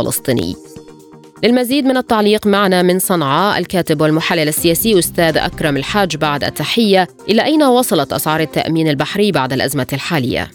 للمزيد 1.44 1.84
من 1.84 1.96
التعليق 1.96 2.46
معنا 2.46 2.82
من 2.82 2.98
صنعاء 2.98 3.58
الكاتب 3.58 4.00
والمحلل 4.00 4.48
السياسي 4.48 4.98
أستاذ 4.98 5.38
أكرم 5.38 5.76
الحاج 5.76 6.16
بعد 6.16 6.44
التحية 6.44 7.06
إلى 7.28 7.44
أين 7.44 7.62
وصلت 7.62 8.12
أسعار 8.12 8.40
التأمين 8.40 8.88
البحري 8.88 9.32
بعد 9.32 9.52
الأزمة 9.52 9.86
الحالية؟ 9.92 10.48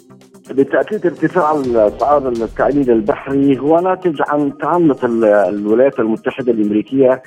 بالتأكيد 0.51 1.05
ارتفاع 1.05 1.61
أسعار 1.75 2.27
التأمين 2.27 2.89
البحري 2.89 3.59
هو 3.59 3.79
ناتج 3.79 4.21
عن 4.27 4.57
تعنت 4.57 5.03
الولايات 5.49 5.99
المتحدة 5.99 6.51
الأمريكية 6.51 7.21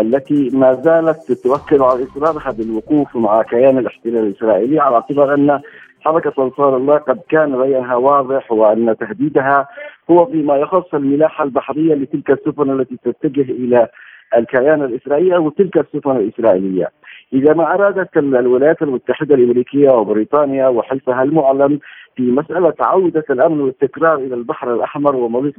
التي 0.00 0.50
ما 0.52 0.80
زالت 0.84 1.32
توكل 1.32 1.82
على 1.82 2.04
اصرارها 2.04 2.50
بالوقوف 2.50 3.16
مع 3.16 3.42
كيان 3.42 3.78
الاحتلال 3.78 4.26
الإسرائيلي 4.26 4.80
على 4.80 4.94
اعتبار 4.94 5.34
أن 5.34 5.60
حركة 6.06 6.42
انصار 6.42 6.76
الله 6.76 6.96
قد 6.96 7.20
كان 7.28 7.54
رأيها 7.54 7.96
واضح 7.96 8.52
وأن 8.52 8.96
تهديدها 9.00 9.68
هو 10.10 10.26
فيما 10.26 10.56
يخص 10.56 10.94
الملاحة 10.94 11.44
البحرية 11.44 11.94
لتلك 11.94 12.30
السفن 12.30 12.80
التي 12.80 12.96
تتجه 13.04 13.50
إلى 13.50 13.88
الكيان 14.36 14.82
الإسرائيلي 14.84 15.36
وتلك 15.36 15.76
السفن 15.76 16.16
الإسرائيلية. 16.16 16.88
إذا 17.32 17.54
ما 17.54 17.74
أرادت 17.74 18.16
الولايات 18.16 18.82
المتحدة 18.82 19.34
الأمريكية 19.34 19.90
وبريطانيا 19.90 20.68
وحلفها 20.68 21.22
المعلن 21.22 21.78
في 22.16 22.22
مسألة 22.22 22.74
عودة 22.80 23.24
الأمن 23.30 23.60
والاستقرار 23.60 24.18
إلى 24.18 24.34
البحر 24.34 24.74
الأحمر 24.74 25.16
ومضيق 25.16 25.54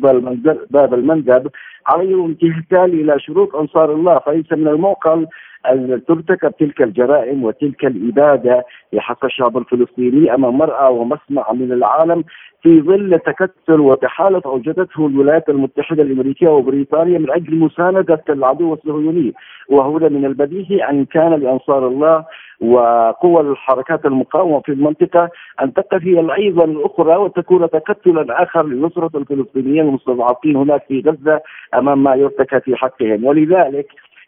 باب 0.70 0.94
المندب 0.94 1.48
عليهم 1.88 2.36
امتثال 2.44 3.02
إلى 3.02 3.20
شروط 3.20 3.56
أنصار 3.56 3.94
الله 3.94 4.20
فليس 4.20 4.52
من 4.52 4.68
المعقل 4.68 5.28
أن 5.70 6.02
ترتكب 6.08 6.52
تلك 6.60 6.82
الجرائم 6.82 7.44
وتلك 7.44 7.86
الإبادة 7.86 8.66
لحق 8.94 9.26
الشعب 9.26 9.58
الفلسطيني 9.58 10.34
أمام 10.34 10.58
مرأى 10.58 10.94
ومسمع 10.94 11.52
من 11.52 11.72
العالم 11.72 12.24
في 12.62 12.82
ظل 12.82 13.20
تكتل 13.26 13.80
وتحالف 13.80 14.48
أوجدته 14.48 15.08
الولايات 15.08 15.50
المتحدة 15.50 16.04
الأمريكية 16.04 16.48
وبريطانيا 16.48 17.20
من 17.20 17.32
أجل 17.32 17.56
مساندة 17.56 18.24
العدو 18.30 18.74
الصهيوني. 18.74 19.34
وهنا 19.70 20.10
من 20.10 20.26
البديهي 20.26 20.90
أن 20.90 21.06
كان 21.06 21.34
لأنصار 21.34 21.88
الله 21.88 22.26
وقوى 22.62 23.42
الحركات 23.42 24.06
المقاومة 24.06 24.60
في 24.60 24.72
المنطقة. 24.72 25.30
أن 25.62 25.74
تقف 25.74 26.04
هي 26.04 26.36
أيضا 26.38 26.64
الأخرى 26.64 27.16
وتكون 27.16 27.70
تكتلا 27.70 28.44
آخر 28.44 28.66
لنصرة 28.66 29.12
الفلسطينيين 29.16 29.88
المستضعفين 29.88 30.56
هناك 30.56 30.84
في 30.88 31.04
غزة 31.08 31.42
أمام 31.76 32.04
ما 32.04 32.16
يرتكب 32.16 32.60
في 32.60 32.76
حقهم. 32.76 33.26
ولذلك 33.26 33.88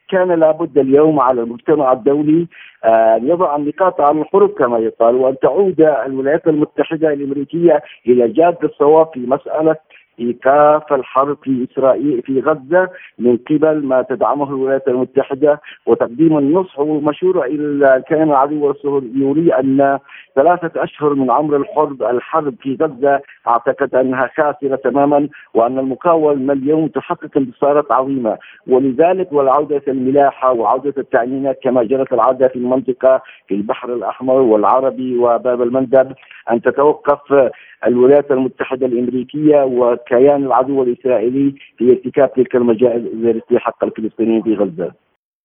كان 0.10 0.32
لابد 0.32 0.78
اليوم 0.78 1.20
على 1.20 1.42
المجتمع 1.42 1.92
الدولي 1.92 2.48
آه، 2.84 3.16
أن 3.16 3.28
يضع 3.28 3.56
النقاط 3.56 4.02
على 4.02 4.22
الحروب 4.22 4.50
كما 4.50 4.78
يقال 4.78 5.16
وأن 5.16 5.40
تعود 5.40 5.82
الولايات 5.82 6.48
المتحدة 6.48 7.14
الأمريكية 7.14 7.84
إلى 8.08 8.28
جاده 8.28 8.60
الصواب 8.64 9.08
في 9.14 9.20
مسألة 9.20 9.76
ايقاف 10.20 10.94
الحرب 10.94 11.38
في 11.44 11.68
إسرائيل 11.72 12.22
في 12.22 12.40
غزة 12.40 12.90
من 13.20 13.38
قبل 13.38 13.86
ما 13.86 14.02
تدعمه 14.02 14.50
الولايات 14.50 14.88
المتحدة 14.88 15.62
وتقديم 15.86 16.38
النصح 16.38 16.80
والمشوره 16.80 17.46
إلى 17.46 17.96
الكيان 17.96 18.30
العدو 18.30 18.70
الصهيوني 18.72 19.60
أن 19.60 20.00
ثلاثة 20.36 20.84
أشهر 20.84 21.14
من 21.14 21.32
عمر 21.32 21.56
الحرب 21.58 22.04
الحرب 22.04 22.56
في 22.62 22.78
غزة 22.82 23.22
أعتقد 23.48 23.96
أنها 23.96 24.30
خاسرة 24.38 24.76
تماما 24.76 25.30
وأن 25.54 25.80
المقاومه 25.80 26.54
اليوم 26.54 26.88
تحقق 26.88 27.38
انتصارات 27.38 27.92
عظيمة. 27.92 28.38
ولذلك 28.68 29.32
والعودة 29.32 29.82
الملاحة 29.88 30.52
وعودة 30.52 30.94
التامينات 30.98 31.60
كما 31.64 31.84
جرت 31.84 32.14
العادة 32.14 32.48
في 32.48 32.56
المنطقة 32.56 33.22
في 33.48 33.56
البحر 33.56 33.94
الأحمر 33.94 34.36
والعربي 34.42 35.18
وباب 35.18 35.62
المندب 35.62 36.14
أن 36.52 36.62
تتوقف 36.62 37.50
الولايات 37.88 38.32
المتحدة 38.32 38.86
الأمريكية 38.86 39.64
وكيان 39.64 40.46
العدو 40.46 40.84
الإسرائيلي 40.84 41.56
في 41.78 41.90
ارتكاب 41.92 42.34
تلك 42.34 42.56
المجازر 42.56 43.42
في 43.50 43.60
حق 43.60 43.84
الفلسطينيين 43.84 44.42
في 44.44 44.56
غزة. 44.56 44.92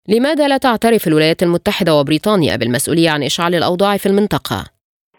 لماذا 0.09 0.49
لا 0.49 0.57
تعترف 0.57 1.09
الولايات 1.09 1.43
المتحدة 1.43 1.95
وبريطانيا 1.95 2.57
بالمسؤولية 2.57 3.11
عن 3.11 3.23
إشعال 3.23 3.55
الأوضاع 3.55 3.97
في 3.97 4.07
المنطقة؟ 4.07 4.65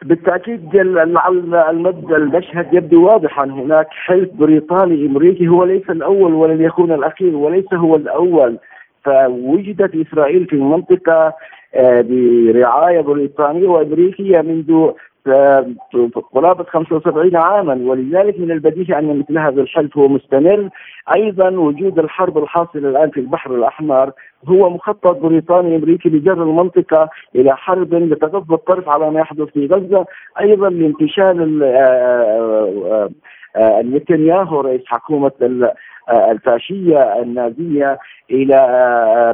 بالتأكيد 0.03 0.75
المشهد 0.75 2.73
يبدو 2.73 3.05
واضحا 3.05 3.45
هناك 3.45 3.87
حلف 3.89 4.29
بريطاني 4.33 5.05
أمريكي 5.05 5.47
هو 5.47 5.63
ليس 5.63 5.89
الأول 5.89 6.33
ولن 6.33 6.61
يكون 6.61 6.91
الأخير 6.91 7.35
وليس 7.35 7.73
هو 7.73 7.95
الأول 7.95 8.57
فوجدت 9.03 10.07
إسرائيل 10.07 10.45
في 10.45 10.53
المنطقة 10.53 11.33
آه، 11.75 12.01
برعاية 12.01 13.01
بريطانية 13.01 13.67
وأمريكية 13.67 14.41
منذ 14.41 14.91
قرابة 16.33 16.63
75 16.63 17.35
عاما 17.35 17.73
ولذلك 17.73 18.39
من 18.39 18.51
البديهي 18.51 18.99
أن 18.99 19.19
مثل 19.19 19.37
هذا 19.37 19.61
الحلف 19.61 19.97
هو 19.97 20.07
مستمر. 20.07 20.69
أيضا 21.15 21.49
وجود 21.49 21.99
الحرب 21.99 22.37
الحاصلة 22.37 22.89
الآن 22.89 23.09
في 23.09 23.19
البحر 23.19 23.55
الأحمر 23.55 24.11
هو 24.47 24.69
مخطط 24.69 25.17
بريطاني 25.17 25.75
أمريكي 25.75 26.09
لجر 26.09 26.43
المنطقة 26.43 27.09
إلى 27.35 27.57
حرب 27.57 27.93
لتغض 27.93 28.53
الطرف 28.53 28.89
على 28.89 29.11
ما 29.11 29.19
يحدث 29.19 29.47
في 29.47 29.65
غزة. 29.65 30.05
أيضا 30.41 30.69
لانتشال 30.69 31.63
آه، 31.63 31.67
آه، 32.85 33.09
آه، 33.55 33.81
نتنياهو 33.81 34.61
رئيس 34.61 34.81
حكومة 34.85 35.31
الفاشية 36.09 37.21
النازية 37.21 37.99
إلى 38.31 38.57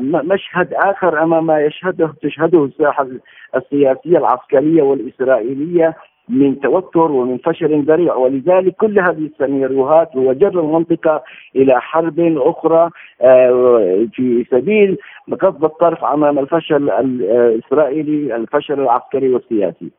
مشهد 0.02 0.74
آخر 0.74 1.24
أمام 1.24 1.46
ما 1.46 1.60
يشهده 1.60 2.14
تشهده 2.22 2.66
الساحة 2.66 3.08
السياسية 3.56 4.18
العسكرية 4.18 4.82
والإسرائيلية 4.82 5.95
من 6.30 6.60
توتر 6.60 7.12
ومن 7.12 7.38
فشل 7.38 7.86
ذريع 7.86 8.16
ولذلك 8.16 8.76
كل 8.76 8.99
هذه 8.99 9.30
السيناريوهات 9.34 10.16
هو 10.16 10.34
جر 10.34 10.60
المنطقة 10.60 11.24
إلى 11.56 11.82
حرب 11.82 12.20
أخرى 12.38 12.89
آه، 13.22 14.08
في 14.14 14.45
سبيل 14.52 14.97
قصد 15.41 15.64
الطرف 15.64 16.04
أمام 16.04 16.39
الفشل 16.39 16.89
الإسرائيلي 16.89 18.36
الفشل 18.36 18.74
العسكري 18.74 19.30
والسياسي 19.30 19.91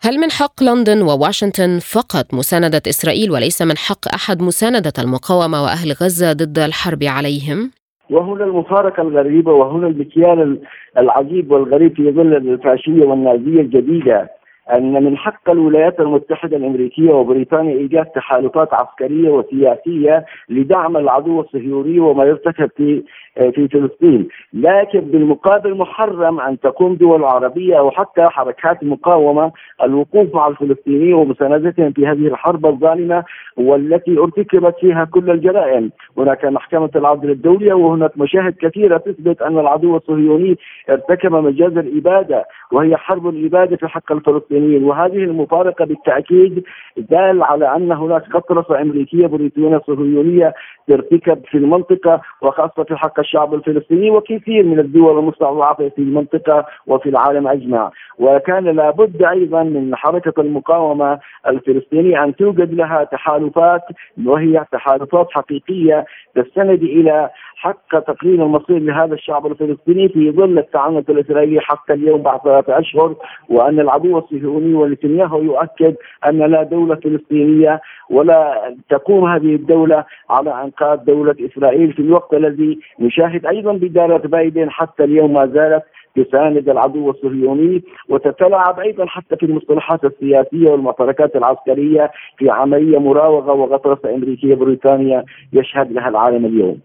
هل 0.00 0.18
من 0.18 0.30
حق 0.30 0.62
لندن 0.62 1.02
وواشنطن 1.02 1.78
فقط 1.78 2.34
مساندة 2.34 2.82
إسرائيل 2.88 3.30
وليس 3.30 3.62
من 3.62 3.76
حق 3.76 4.14
أحد 4.14 4.42
مساندة 4.42 4.92
المقاومة 4.98 5.62
وأهل 5.62 5.92
غزة 6.02 6.32
ضد 6.32 6.58
الحرب 6.58 7.04
عليهم؟ 7.04 7.70
وهنا 8.10 8.44
المفارقة 8.44 9.02
الغريبة 9.02 9.52
وهنا 9.52 9.86
المكيال 9.86 10.58
العجيب 10.98 11.50
والغريب 11.50 11.96
في 11.96 12.10
ظل 12.12 12.36
الفاشية 12.36 13.04
والنازية 13.04 13.60
الجديدة 13.60 14.30
أن 14.76 15.04
من 15.04 15.16
حق 15.16 15.50
الولايات 15.50 16.00
المتحدة 16.00 16.56
الأمريكية 16.56 17.10
وبريطانيا 17.12 17.76
إيجاد 17.78 18.04
تحالفات 18.06 18.74
عسكرية 18.74 19.30
وسياسية 19.30 20.24
لدعم 20.48 20.96
العدو 20.96 21.40
الصهيوني 21.40 22.00
وما 22.00 22.24
يرتكب 22.24 22.70
في 22.76 23.02
في 23.36 23.68
فلسطين. 23.68 24.28
لكن 24.52 25.00
بالمقابل 25.00 25.74
محرم 25.74 26.40
أن 26.40 26.60
تقوم 26.60 26.94
دول 26.94 27.24
عربية 27.24 27.78
أو 27.78 27.90
حتى 27.90 28.28
حركات 28.28 28.82
المقاومة 28.82 29.52
الوقوف 29.82 30.34
مع 30.34 30.46
الفلسطينيين 30.48 31.14
ومساندتهم 31.14 31.92
في 31.92 32.06
هذه 32.06 32.26
الحرب 32.26 32.66
الظالمة 32.66 33.24
والتي 33.56 34.18
ارتكبت 34.18 34.74
فيها 34.80 35.04
كل 35.04 35.30
الجرائم. 35.30 35.90
هناك 36.18 36.44
محكمة 36.44 36.90
العدل 36.96 37.30
الدولية 37.30 37.72
وهناك 37.72 38.18
مشاهد 38.18 38.54
كثيرة 38.60 38.96
تثبت 38.96 39.42
أن 39.42 39.58
العدو 39.58 39.96
الصهيوني 39.96 40.58
ارتكب 40.90 41.32
مجاز 41.32 41.76
الإبادة 41.78 42.44
وهي 42.72 42.96
حرب 42.96 43.28
الإبادة 43.28 43.76
في 43.76 43.88
حق 43.88 44.12
الفلسطينيين. 44.12 44.84
وهذه 44.84 45.16
المفارقة 45.24 45.84
بالتأكيد 45.84 46.64
دال 46.96 47.42
على 47.42 47.76
أن 47.76 47.92
هناك 47.92 48.22
قطرة 48.32 48.80
أمريكية 48.80 49.26
بريطانية 49.26 49.78
صهيونية 49.86 50.54
ترتكب 50.88 51.38
في 51.50 51.58
المنطقة 51.58 52.20
وخاصة 52.42 52.84
في 52.84 52.96
حق 52.96 53.25
الشعب 53.26 53.54
الفلسطيني 53.54 54.10
وكثير 54.10 54.62
من 54.64 54.78
الدول 54.78 55.18
المستضعفة 55.18 55.88
في 55.88 55.98
المنطقة 55.98 56.66
وفي 56.86 57.08
العالم 57.08 57.48
أجمع. 57.48 57.90
وكان 58.18 58.64
لابد 58.64 59.22
أيضا 59.22 59.62
من 59.62 59.96
حركة 59.96 60.40
المقاومة 60.40 61.18
الفلسطينية 61.48 62.24
أن 62.24 62.36
توجد 62.36 62.74
لها 62.74 63.04
تحالفات 63.04 63.82
وهي 64.26 64.64
تحالفات 64.72 65.26
حقيقية 65.30 66.04
تستند 66.34 66.82
إلى 66.82 67.30
حق 67.56 67.98
تقرير 67.98 68.44
المصير 68.44 68.78
لهذا 68.78 69.14
الشعب 69.14 69.46
الفلسطيني 69.46 70.08
في 70.08 70.30
ظل 70.30 70.58
التعنت 70.58 71.10
الإسرائيلي 71.10 71.60
حتى 71.60 71.92
اليوم 71.92 72.22
بعد 72.22 72.40
ثلاثة 72.40 72.78
أشهر 72.78 73.14
وأن 73.48 73.80
العدو 73.80 74.18
الصهيوني 74.18 74.74
ونتنياهو 74.74 75.42
يؤكد 75.42 75.94
أن 76.26 76.38
لا 76.38 76.62
دولة 76.62 76.94
فلسطينية 76.94 77.80
ولا 78.10 78.72
تقوم 78.88 79.24
هذه 79.24 79.54
الدولة 79.54 80.04
على 80.30 80.62
أنقاذ 80.64 80.98
دولة 81.04 81.34
إسرائيل 81.40 81.92
في 81.92 82.02
الوقت 82.02 82.34
الذي 82.34 82.78
نشاهد 83.16 83.46
أيضا 83.46 83.72
بداله 83.72 84.16
بايدن 84.16 84.70
حتى 84.70 85.04
اليوم 85.04 85.32
ما 85.32 85.46
زالت 85.46 85.82
تساند 86.16 86.68
العدو 86.68 87.10
الصهيوني 87.10 87.82
وتتلاعب 88.08 88.78
أيضا 88.80 89.06
حتى 89.06 89.36
في 89.36 89.46
المصطلحات 89.46 90.04
السياسية 90.04 90.68
والمعتركات 90.70 91.36
العسكرية 91.36 92.10
في 92.38 92.50
عملية 92.50 92.98
مراوغة 92.98 93.52
وغطرسه 93.52 94.14
أمريكية 94.14 94.54
بريطانيا 94.54 95.24
يشهد 95.52 95.92
لها 95.92 96.08
العالم 96.08 96.46
اليوم. 96.46 96.80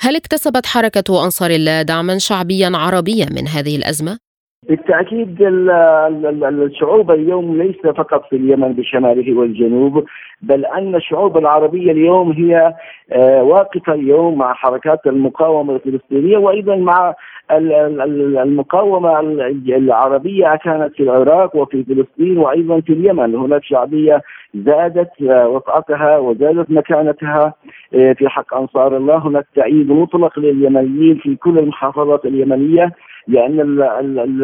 هل 0.00 0.16
اكتسبت 0.16 0.66
حركة 0.66 1.24
أنصار 1.24 1.50
الله 1.50 1.82
دعما 1.82 2.18
شعبيا 2.18 2.70
عربيا 2.74 3.26
من 3.30 3.48
هذه 3.48 3.76
الأزمة؟ 3.76 4.25
بالتأكيد 4.62 5.36
الشعوب 5.42 7.10
اليوم 7.10 7.62
ليس 7.62 7.76
فقط 7.76 8.28
في 8.30 8.36
اليمن 8.36 8.72
بشماله 8.72 9.38
والجنوب 9.38 10.04
بل 10.42 10.64
أن 10.64 10.94
الشعوب 10.94 11.38
العربية 11.38 11.92
اليوم 11.92 12.32
هي 12.32 12.74
آه، 13.12 13.42
واقفة 13.42 13.94
اليوم 13.94 14.38
مع 14.38 14.54
حركات 14.54 15.06
المقاومة 15.06 15.76
الفلسطينية 15.76 16.38
وأيضا 16.38 16.76
مع 16.76 17.14
المقاومة 17.50 19.20
العربية 19.68 20.56
كانت 20.64 20.94
في 20.94 21.02
العراق 21.02 21.56
وفي 21.56 21.84
فلسطين 21.84 22.38
وأيضا 22.38 22.80
في 22.80 22.92
اليمن. 22.92 23.34
هناك 23.34 23.64
شعبية 23.64 24.22
زادت 24.54 25.10
وطأتها 25.22 26.18
وزادت 26.18 26.70
مكانتها 26.70 27.54
آه، 27.94 28.12
في 28.12 28.28
حق 28.28 28.54
أنصار 28.54 28.96
الله. 28.96 29.16
هناك 29.16 29.46
تأييد 29.54 29.90
مطلق 29.90 30.38
لليمنيين 30.38 31.16
في 31.16 31.36
كل 31.36 31.58
المحافظات 31.58 32.24
اليمنية 32.24 32.92
لأن 33.28 33.60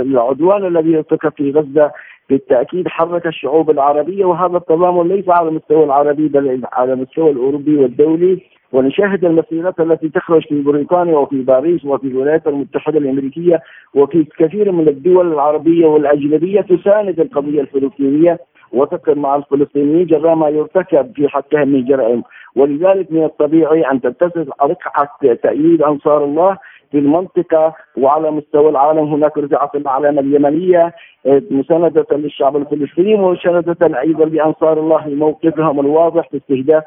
العدوان 0.01 0.67
الذي 0.67 0.97
ارتكب 0.97 1.33
في 1.37 1.51
غزة 1.51 1.91
بالتأكيد 2.31 2.89
حرك 2.89 3.27
الشعوب 3.27 3.71
العربية. 3.71 4.25
وهذا 4.25 4.57
التضامن 4.57 5.09
ليس 5.09 5.29
على 5.29 5.49
المستوى 5.49 5.85
العربي 5.85 6.29
بل 6.29 6.63
على 6.73 6.93
المستوى 6.93 7.31
الأوروبي 7.31 7.77
والدولي. 7.77 8.53
ونشاهد 8.73 9.25
المسيرات 9.25 9.81
التي 9.81 10.09
تخرج 10.09 10.43
في 10.43 10.63
بريطانيا 10.63 11.17
وفي 11.19 11.43
باريس 11.43 11.85
وفي 11.85 12.07
الولايات 12.07 12.47
المتحدة 12.47 12.99
الأمريكية 12.99 13.61
وفي 13.95 14.27
كثير 14.39 14.73
من 14.73 14.89
الدول 14.89 15.33
العربية 15.33 15.87
والأجنبية 15.87 16.61
تساند 16.61 17.21
القضية 17.21 17.61
الفلسطينية 17.61 18.39
وتقر 18.73 19.15
مع 19.15 19.37
الفلسطينيين 19.37 20.07
جراء 20.07 20.35
ما 20.35 20.49
يرتكب 20.49 21.13
في 21.17 21.29
حقهم 21.29 21.69
من 21.69 21.85
جرائم. 21.85 22.23
ولذلك 22.57 23.13
من 23.13 23.25
الطبيعي 23.25 23.91
أن 23.91 24.01
تتسع 24.01 24.45
رقعة 24.63 25.35
تأييد 25.43 25.83
أنصار 25.83 26.25
الله 26.25 26.59
في 26.93 26.99
المنطقة 26.99 27.75
وعلى 27.97 28.31
مستوى 28.31 28.69
العالم. 28.69 28.99
هناك 29.15 29.39
رجعت 29.39 29.75
العلامة 29.75 30.21
اليمنية 30.21 30.95
آه، 31.27 31.43
مساندة 31.51 32.07
للشعب 32.13 32.57
الفلسطيني 32.57 33.15
ومساندة 33.15 34.01
أيضا 34.01 34.25
لأنصار 34.25 34.81
الله. 34.81 35.09
لموقفهم 35.09 35.81
الواضح 35.81 36.29
في 36.29 36.37
استهداف 36.37 36.85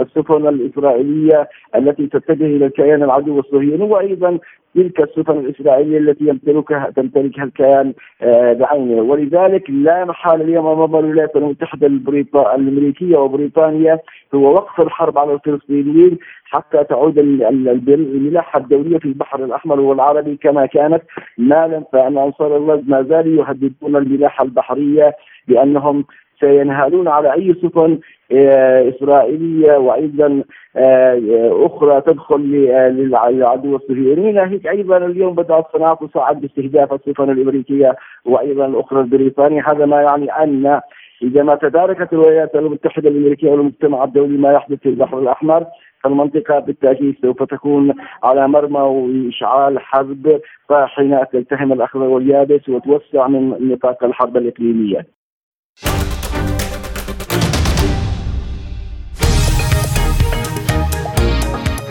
السفن 0.00 0.48
الإسرائيلية 0.48 1.48
التي 1.76 2.06
تتجه 2.06 2.46
إلى 2.46 2.66
الكيان 2.66 3.02
العدو 3.02 3.38
الصهيوني. 3.38 3.84
وأيضا 3.84 4.38
تلك 4.74 5.00
السفن 5.00 5.38
الإسرائيلية 5.38 5.98
التي 5.98 6.24
يمتلكها 6.24 6.90
تمتلكها 6.96 7.44
الكيان 7.44 7.92
آه، 8.22 8.52
بعينه. 8.52 9.02
ولذلك 9.02 9.70
لا 9.70 10.04
محال 10.04 10.42
اليوم 10.42 10.66
أمام 10.66 10.96
الولايات 10.96 11.36
المتحدة 11.36 11.86
الأمريكية 11.86 13.16
وبريطانيا 13.16 13.98
هو 14.34 14.52
وقف 14.52 14.80
الحرب 14.80 15.18
على 15.18 15.32
الفلسطينيين 15.32 16.18
حتى 16.44 16.84
تعود 16.84 17.18
الملاحة 17.18 18.60
الدولية 18.60 18.98
في 18.98 19.04
البحر 19.04 19.44
الأحمر 19.44 19.80
والعربي 19.80 20.36
كما 20.36 20.66
كانت. 20.66 21.02
مالا 21.38 21.84
فأن 21.92 22.18
أنصار 22.18 22.56
الله 22.56 22.82
ما 22.86 23.02
زالوا 23.02 23.44
يهددون 23.44 23.96
الملاحة 23.96 24.44
البحرية 24.44 25.12
بأنهم 25.48 26.04
سينهالون 26.40 27.08
على 27.08 27.32
أي 27.32 27.54
سفن 27.62 27.98
آه، 28.32 28.88
إسرائيلية 28.88 29.76
وأيضا 29.76 30.42
آه، 30.76 31.66
أخرى 31.66 32.00
تدخل 32.00 32.40
للعدو 32.90 33.76
الصهيوني 33.76 34.32
ناهيك 34.32 34.66
أيضا 34.66 34.96
اليوم 34.96 35.34
بدأت 35.34 35.64
صناعة 35.72 36.06
تصعد 36.06 36.40
باستهداف 36.40 36.92
السفن 36.92 37.30
الأمريكية 37.30 37.96
وأيضا 38.24 38.66
الأخرى 38.66 39.00
البريطانية. 39.00 39.62
هذا 39.68 39.86
ما 39.86 40.02
يعني 40.02 40.32
أن 40.32 40.80
إذا 41.22 41.42
ما 41.42 41.54
تداركت 41.54 42.12
الولايات 42.12 42.54
المتحدة 42.54 43.08
الأمريكية 43.08 43.50
والمجتمع 43.50 44.04
الدولي 44.04 44.38
ما 44.38 44.52
يحدث 44.52 44.78
في 44.78 44.88
البحر 44.88 45.18
الأحمر 45.18 45.66
فالمنطقة 46.04 46.58
بالتأكيد 46.58 47.16
سوف 47.22 47.42
تكون 47.42 47.94
على 48.24 48.48
مرمى 48.48 48.80
وإشعال 48.80 49.78
حرب 49.80 50.40
فحين 50.68 51.20
تلتهم 51.32 51.72
الأخضر 51.72 52.02
واليابس 52.04 52.68
وتوسع 52.68 53.28
من 53.28 53.68
نطاق 53.72 54.04
الحرب 54.04 54.36
الإقليمية. 54.36 55.17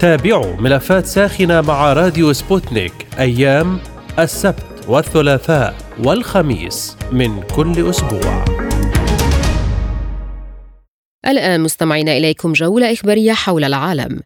تابعوا 0.00 0.56
ملفات 0.56 1.06
ساخنة 1.06 1.60
مع 1.60 1.92
راديو 1.92 2.32
سبوتنيك 2.32 2.92
أيام 3.18 3.78
السبت 4.18 4.84
والثلاثاء 4.88 5.74
والخميس 6.04 6.96
من 7.12 7.42
كل 7.42 7.90
أسبوع. 7.90 8.44
الآن 11.26 11.60
مستمعين 11.60 12.08
إليكم 12.08 12.52
جولة 12.52 12.92
إخبارية 12.92 13.32
حول 13.32 13.64
العالم. 13.64 14.20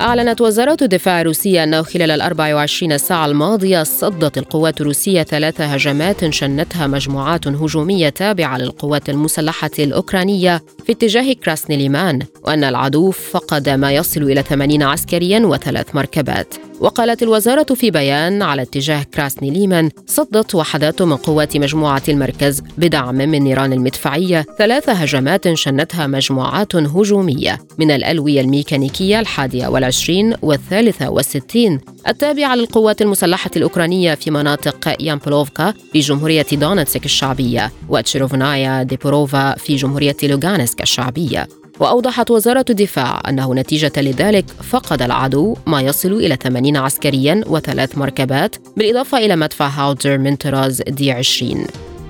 أعلنت 0.00 0.40
وزارة 0.40 0.76
الدفاع 0.82 1.20
الروسية 1.20 1.64
أنه 1.64 1.82
خلال 1.82 2.10
ال 2.10 2.20
24 2.20 2.98
ساعة 2.98 3.26
الماضية 3.26 3.82
صدت 3.82 4.38
القوات 4.38 4.80
الروسية 4.80 5.22
ثلاث 5.22 5.60
هجمات 5.60 6.30
شنتها 6.30 6.86
مجموعات 6.86 7.48
هجومية 7.48 8.08
تابعة 8.08 8.58
للقوات 8.58 9.08
المسلحة 9.10 9.70
الأوكرانية 9.78 10.62
في 10.86 10.92
اتجاه 10.92 11.32
كراسنيليمان 11.32 12.22
وأن 12.44 12.64
العدو 12.64 13.10
فقد 13.10 13.68
ما 13.68 13.92
يصل 13.92 14.22
إلى 14.22 14.42
80 14.42 14.82
عسكريا 14.82 15.40
وثلاث 15.40 15.94
مركبات. 15.94 16.67
وقالت 16.80 17.22
الوزارة 17.22 17.74
في 17.74 17.90
بيان 17.90 18.42
على 18.42 18.62
اتجاه 18.62 19.02
كراسني 19.02 19.50
ليمان 19.50 19.90
صدت 20.06 20.54
وحدات 20.54 21.02
من 21.02 21.16
قوات 21.16 21.56
مجموعة 21.56 22.02
المركز 22.08 22.62
بدعم 22.78 23.14
من 23.14 23.30
نيران 23.30 23.72
المدفعية 23.72 24.46
ثلاث 24.58 24.88
هجمات 24.88 25.54
شنتها 25.54 26.06
مجموعات 26.06 26.76
هجومية 26.76 27.58
من 27.78 27.90
الألوية 27.90 28.40
الميكانيكية 28.40 29.20
الحادية 29.20 29.68
والعشرين 29.68 30.34
والثالثة 30.42 31.10
والستين. 31.10 31.80
التابعة 32.08 32.54
للقوات 32.54 33.02
المسلحة 33.02 33.50
الأوكرانية 33.56 34.14
في 34.14 34.30
مناطق 34.30 34.94
يامبولوفكا 35.00 35.74
في 35.92 36.00
جمهورية 36.00 36.46
دونتسك 36.52 37.04
الشعبية 37.04 37.72
وتشيرفونايا 37.88 38.82
ديبروفا 38.82 39.54
في 39.54 39.76
جمهورية 39.76 40.16
لوغانسك 40.22 40.82
الشعبية. 40.82 41.48
وأوضحت 41.80 42.30
وزارة 42.30 42.64
الدفاع 42.70 43.22
أنه 43.28 43.54
نتيجة 43.54 43.92
لذلك 43.96 44.44
فقد 44.70 45.02
العدو 45.02 45.56
ما 45.66 45.82
يصل 45.82 46.12
إلى 46.12 46.36
80 46.42 46.76
عسكريا 46.76 47.40
وثلاث 47.46 47.98
مركبات 47.98 48.56
بالإضافة 48.76 49.18
إلى 49.18 49.36
مدفع 49.36 49.66
هاوتزر 49.66 50.18
من 50.18 50.36
طراز 50.36 50.82
دي 50.82 51.12
20 51.12 51.66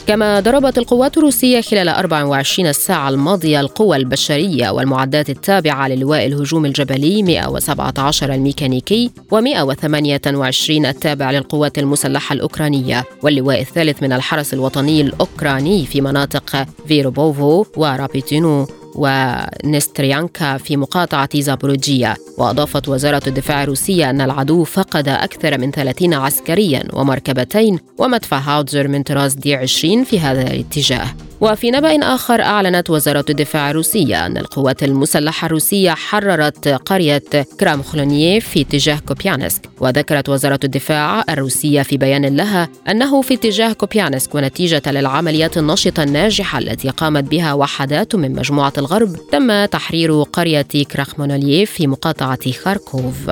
كما 0.07 0.41
ضربت 0.41 0.79
القوات 0.79 1.19
الروسية 1.19 1.61
خلال 1.61 1.89
24 1.89 2.73
ساعة 2.73 3.09
الماضية 3.09 3.61
القوى 3.61 3.97
البشرية 3.97 4.71
والمعدات 4.71 5.31
التابعة 5.31 5.89
للواء 5.89 6.27
الهجوم 6.27 6.67
الجبلي 6.67 7.23
117 7.23 8.35
الميكانيكي 8.35 9.11
و128 9.35 10.71
التابع 10.71 11.31
للقوات 11.31 11.79
المسلحة 11.79 12.33
الأوكرانية 12.33 13.05
واللواء 13.23 13.61
الثالث 13.61 14.03
من 14.03 14.13
الحرس 14.13 14.55
الوطني 14.55 15.01
الأوكراني 15.01 15.87
في 15.87 16.01
مناطق 16.01 16.67
فيربوفو 16.89 17.65
ورابوتينو 17.77 18.67
ونستيريانكا 18.95 20.57
في 20.57 20.77
مقاطعة 20.77 21.41
زابروجيا 21.41 22.17
وأضافت 22.39 22.89
وزارة 22.89 23.23
الدفاع 23.27 23.63
الروسية 23.63 24.11
أن 24.11 24.21
العدو 24.21 24.65
فقد 24.65 25.09
أكثر 25.09 25.59
من 25.59 25.71
30 25.71 26.15
عسكريا 26.15 26.85
ومركبتين 26.93 27.79
ومدفع 27.99 28.39
هاوتزر 28.39 28.89
من 28.89 29.03
طراز 29.03 29.35
دي 29.35 29.55
20 29.55 30.05
في 30.05 30.21
هذا 30.21 30.43
الاتجاه. 30.43 31.07
وفي 31.41 31.71
نبأ 31.71 32.15
آخر 32.15 32.43
أعلنت 32.43 32.91
وزارة 32.91 33.25
الدفاع 33.31 33.71
الروسية 33.71 34.27
أن 34.27 34.37
القوات 34.37 34.83
المسلحة 34.83 35.47
الروسية 35.47 35.91
حررت 35.91 36.69
قرية 36.69 37.23
كراخمالنويه 37.61 38.49
في 38.49 38.61
اتجاه 38.61 38.99
كوبيانسك. 39.09 39.63
وذكرت 39.81 40.29
وزارة 40.29 40.61
الدفاع 40.65 41.25
الروسية 41.29 41.83
في 41.83 41.97
بيان 41.97 42.37
لها 42.37 42.69
أنه 42.89 43.23
في 43.23 43.35
اتجاه 43.35 43.73
كوبيانسك 43.73 44.35
ونتيجة 44.35 44.83
للعمليات 44.87 45.59
النشطة 45.59 46.03
الناجحة 46.03 46.59
التي 46.59 46.89
قامت 46.89 47.25
بها 47.25 47.53
وحدات 47.53 48.15
من 48.15 48.33
مجموعة 48.33 48.73
الغرب 48.79 49.17
تم 49.33 49.65
تحرير 49.65 50.23
قرية 50.23 50.63
كراخمالنويه 50.63 51.71
في 51.71 51.87
مقاطعة 51.87 52.53
خاركوف. 52.53 53.31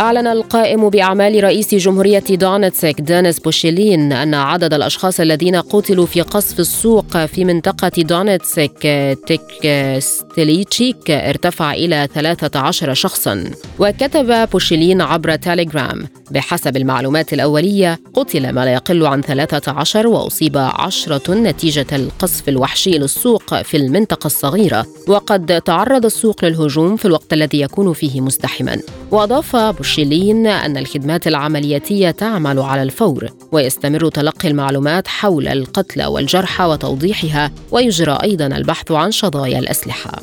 أعلن 0.00 0.26
القائم 0.26 0.88
بأعمال 0.88 1.44
رئيس 1.44 1.74
جمهورية 1.74 2.24
دونتسك 2.30 3.00
دينيس 3.00 3.38
بوشيلين 3.38 4.12
أن 4.12 4.34
عدد 4.34 4.74
الأشخاص 4.74 5.20
الذين 5.20 5.56
قتلوا 5.56 6.06
في 6.06 6.20
قصف 6.20 6.60
السوق 6.60 7.24
في 7.24 7.44
منطقة 7.44 7.92
دونتسك 7.98 9.16
تيكستيلشيك 9.26 11.10
ارتفع 11.10 11.72
إلى 11.72 12.08
13 12.14 12.94
شخصا. 12.94 13.44
وكتب 13.78 14.48
بوشيلين 14.50 15.00
عبر 15.00 15.36
تيليجرام 15.36 16.06
بحسب 16.30 16.76
المعلومات 16.76 17.32
الأولية 17.32 17.98
قتل 18.14 18.52
ما 18.52 18.64
لا 18.64 18.72
يقل 18.72 19.06
عن 19.06 19.22
13 19.22 20.06
وأصيب 20.06 20.56
عشرة 20.56 21.34
نتيجة 21.34 21.86
القصف 21.92 22.48
الوحشي 22.48 22.90
للسوق 22.90 23.62
في 23.62 23.76
المنطقة 23.76 24.26
الصغيرة. 24.26 24.86
وقد 25.08 25.60
تعرض 25.60 26.04
السوق 26.04 26.44
للهجوم 26.44 26.96
في 26.96 27.04
الوقت 27.04 27.32
الذي 27.32 27.60
يكون 27.60 27.92
فيه 27.92 28.20
مزدحما 28.20 28.80
وأضاف 29.10 29.56
بوشيلين 29.56 29.89
أن 29.98 30.76
الخدمات 30.76 31.26
العملياتية 31.26 32.10
تعمل 32.10 32.58
على 32.58 32.82
الفور 32.82 33.28
ويستمر 33.52 34.08
تلقي 34.08 34.48
المعلومات 34.48 35.08
حول 35.08 35.48
القتلى 35.48 36.06
والجرحى 36.06 36.64
وتوضيحها 36.64 37.52
ويجرى 37.70 38.18
أيضا 38.22 38.46
البحث 38.46 38.92
عن 38.92 39.10
شظايا 39.10 39.58
الأسلحة. 39.58 40.22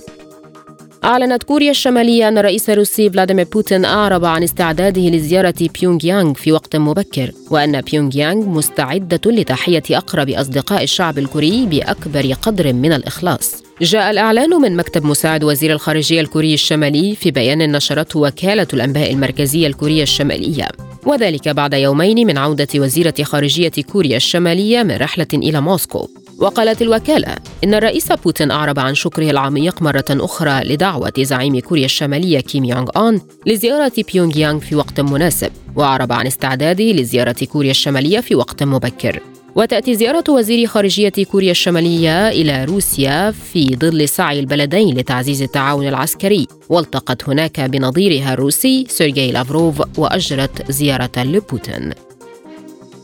أعلنت 1.04 1.44
كوريا 1.44 1.72
الشمالية 1.72 2.28
أن 2.28 2.38
الرئيس 2.38 2.70
الروسي 2.70 3.10
فلاديمير 3.10 3.48
بوتين 3.54 3.86
أعرب 3.86 4.26
عن 4.26 4.44
استعداده 4.44 5.02
لزيارة 5.02 5.70
بيونغ 5.80 6.06
يانغ 6.06 6.34
في 6.34 6.52
وقت 6.52 6.76
مبكر 6.76 7.32
وأن 7.52 7.82
بيونغ 7.82 8.18
يانغ 8.18 8.46
مستعدة 8.46 9.32
لتحية 9.32 9.84
أقرب 9.92 10.30
أصدقاء 10.30 10.84
الشعب 10.84 11.18
الكوري 11.18 11.66
بأكبر 11.66 12.34
قدر 12.34 12.74
من 12.74 12.94
الإخلاص. 12.94 13.67
جاء 13.82 14.12
الإعلان 14.12 14.50
من 14.50 14.76
مكتب 14.76 15.06
مساعد 15.06 15.44
وزير 15.44 15.72
الخارجية 15.72 16.22
الكوري 16.22 16.54
الشمالي 16.54 17.16
في 17.16 17.32
بيان 17.32 17.72
نشرته 17.72 18.20
وكالة 18.20 18.68
الأنباء 18.74 19.14
المركزية 19.14 19.68
الكورية 19.68 20.04
الشمالية. 20.04 20.68
وذلك 21.06 21.50
بعد 21.50 21.74
يومين 21.74 22.28
من 22.28 22.38
عودة 22.38 22.68
وزيرة 22.76 23.14
خارجية 23.24 23.72
كوريا 23.92 24.18
الشمالية 24.18 24.84
من 24.84 24.96
رحلة 24.96 25.28
إلى 25.34 25.62
موسكو. 25.62 26.08
وقالت 26.40 26.82
الوكالة 26.82 27.36
إن 27.64 27.74
الرئيس 27.74 28.12
بوتين 28.12 28.52
أعرب 28.52 28.80
عن 28.80 28.96
شكره 28.96 29.30
العميق 29.30 29.82
مرة 29.82 30.06
أخرى 30.12 30.64
لدعوة 30.64 31.14
زعيم 31.20 31.60
كوريا 31.60 31.86
الشمالية 31.86 32.40
كيم 32.40 32.66
يونغ 32.66 32.90
أون 32.98 33.22
لزيارة 33.46 33.92
بيونغ 34.14 34.38
يانغ 34.38 34.60
في 34.60 34.76
وقت 34.76 35.00
مناسب 35.00 35.52
وأعرب 35.76 36.12
عن 36.12 36.28
استعداده 36.28 36.84
لزيارة 36.84 37.46
كوريا 37.46 37.72
الشمالية 37.72 38.20
في 38.20 38.36
وقت 38.36 38.64
مبكر. 38.64 39.20
وتأتي 39.58 39.96
زيارة 39.96 40.24
وزير 40.30 40.68
خارجية 40.68 41.12
كوريا 41.32 41.52
الشمالية 41.52 42.30
إلى 42.30 42.66
روسيا 42.66 43.32
في 43.32 43.76
ظل 43.76 44.10
سعي 44.10 44.40
البلدين 44.40 44.98
لتعزيز 44.98 45.42
التعاون 45.42 45.88
العسكري. 45.88 46.48
والتقت 46.70 47.30
هناك 47.30 47.62
بنظيرها 47.62 48.34
الروسي 48.34 48.86
سيرجي 48.90 49.32
لافروف 49.32 49.82
وأجرت 49.98 50.72
زيارة 50.72 51.12
لبوتين. 51.18 51.92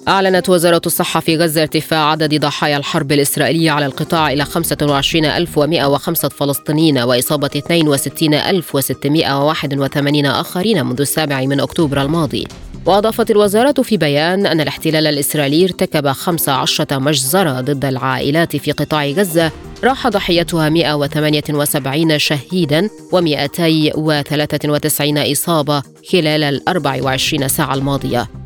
أعلنت 0.08 0.50
وزارة 0.50 0.82
الصحة 0.86 1.20
في 1.20 1.38
غزة 1.38 1.62
ارتفاع 1.62 2.12
عدد 2.12 2.42
ضحايا 2.42 2.78
الحرب 2.78 3.12
الإسرائيلية 3.12 3.72
على 3.72 3.86
القطاع 3.86 4.32
إلى 4.32 4.46
25105 4.46 6.30
فلسطينيين 6.30 7.00
وإصابة 7.00 7.50
62681 7.56 10.26
آخرين 10.26 10.86
منذ 10.86 11.02
السابع 11.02 11.42
من 11.42 11.60
أكتوبر 11.60 12.02
الماضي. 12.02 12.48
وأضافت 12.86 13.32
الوزارة 13.32 13.82
في 13.82 13.98
بيان 13.98 14.46
أن 14.46 14.62
الاحتلال 14.62 15.08
الإسرائيلي 15.08 15.64
ارتكب 15.64 16.08
15 16.08 17.00
مجزرة 17.00 17.62
ضد 17.62 17.86
العائلات 17.86 18.56
في 18.56 18.72
قطاع 18.72 19.06
غزة 19.06 19.52
راح 19.84 20.08
ضحيتها 20.08 20.70
178 20.70 22.20
شهيدا 22.20 22.88
و293 22.88 25.32
إصابة 25.32 25.84
خلال 26.12 26.44
ال 26.44 26.70
24 26.70 27.48
ساعة 27.48 27.74
الماضية. 27.74 28.43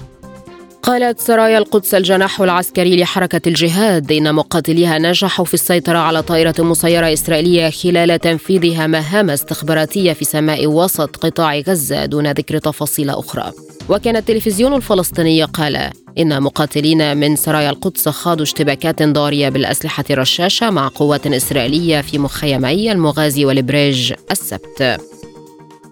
قالت 0.88 1.20
سرايا 1.20 1.58
القدس 1.58 1.94
الجناح 1.94 2.42
العسكري 2.42 3.02
لحركة 3.02 3.42
الجهاد 3.48 4.12
إن 4.12 4.36
مقاتليها 4.36 4.98
نجحوا 4.98 5.46
في 5.46 5.54
السيطرة 5.54 5.98
على 5.98 6.22
طائرة 6.22 6.56
مسيرة 6.60 7.14
إسرائيلية 7.14 7.70
خلال 7.70 8.20
تنفيذها 8.20 8.88
مهام 8.88 9.30
استخباراتية 9.30 10.14
في 10.14 10.26
سماء 10.26 10.68
وسط 10.68 11.16
قطاع 11.16 11.60
غزة 11.60 12.06
دون 12.06 12.32
ذكر 12.32 12.58
تفاصيل 12.58 13.10
أخرى. 13.10 13.52
وكان 13.90 14.16
التلفزيون 14.16 14.74
الفلسطيني 14.74 15.44
قال 15.44 15.90
إن 16.18 16.42
مقاتلين 16.44 17.18
من 17.18 17.36
سرايا 17.36 17.70
القدس 17.70 18.10
خاضوا 18.10 18.44
اشتباكات 18.44 19.04
ضارية 19.04 19.50
بالأسلحة 19.50 20.06
الرشاشة 20.10 20.70
مع 20.70 20.88
قوات 20.88 21.28
إسرائيلية 21.28 22.02
في 22.02 22.18
مخيمي 22.20 22.92
المغازي 22.92 23.46
والبريج 23.46 24.14
السبت. 24.32 25.16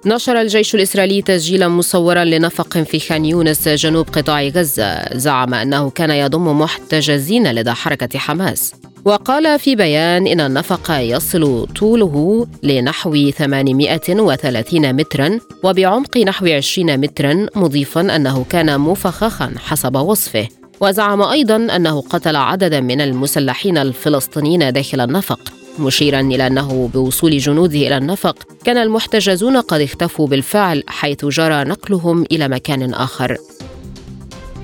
نشر 0.07 0.41
الجيش 0.41 0.75
الإسرائيلي 0.75 1.21
تسجيلا 1.21 1.67
مصورا 1.67 2.23
لنفق 2.23 2.77
في 2.77 2.99
خان 2.99 3.25
يونس 3.25 3.67
جنوب 3.67 4.09
قطاع 4.09 4.47
غزة. 4.47 5.17
زعم 5.17 5.53
أنه 5.53 5.89
كان 5.89 6.11
يضم 6.11 6.59
محتجزين 6.59 7.51
لدى 7.51 7.71
حركة 7.71 8.19
حماس. 8.19 8.73
وقال 9.05 9.59
في 9.59 9.75
بيان 9.75 10.27
إن 10.27 10.39
النفق 10.39 10.91
يصل 10.91 11.67
طوله 11.79 12.47
لنحو 12.63 13.31
830 13.31 14.93
مترا 14.93 15.39
وبعمق 15.63 16.17
نحو 16.17 16.45
20 16.45 16.97
مترا 16.97 17.45
مضيفا 17.55 18.15
أنه 18.15 18.45
كان 18.49 18.79
مفخخا 18.79 19.53
حسب 19.57 19.95
وصفه. 19.95 20.47
وزعم 20.81 21.21
أيضا 21.21 21.55
أنه 21.55 22.01
قتل 22.01 22.35
عددا 22.35 22.79
من 22.79 23.01
المسلحين 23.01 23.77
الفلسطينيين 23.77 24.73
داخل 24.73 25.01
النفق. 25.01 25.39
مشيرا 25.79 26.19
إلى 26.19 26.47
أنه 26.47 26.89
بوصول 26.93 27.37
جنوده 27.37 27.79
إلى 27.79 27.97
النفق 27.97 28.37
كان 28.65 28.77
المحتجزون 28.77 29.57
قد 29.57 29.81
اختفوا 29.81 30.27
بالفعل 30.27 30.83
حيث 30.87 31.25
جرى 31.25 31.63
نقلهم 31.63 32.25
إلى 32.31 32.47
مكان 32.47 32.93
آخر. 32.93 33.37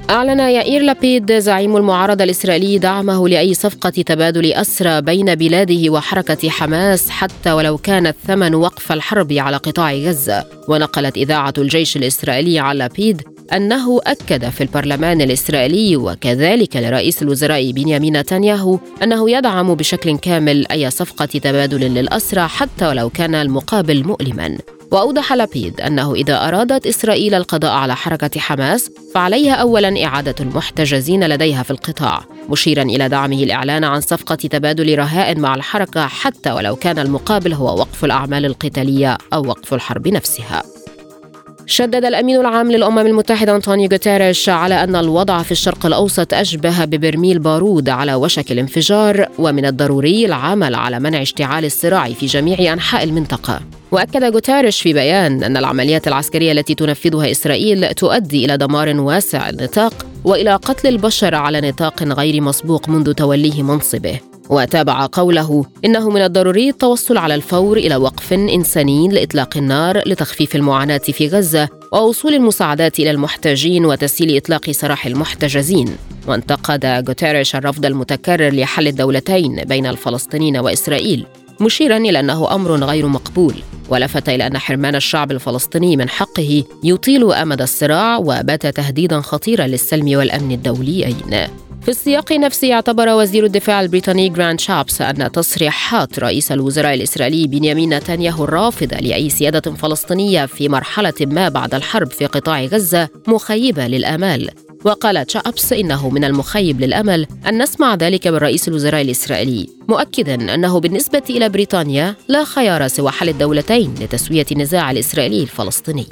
أعلن 0.10 0.40
يائير 0.40 0.82
لابيد 0.82 1.40
زعيم 1.40 1.78
المعارضة 1.78 2.24
الإسرائيلي 2.24 2.78
دعمه 2.78 3.30
لأي 3.30 3.54
صفقة 3.54 3.90
تبادل 3.90 4.54
أسرى 4.54 5.02
بين 5.02 5.36
بلاده 5.36 5.90
وحركة 5.90 6.50
حماس 6.50 7.10
حتى 7.10 7.52
ولو 7.52 7.78
كان 7.78 8.08
الثمن 8.08 8.56
وقف 8.56 8.92
الحرب 8.92 9.34
على 9.34 9.58
قطاع 9.58 9.94
غزة. 9.94 10.46
ونقلت 10.68 11.18
إذاعة 11.18 11.54
الجيش 11.58 11.98
الإسرائيلي 11.98 12.60
عن 12.60 12.76
لابيد 12.76 13.22
أنه 13.54 14.00
أكد 14.08 14.50
في 14.50 14.62
البرلمان 14.62 15.22
الإسرائيلي 15.22 15.96
وكذلك 15.96 16.76
لرئيس 16.76 17.22
الوزراء 17.22 17.72
بنيامين 17.72 18.18
نتنياهو 18.18 18.80
أنه 19.04 19.30
يدعم 19.30 19.76
بشكل 19.76 20.18
كامل 20.18 20.68
أي 20.72 20.90
صفقة 20.90 21.26
تبادل 21.26 21.80
للأسرى 21.80 22.48
حتى 22.48 22.88
ولو 22.88 23.10
كان 23.10 23.36
المقابل 23.36 24.04
مؤلما. 24.04 24.58
وأوضح 24.92 25.34
لابيد 25.34 25.82
أنه 25.82 26.14
إذا 26.14 26.48
أرادت 26.48 26.88
إسرائيل 26.88 27.34
القضاء 27.34 27.72
على 27.72 27.96
حركة 27.96 28.40
حماس 28.40 28.92
فعليها 29.14 29.54
اولا 29.54 30.06
إعادة 30.06 30.36
المحتجزين 30.40 31.28
لديها 31.28 31.64
في 31.64 31.72
القطاع 31.72 32.24
مشيرا 32.50 32.84
إلى 32.84 33.10
دعمه 33.10 33.44
الإعلان 33.44 33.84
عن 33.84 34.02
صفقة 34.02 34.36
تبادل 34.36 35.00
رهائن 35.00 35.40
مع 35.40 35.56
الحركة 35.56 36.08
حتى 36.08 36.52
ولو 36.52 36.76
كان 36.76 37.00
المقابل 37.00 37.54
هو 37.54 37.80
وقف 37.80 38.06
الأعمال 38.06 38.46
القتالية 38.46 39.18
أو 39.34 39.48
وقف 39.48 39.74
الحرب 39.74 40.08
نفسها. 40.08 40.81
شدد 41.72 42.06
الأمين 42.06 42.40
العام 42.40 42.72
للأمم 42.72 43.00
المتحدة 43.00 43.56
أنطونيو 43.56 43.90
غوتيريش 43.92 44.50
على 44.50 44.84
أن 44.84 44.96
الوضع 44.96 45.44
في 45.44 45.52
الشرق 45.52 45.86
الأوسط 45.86 46.34
أشبه 46.34 46.86
ببرميل 46.86 47.40
بارود 47.40 47.90
على 47.90 48.14
وشك 48.14 48.52
الانفجار 48.52 49.28
ومن 49.40 49.66
الضروري 49.66 50.26
العمل 50.26 50.76
على 50.76 51.00
منع 51.00 51.22
اشتعال 51.22 51.66
الصراع 51.66 52.10
في 52.10 52.26
جميع 52.26 52.74
أنحاء 52.74 53.04
المنطقة. 53.04 53.62
وأكد 53.92 54.24
غوتيريش 54.24 54.82
في 54.82 54.94
بيان 54.94 55.44
أن 55.44 55.58
العمليات 55.58 56.08
العسكرية 56.08 56.52
التي 56.52 56.76
تنفذها 56.76 57.32
إسرائيل 57.32 57.94
تؤدي 57.94 58.46
إلى 58.46 58.58
دمار 58.58 59.00
واسع 59.00 59.50
النطاق 59.50 60.06
وإلى 60.24 60.56
قتل 60.56 60.88
البشر 60.88 61.36
على 61.36 61.62
نطاق 61.62 62.04
غير 62.04 62.42
مسبوق 62.42 62.90
منذ 62.90 63.14
توليه 63.14 63.64
منصبه. 63.64 64.31
وتابع 64.50 65.08
قوله 65.12 65.66
إنه 65.86 66.10
من 66.10 66.22
الضروري 66.22 66.70
التوصل 66.70 67.18
على 67.18 67.36
الفور 67.36 67.78
إلى 67.78 67.96
وقف 67.96 68.34
إنساني 68.34 69.08
لإطلاق 69.08 69.58
النار 69.58 70.10
لتخفيف 70.10 70.56
المعاناة 70.56 70.98
في 70.98 71.28
غزة 71.28 71.70
ووصول 71.92 72.34
المساعدات 72.34 73.00
إلى 73.00 73.12
المحتاجين 73.12 73.86
وتسهيل 73.86 74.38
إطلاق 74.38 74.72
سراح 74.72 75.06
المحتجزين. 75.06 75.96
وانتقد 76.28 76.86
غوتيريش 76.86 77.56
الرفض 77.56 77.86
المتكرر 77.86 78.54
لحل 78.54 78.88
الدولتين 78.88 79.64
بين 79.64 79.86
الفلسطينيين 79.86 80.58
وإسرائيل. 80.58 81.26
مشيرا 81.62 81.98
إلى 81.98 82.20
أنه 82.20 82.56
أمر 82.56 82.76
غير 82.76 83.08
مقبول 83.08 83.56
ولفت 83.90 84.30
إلى 84.30 84.48
أن 84.48 84.58
حرمان 84.58 84.96
الشعب 84.96 85.32
الفلسطيني 85.32 85.98
من 85.98 86.10
حقه 86.10 86.64
يطيل 86.84 87.34
أمد 87.34 87.62
الصراع 87.62 88.18
وبات 88.18 88.68
تهديدا 88.68 89.22
خطيرا 89.22 89.68
للسلم 89.68 90.18
والأمن 90.18 90.52
الدوليين. 90.52 91.16
في 91.82 91.90
السياق 91.90 92.32
نفسه 92.32 92.74
اعتبر 92.74 93.10
وزير 93.10 93.46
الدفاع 93.46 93.82
البريطاني 93.82 94.30
جراند 94.30 94.60
شابس 94.60 95.02
أن 95.02 95.32
تصريحات 95.32 96.20
رئيس 96.20 96.52
الوزراء 96.52 96.94
الإسرائيلي 96.94 97.48
بنيامين 97.48 97.94
نتنياهو 97.94 98.44
الرافضة 98.44 98.98
لأي 98.98 99.30
سيادة 99.30 99.72
فلسطينية 99.72 100.46
في 100.46 100.70
مرحلة 100.70 101.14
ما 101.22 101.50
بعد 101.50 101.76
الحرب 101.76 102.12
في 102.12 102.26
قطاع 102.26 102.66
غزة 102.66 103.10
مخيبة 103.28 103.88
للآمال. 103.88 104.50
وقال 104.86 105.26
تشابس 105.26 105.74
إنه 105.74 106.10
من 106.10 106.24
المخيب 106.24 106.82
للأمل 106.82 107.28
أن 107.48 107.62
نسمع 107.62 107.96
ذلك 107.96 108.28
من 108.28 108.38
رئيس 108.38 108.68
الوزراء 108.68 109.02
الإسرائيلي 109.02 109.70
مؤكدا 109.90 110.54
أنه 110.54 110.80
بالنسبة 110.80 111.24
إلى 111.30 111.50
بريطانيا 111.50 112.16
لا 112.28 112.44
خيار 112.44 112.88
سوى 112.88 113.12
حل 113.12 113.30
الدولتين 113.30 113.96
لتسوية 114.02 114.46
النزاع 114.52 114.92
الإسرائيلي 114.92 115.42
الفلسطيني. 115.42 116.06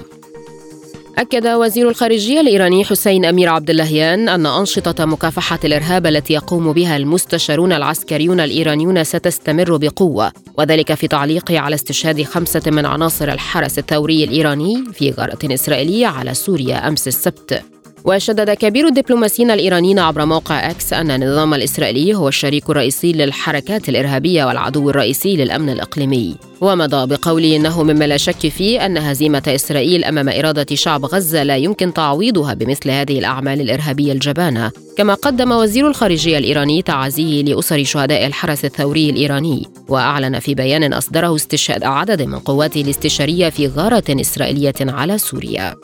أكد 1.17 1.47
وزير 1.47 1.89
الخارجية 1.89 2.41
الإيراني 2.41 2.86
حسين 2.86 3.26
أمير 3.26 3.49
عبد 3.49 3.70
اللهيان 3.70 4.30
أن 4.30 4.45
أنشطة 4.45 5.05
مكافحة 5.05 5.59
الإرهاب 5.63 6.05
التي 6.05 6.34
يقوم 6.34 6.74
بها 6.74 6.97
المستشارون 6.97 7.74
العسكريون 7.74 8.39
الإيرانيون 8.39 9.03
ستستمر 9.03 9.78
بقوة 9.78 10.32
وذلك 10.57 10.93
في 10.93 11.07
تعليقه 11.07 11.59
على 11.59 11.76
استشهاد 11.76 12.24
خمسة 12.24 12.61
من 12.67 12.86
عناصر 12.86 13.32
الحرس 13.32 13.80
الثوري 13.80 14.24
الإيراني 14.24 14.84
في 14.93 15.11
غارة 15.11 15.39
إسرائيلية 15.43 16.07
على 16.07 16.34
سوريا 16.34 16.88
أمس 16.88 17.07
السبت. 17.07 17.63
وشدد 18.05 18.49
كبير 18.49 18.87
الدبلوماسيين 18.87 19.51
الإيرانيين 19.51 19.99
عبر 19.99 20.25
موقع 20.25 20.71
أكس 20.71 20.93
أن 20.93 21.11
النظام 21.11 21.53
الإسرائيلي 21.53 22.15
هو 22.15 22.27
الشريك 22.27 22.69
الرئيسي 22.69 23.11
للحركات 23.11 23.89
الإرهابية 23.89 24.45
والعدو 24.45 24.89
الرئيسي 24.89 25.35
للأمن 25.35 25.69
الإقليمي. 25.69 26.35
ومضى 26.61 27.15
بقوله 27.15 27.55
إنه 27.55 27.83
مما 27.83 28.07
لا 28.07 28.17
شك 28.17 28.47
فيه 28.47 28.85
أن 28.85 28.97
هزيمة 28.97 29.43
إسرائيل 29.47 30.03
أمام 30.03 30.29
إرادة 30.29 30.75
شعب 30.75 31.05
غزة 31.05 31.43
لا 31.43 31.57
يمكن 31.57 31.93
تعويضها 31.93 32.53
بمثل 32.53 32.89
هذه 32.89 33.19
الأعمال 33.19 33.61
الإرهابية 33.61 34.11
الجبانة. 34.11 34.71
كما 34.97 35.13
قدم 35.13 35.51
وزير 35.51 35.87
الخارجية 35.87 36.37
الإيراني 36.37 36.81
تعازيه 36.81 37.43
لأسر 37.43 37.83
شهداء 37.83 38.25
الحرس 38.25 38.65
الثوري 38.65 39.09
الإيراني 39.09 39.67
وأعلن 39.87 40.39
في 40.39 40.55
بيان 40.55 40.93
أصدره 40.93 41.35
استشهاد 41.35 41.83
عدد 41.83 42.21
من 42.21 42.39
قواته 42.39 42.81
الاستشارية 42.81 43.49
في 43.49 43.67
غارة 43.67 44.03
إسرائيلية 44.09 44.73
على 44.81 45.17
سوريا. 45.17 45.75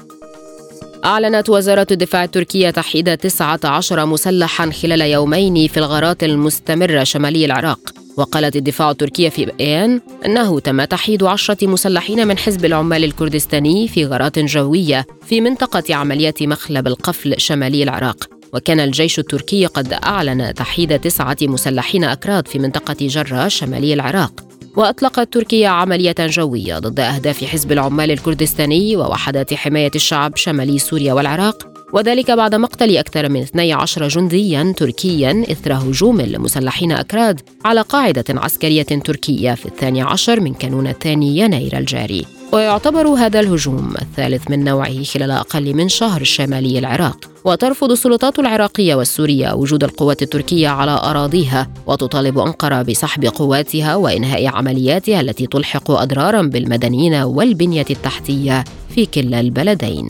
أعلنت 1.05 1.49
وزارة 1.49 1.87
الدفاع 1.91 2.23
التركية 2.23 2.69
تحييد 2.69 3.17
19 3.17 4.05
مسلحا 4.05 4.71
خلال 4.71 5.01
يومين 5.01 5.67
في 5.67 5.77
الغارات 5.77 6.23
المستمرة 6.23 7.03
شمالي 7.03 7.45
العراق. 7.45 7.79
وقالت 8.17 8.55
الدفاع 8.55 8.91
التركية 8.91 9.29
في 9.29 9.45
بيان 9.45 10.01
أنه 10.25 10.59
تم 10.59 10.83
تحييد 10.83 11.23
عشرة 11.23 11.67
مسلحين 11.67 12.27
من 12.27 12.37
حزب 12.37 12.65
العمال 12.65 13.03
الكردستاني 13.03 13.87
في 13.87 14.05
غارات 14.05 14.39
جوية 14.39 15.05
في 15.27 15.41
منطقة 15.41 15.95
عمليات 15.95 16.43
مخلب 16.43 16.87
القفل 16.87 17.33
شمالي 17.37 17.83
العراق. 17.83 18.27
وكان 18.53 18.79
الجيش 18.79 19.19
التركي 19.19 19.65
قد 19.65 19.93
أعلن 19.93 20.53
تحييد 20.53 20.99
تسعة 20.99 21.37
مسلحين 21.41 22.03
أكراد 22.03 22.47
في 22.47 22.59
منطقة 22.59 22.97
جرة 22.99 23.47
شمالي 23.47 23.93
العراق. 23.93 24.54
وأطلقت 24.75 25.33
تركيا 25.33 25.69
عملية 25.69 26.15
جوية 26.19 26.79
ضد 26.79 26.99
أهداف 26.99 27.43
حزب 27.43 27.71
العمال 27.71 28.11
الكردستاني 28.11 28.95
ووحدات 28.95 29.53
حماية 29.53 29.91
الشعب 29.95 30.37
شمالي 30.37 30.79
سوريا 30.79 31.13
والعراق 31.13 31.67
وذلك 31.93 32.31
بعد 32.31 32.55
مقتل 32.55 32.97
أكثر 32.97 33.29
من 33.29 33.41
12 33.41 34.07
جنديا 34.07 34.73
تركيا 34.77 35.43
إثر 35.51 35.73
هجوم 35.73 36.21
لمسلحين 36.21 36.91
أكراد 36.91 37.41
على 37.65 37.81
قاعدة 37.81 38.25
عسكرية 38.29 38.83
تركية 38.83 39.53
في 39.53 39.65
الثاني 39.65 40.01
عشر 40.01 40.39
من 40.39 40.53
كانون 40.53 40.87
الثاني 40.87 41.37
يناير 41.37 41.77
الجاري. 41.77 42.25
ويعتبر 42.51 43.07
هذا 43.07 43.39
الهجوم 43.39 43.93
الثالث 44.01 44.51
من 44.51 44.63
نوعه 44.63 45.03
خلال 45.03 45.31
أقل 45.31 45.73
من 45.73 45.89
شهر 45.89 46.23
شمالي 46.23 46.79
العراق. 46.79 47.17
وترفض 47.45 47.91
السلطات 47.91 48.39
العراقية 48.39 48.95
والسورية 48.95 49.53
وجود 49.53 49.83
القوات 49.83 50.21
التركية 50.21 50.67
على 50.67 50.91
أراضيها 50.91 51.69
وتطالب 51.87 52.39
أنقرة 52.39 52.81
بسحب 52.81 53.25
قواتها 53.25 53.95
وإنهاء 53.95 54.47
عملياتها 54.47 55.21
التي 55.21 55.47
تلحق 55.47 55.91
أضرارا 55.91 56.41
بالمدنيين 56.41 57.13
والبنية 57.13 57.85
التحتية 57.89 58.63
في 58.95 59.05
كلا 59.05 59.39
البلدين. 59.39 60.09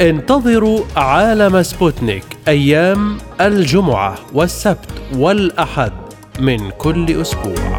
انتظروا 0.00 0.80
عالم 0.96 1.62
سبوتنيك 1.62 2.24
أيام 2.48 3.18
الجمعة 3.40 4.18
والسبت 4.32 4.88
والأحد 5.14 5.92
من 6.40 6.70
كل 6.70 7.20
أسبوع. 7.20 7.78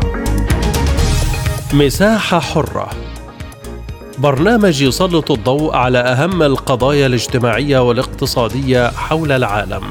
مساحة 1.73 2.39
حرة 2.39 2.89
برنامج 4.17 4.81
يسلط 4.81 5.31
الضوء 5.31 5.75
على 5.75 5.99
أهم 5.99 6.43
القضايا 6.43 7.05
الاجتماعية 7.05 7.79
والاقتصادية 7.79 8.91
حول 8.91 9.31
العالم. 9.31 9.83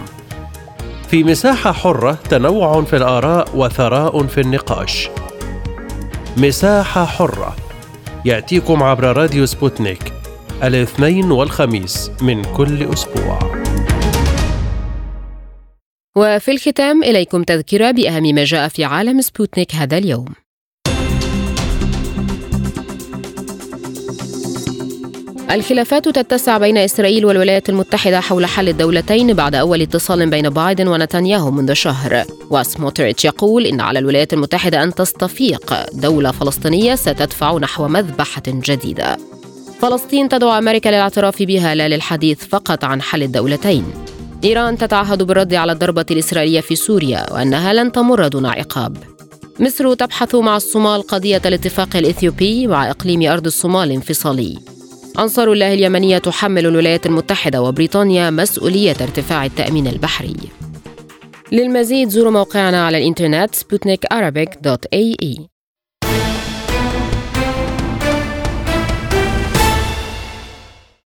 في 1.09 1.25
مساحة 1.25 1.73
حرة 1.73 2.19
تنوع 2.31 2.83
في 2.83 2.97
الآراء 2.97 3.49
وثراء 3.55 4.27
في 4.27 4.41
النقاش. 4.41 5.11
مساحة 6.37 7.05
حرة 7.05 7.57
يأتيكم 8.25 8.83
عبر 8.83 9.17
راديو 9.17 9.47
سبوتنيك 9.47 10.13
الاثنين 10.63 11.31
والخميس 11.31 12.11
من 12.21 12.45
كل 12.45 12.93
أسبوع. 12.93 13.39
وفي 16.17 16.51
الختام 16.51 17.03
إليكم 17.03 17.43
تذكرة 17.43 17.91
بأهم 17.91 18.23
ما 18.35 18.45
جاء 18.45 18.69
في 18.69 18.85
عالم 18.85 19.21
سبوتنيك 19.21 19.75
هذا 19.75 19.99
اليوم. 19.99 20.25
الخلافات 25.51 26.09
تتسع 26.09 26.59
بين 26.59 26.79
إسرائيل 26.79 27.27
والولايات 27.27 27.69
المتحدة 27.69 28.21
حول 28.21 28.47
حل 28.47 28.69
الدولتين 28.69 29.33
بعد 29.33 29.55
أول 29.55 29.83
اتصال 29.83 30.31
بين 30.31 30.49
بايدن 30.49 30.89
ونتنياهو 30.89 31.51
منذ 31.51 31.73
شهر. 31.73 32.25
وسموتريتش 32.51 33.25
يقول 33.25 33.67
إن 33.67 33.81
على 33.81 33.99
الولايات 33.99 34.33
المتحدة 34.33 34.83
أن 34.83 34.95
تستفيق 34.95 35.75
دولة 35.93 36.31
فلسطينية 36.31 36.95
ستدفع 36.95 37.59
نحو 37.59 37.89
مذبحة 37.89 38.43
جديدة. 38.47 39.17
فلسطين 39.83 40.29
تدعو 40.29 40.51
أمريكا 40.51 40.89
للاعتراف 40.89 41.43
بها 41.43 41.75
لا 41.75 41.89
للحديث 41.89 42.45
فقط 42.45 42.85
عن 42.85 43.03
حل 43.03 43.23
الدولتين. 43.23 43.85
إيران 44.45 44.79
تتعهد 44.79 45.23
بالرد 45.23 45.55
على 45.55 45.73
الضربة 45.73 46.07
الإسرائيلية 46.11 46.61
في 46.61 46.77
سوريا 46.77 47.33
وأنها 47.33 47.73
لن 47.73 47.93
تمر 47.93 48.29
دون 48.29 48.47
عقاب. 48.47 48.97
مصر 49.61 49.95
تبحث 49.95 50.35
مع 50.35 50.57
الصومال 50.57 51.03
قضية 51.03 51.43
الاتفاق 51.47 51.97
الإثيوبي 51.97 52.67
مع 52.67 52.91
إقليم 52.91 53.31
أرض 53.31 53.47
الصومال 53.47 53.91
انفصالي. 53.91 54.59
أنصار 55.19 55.53
الله 55.53 55.75
اليمنية 55.75 56.19
تحمل 56.19 56.67
الولايات 56.67 57.07
المتحدة 57.07 57.63
وبريطانيا 57.63 58.31
مسؤولية 58.31 58.97
ارتفاع 59.01 59.45
التأمين 59.45 59.87
البحري. 59.87 60.37
للمزيد 61.53 62.09
زوروا 62.09 62.33
موقعنا 62.33 62.87
على 62.87 62.99
الإنترنت 62.99 63.55
سبوتنيك 63.55 64.07
dot 64.63 64.87
ae. 64.87 65.52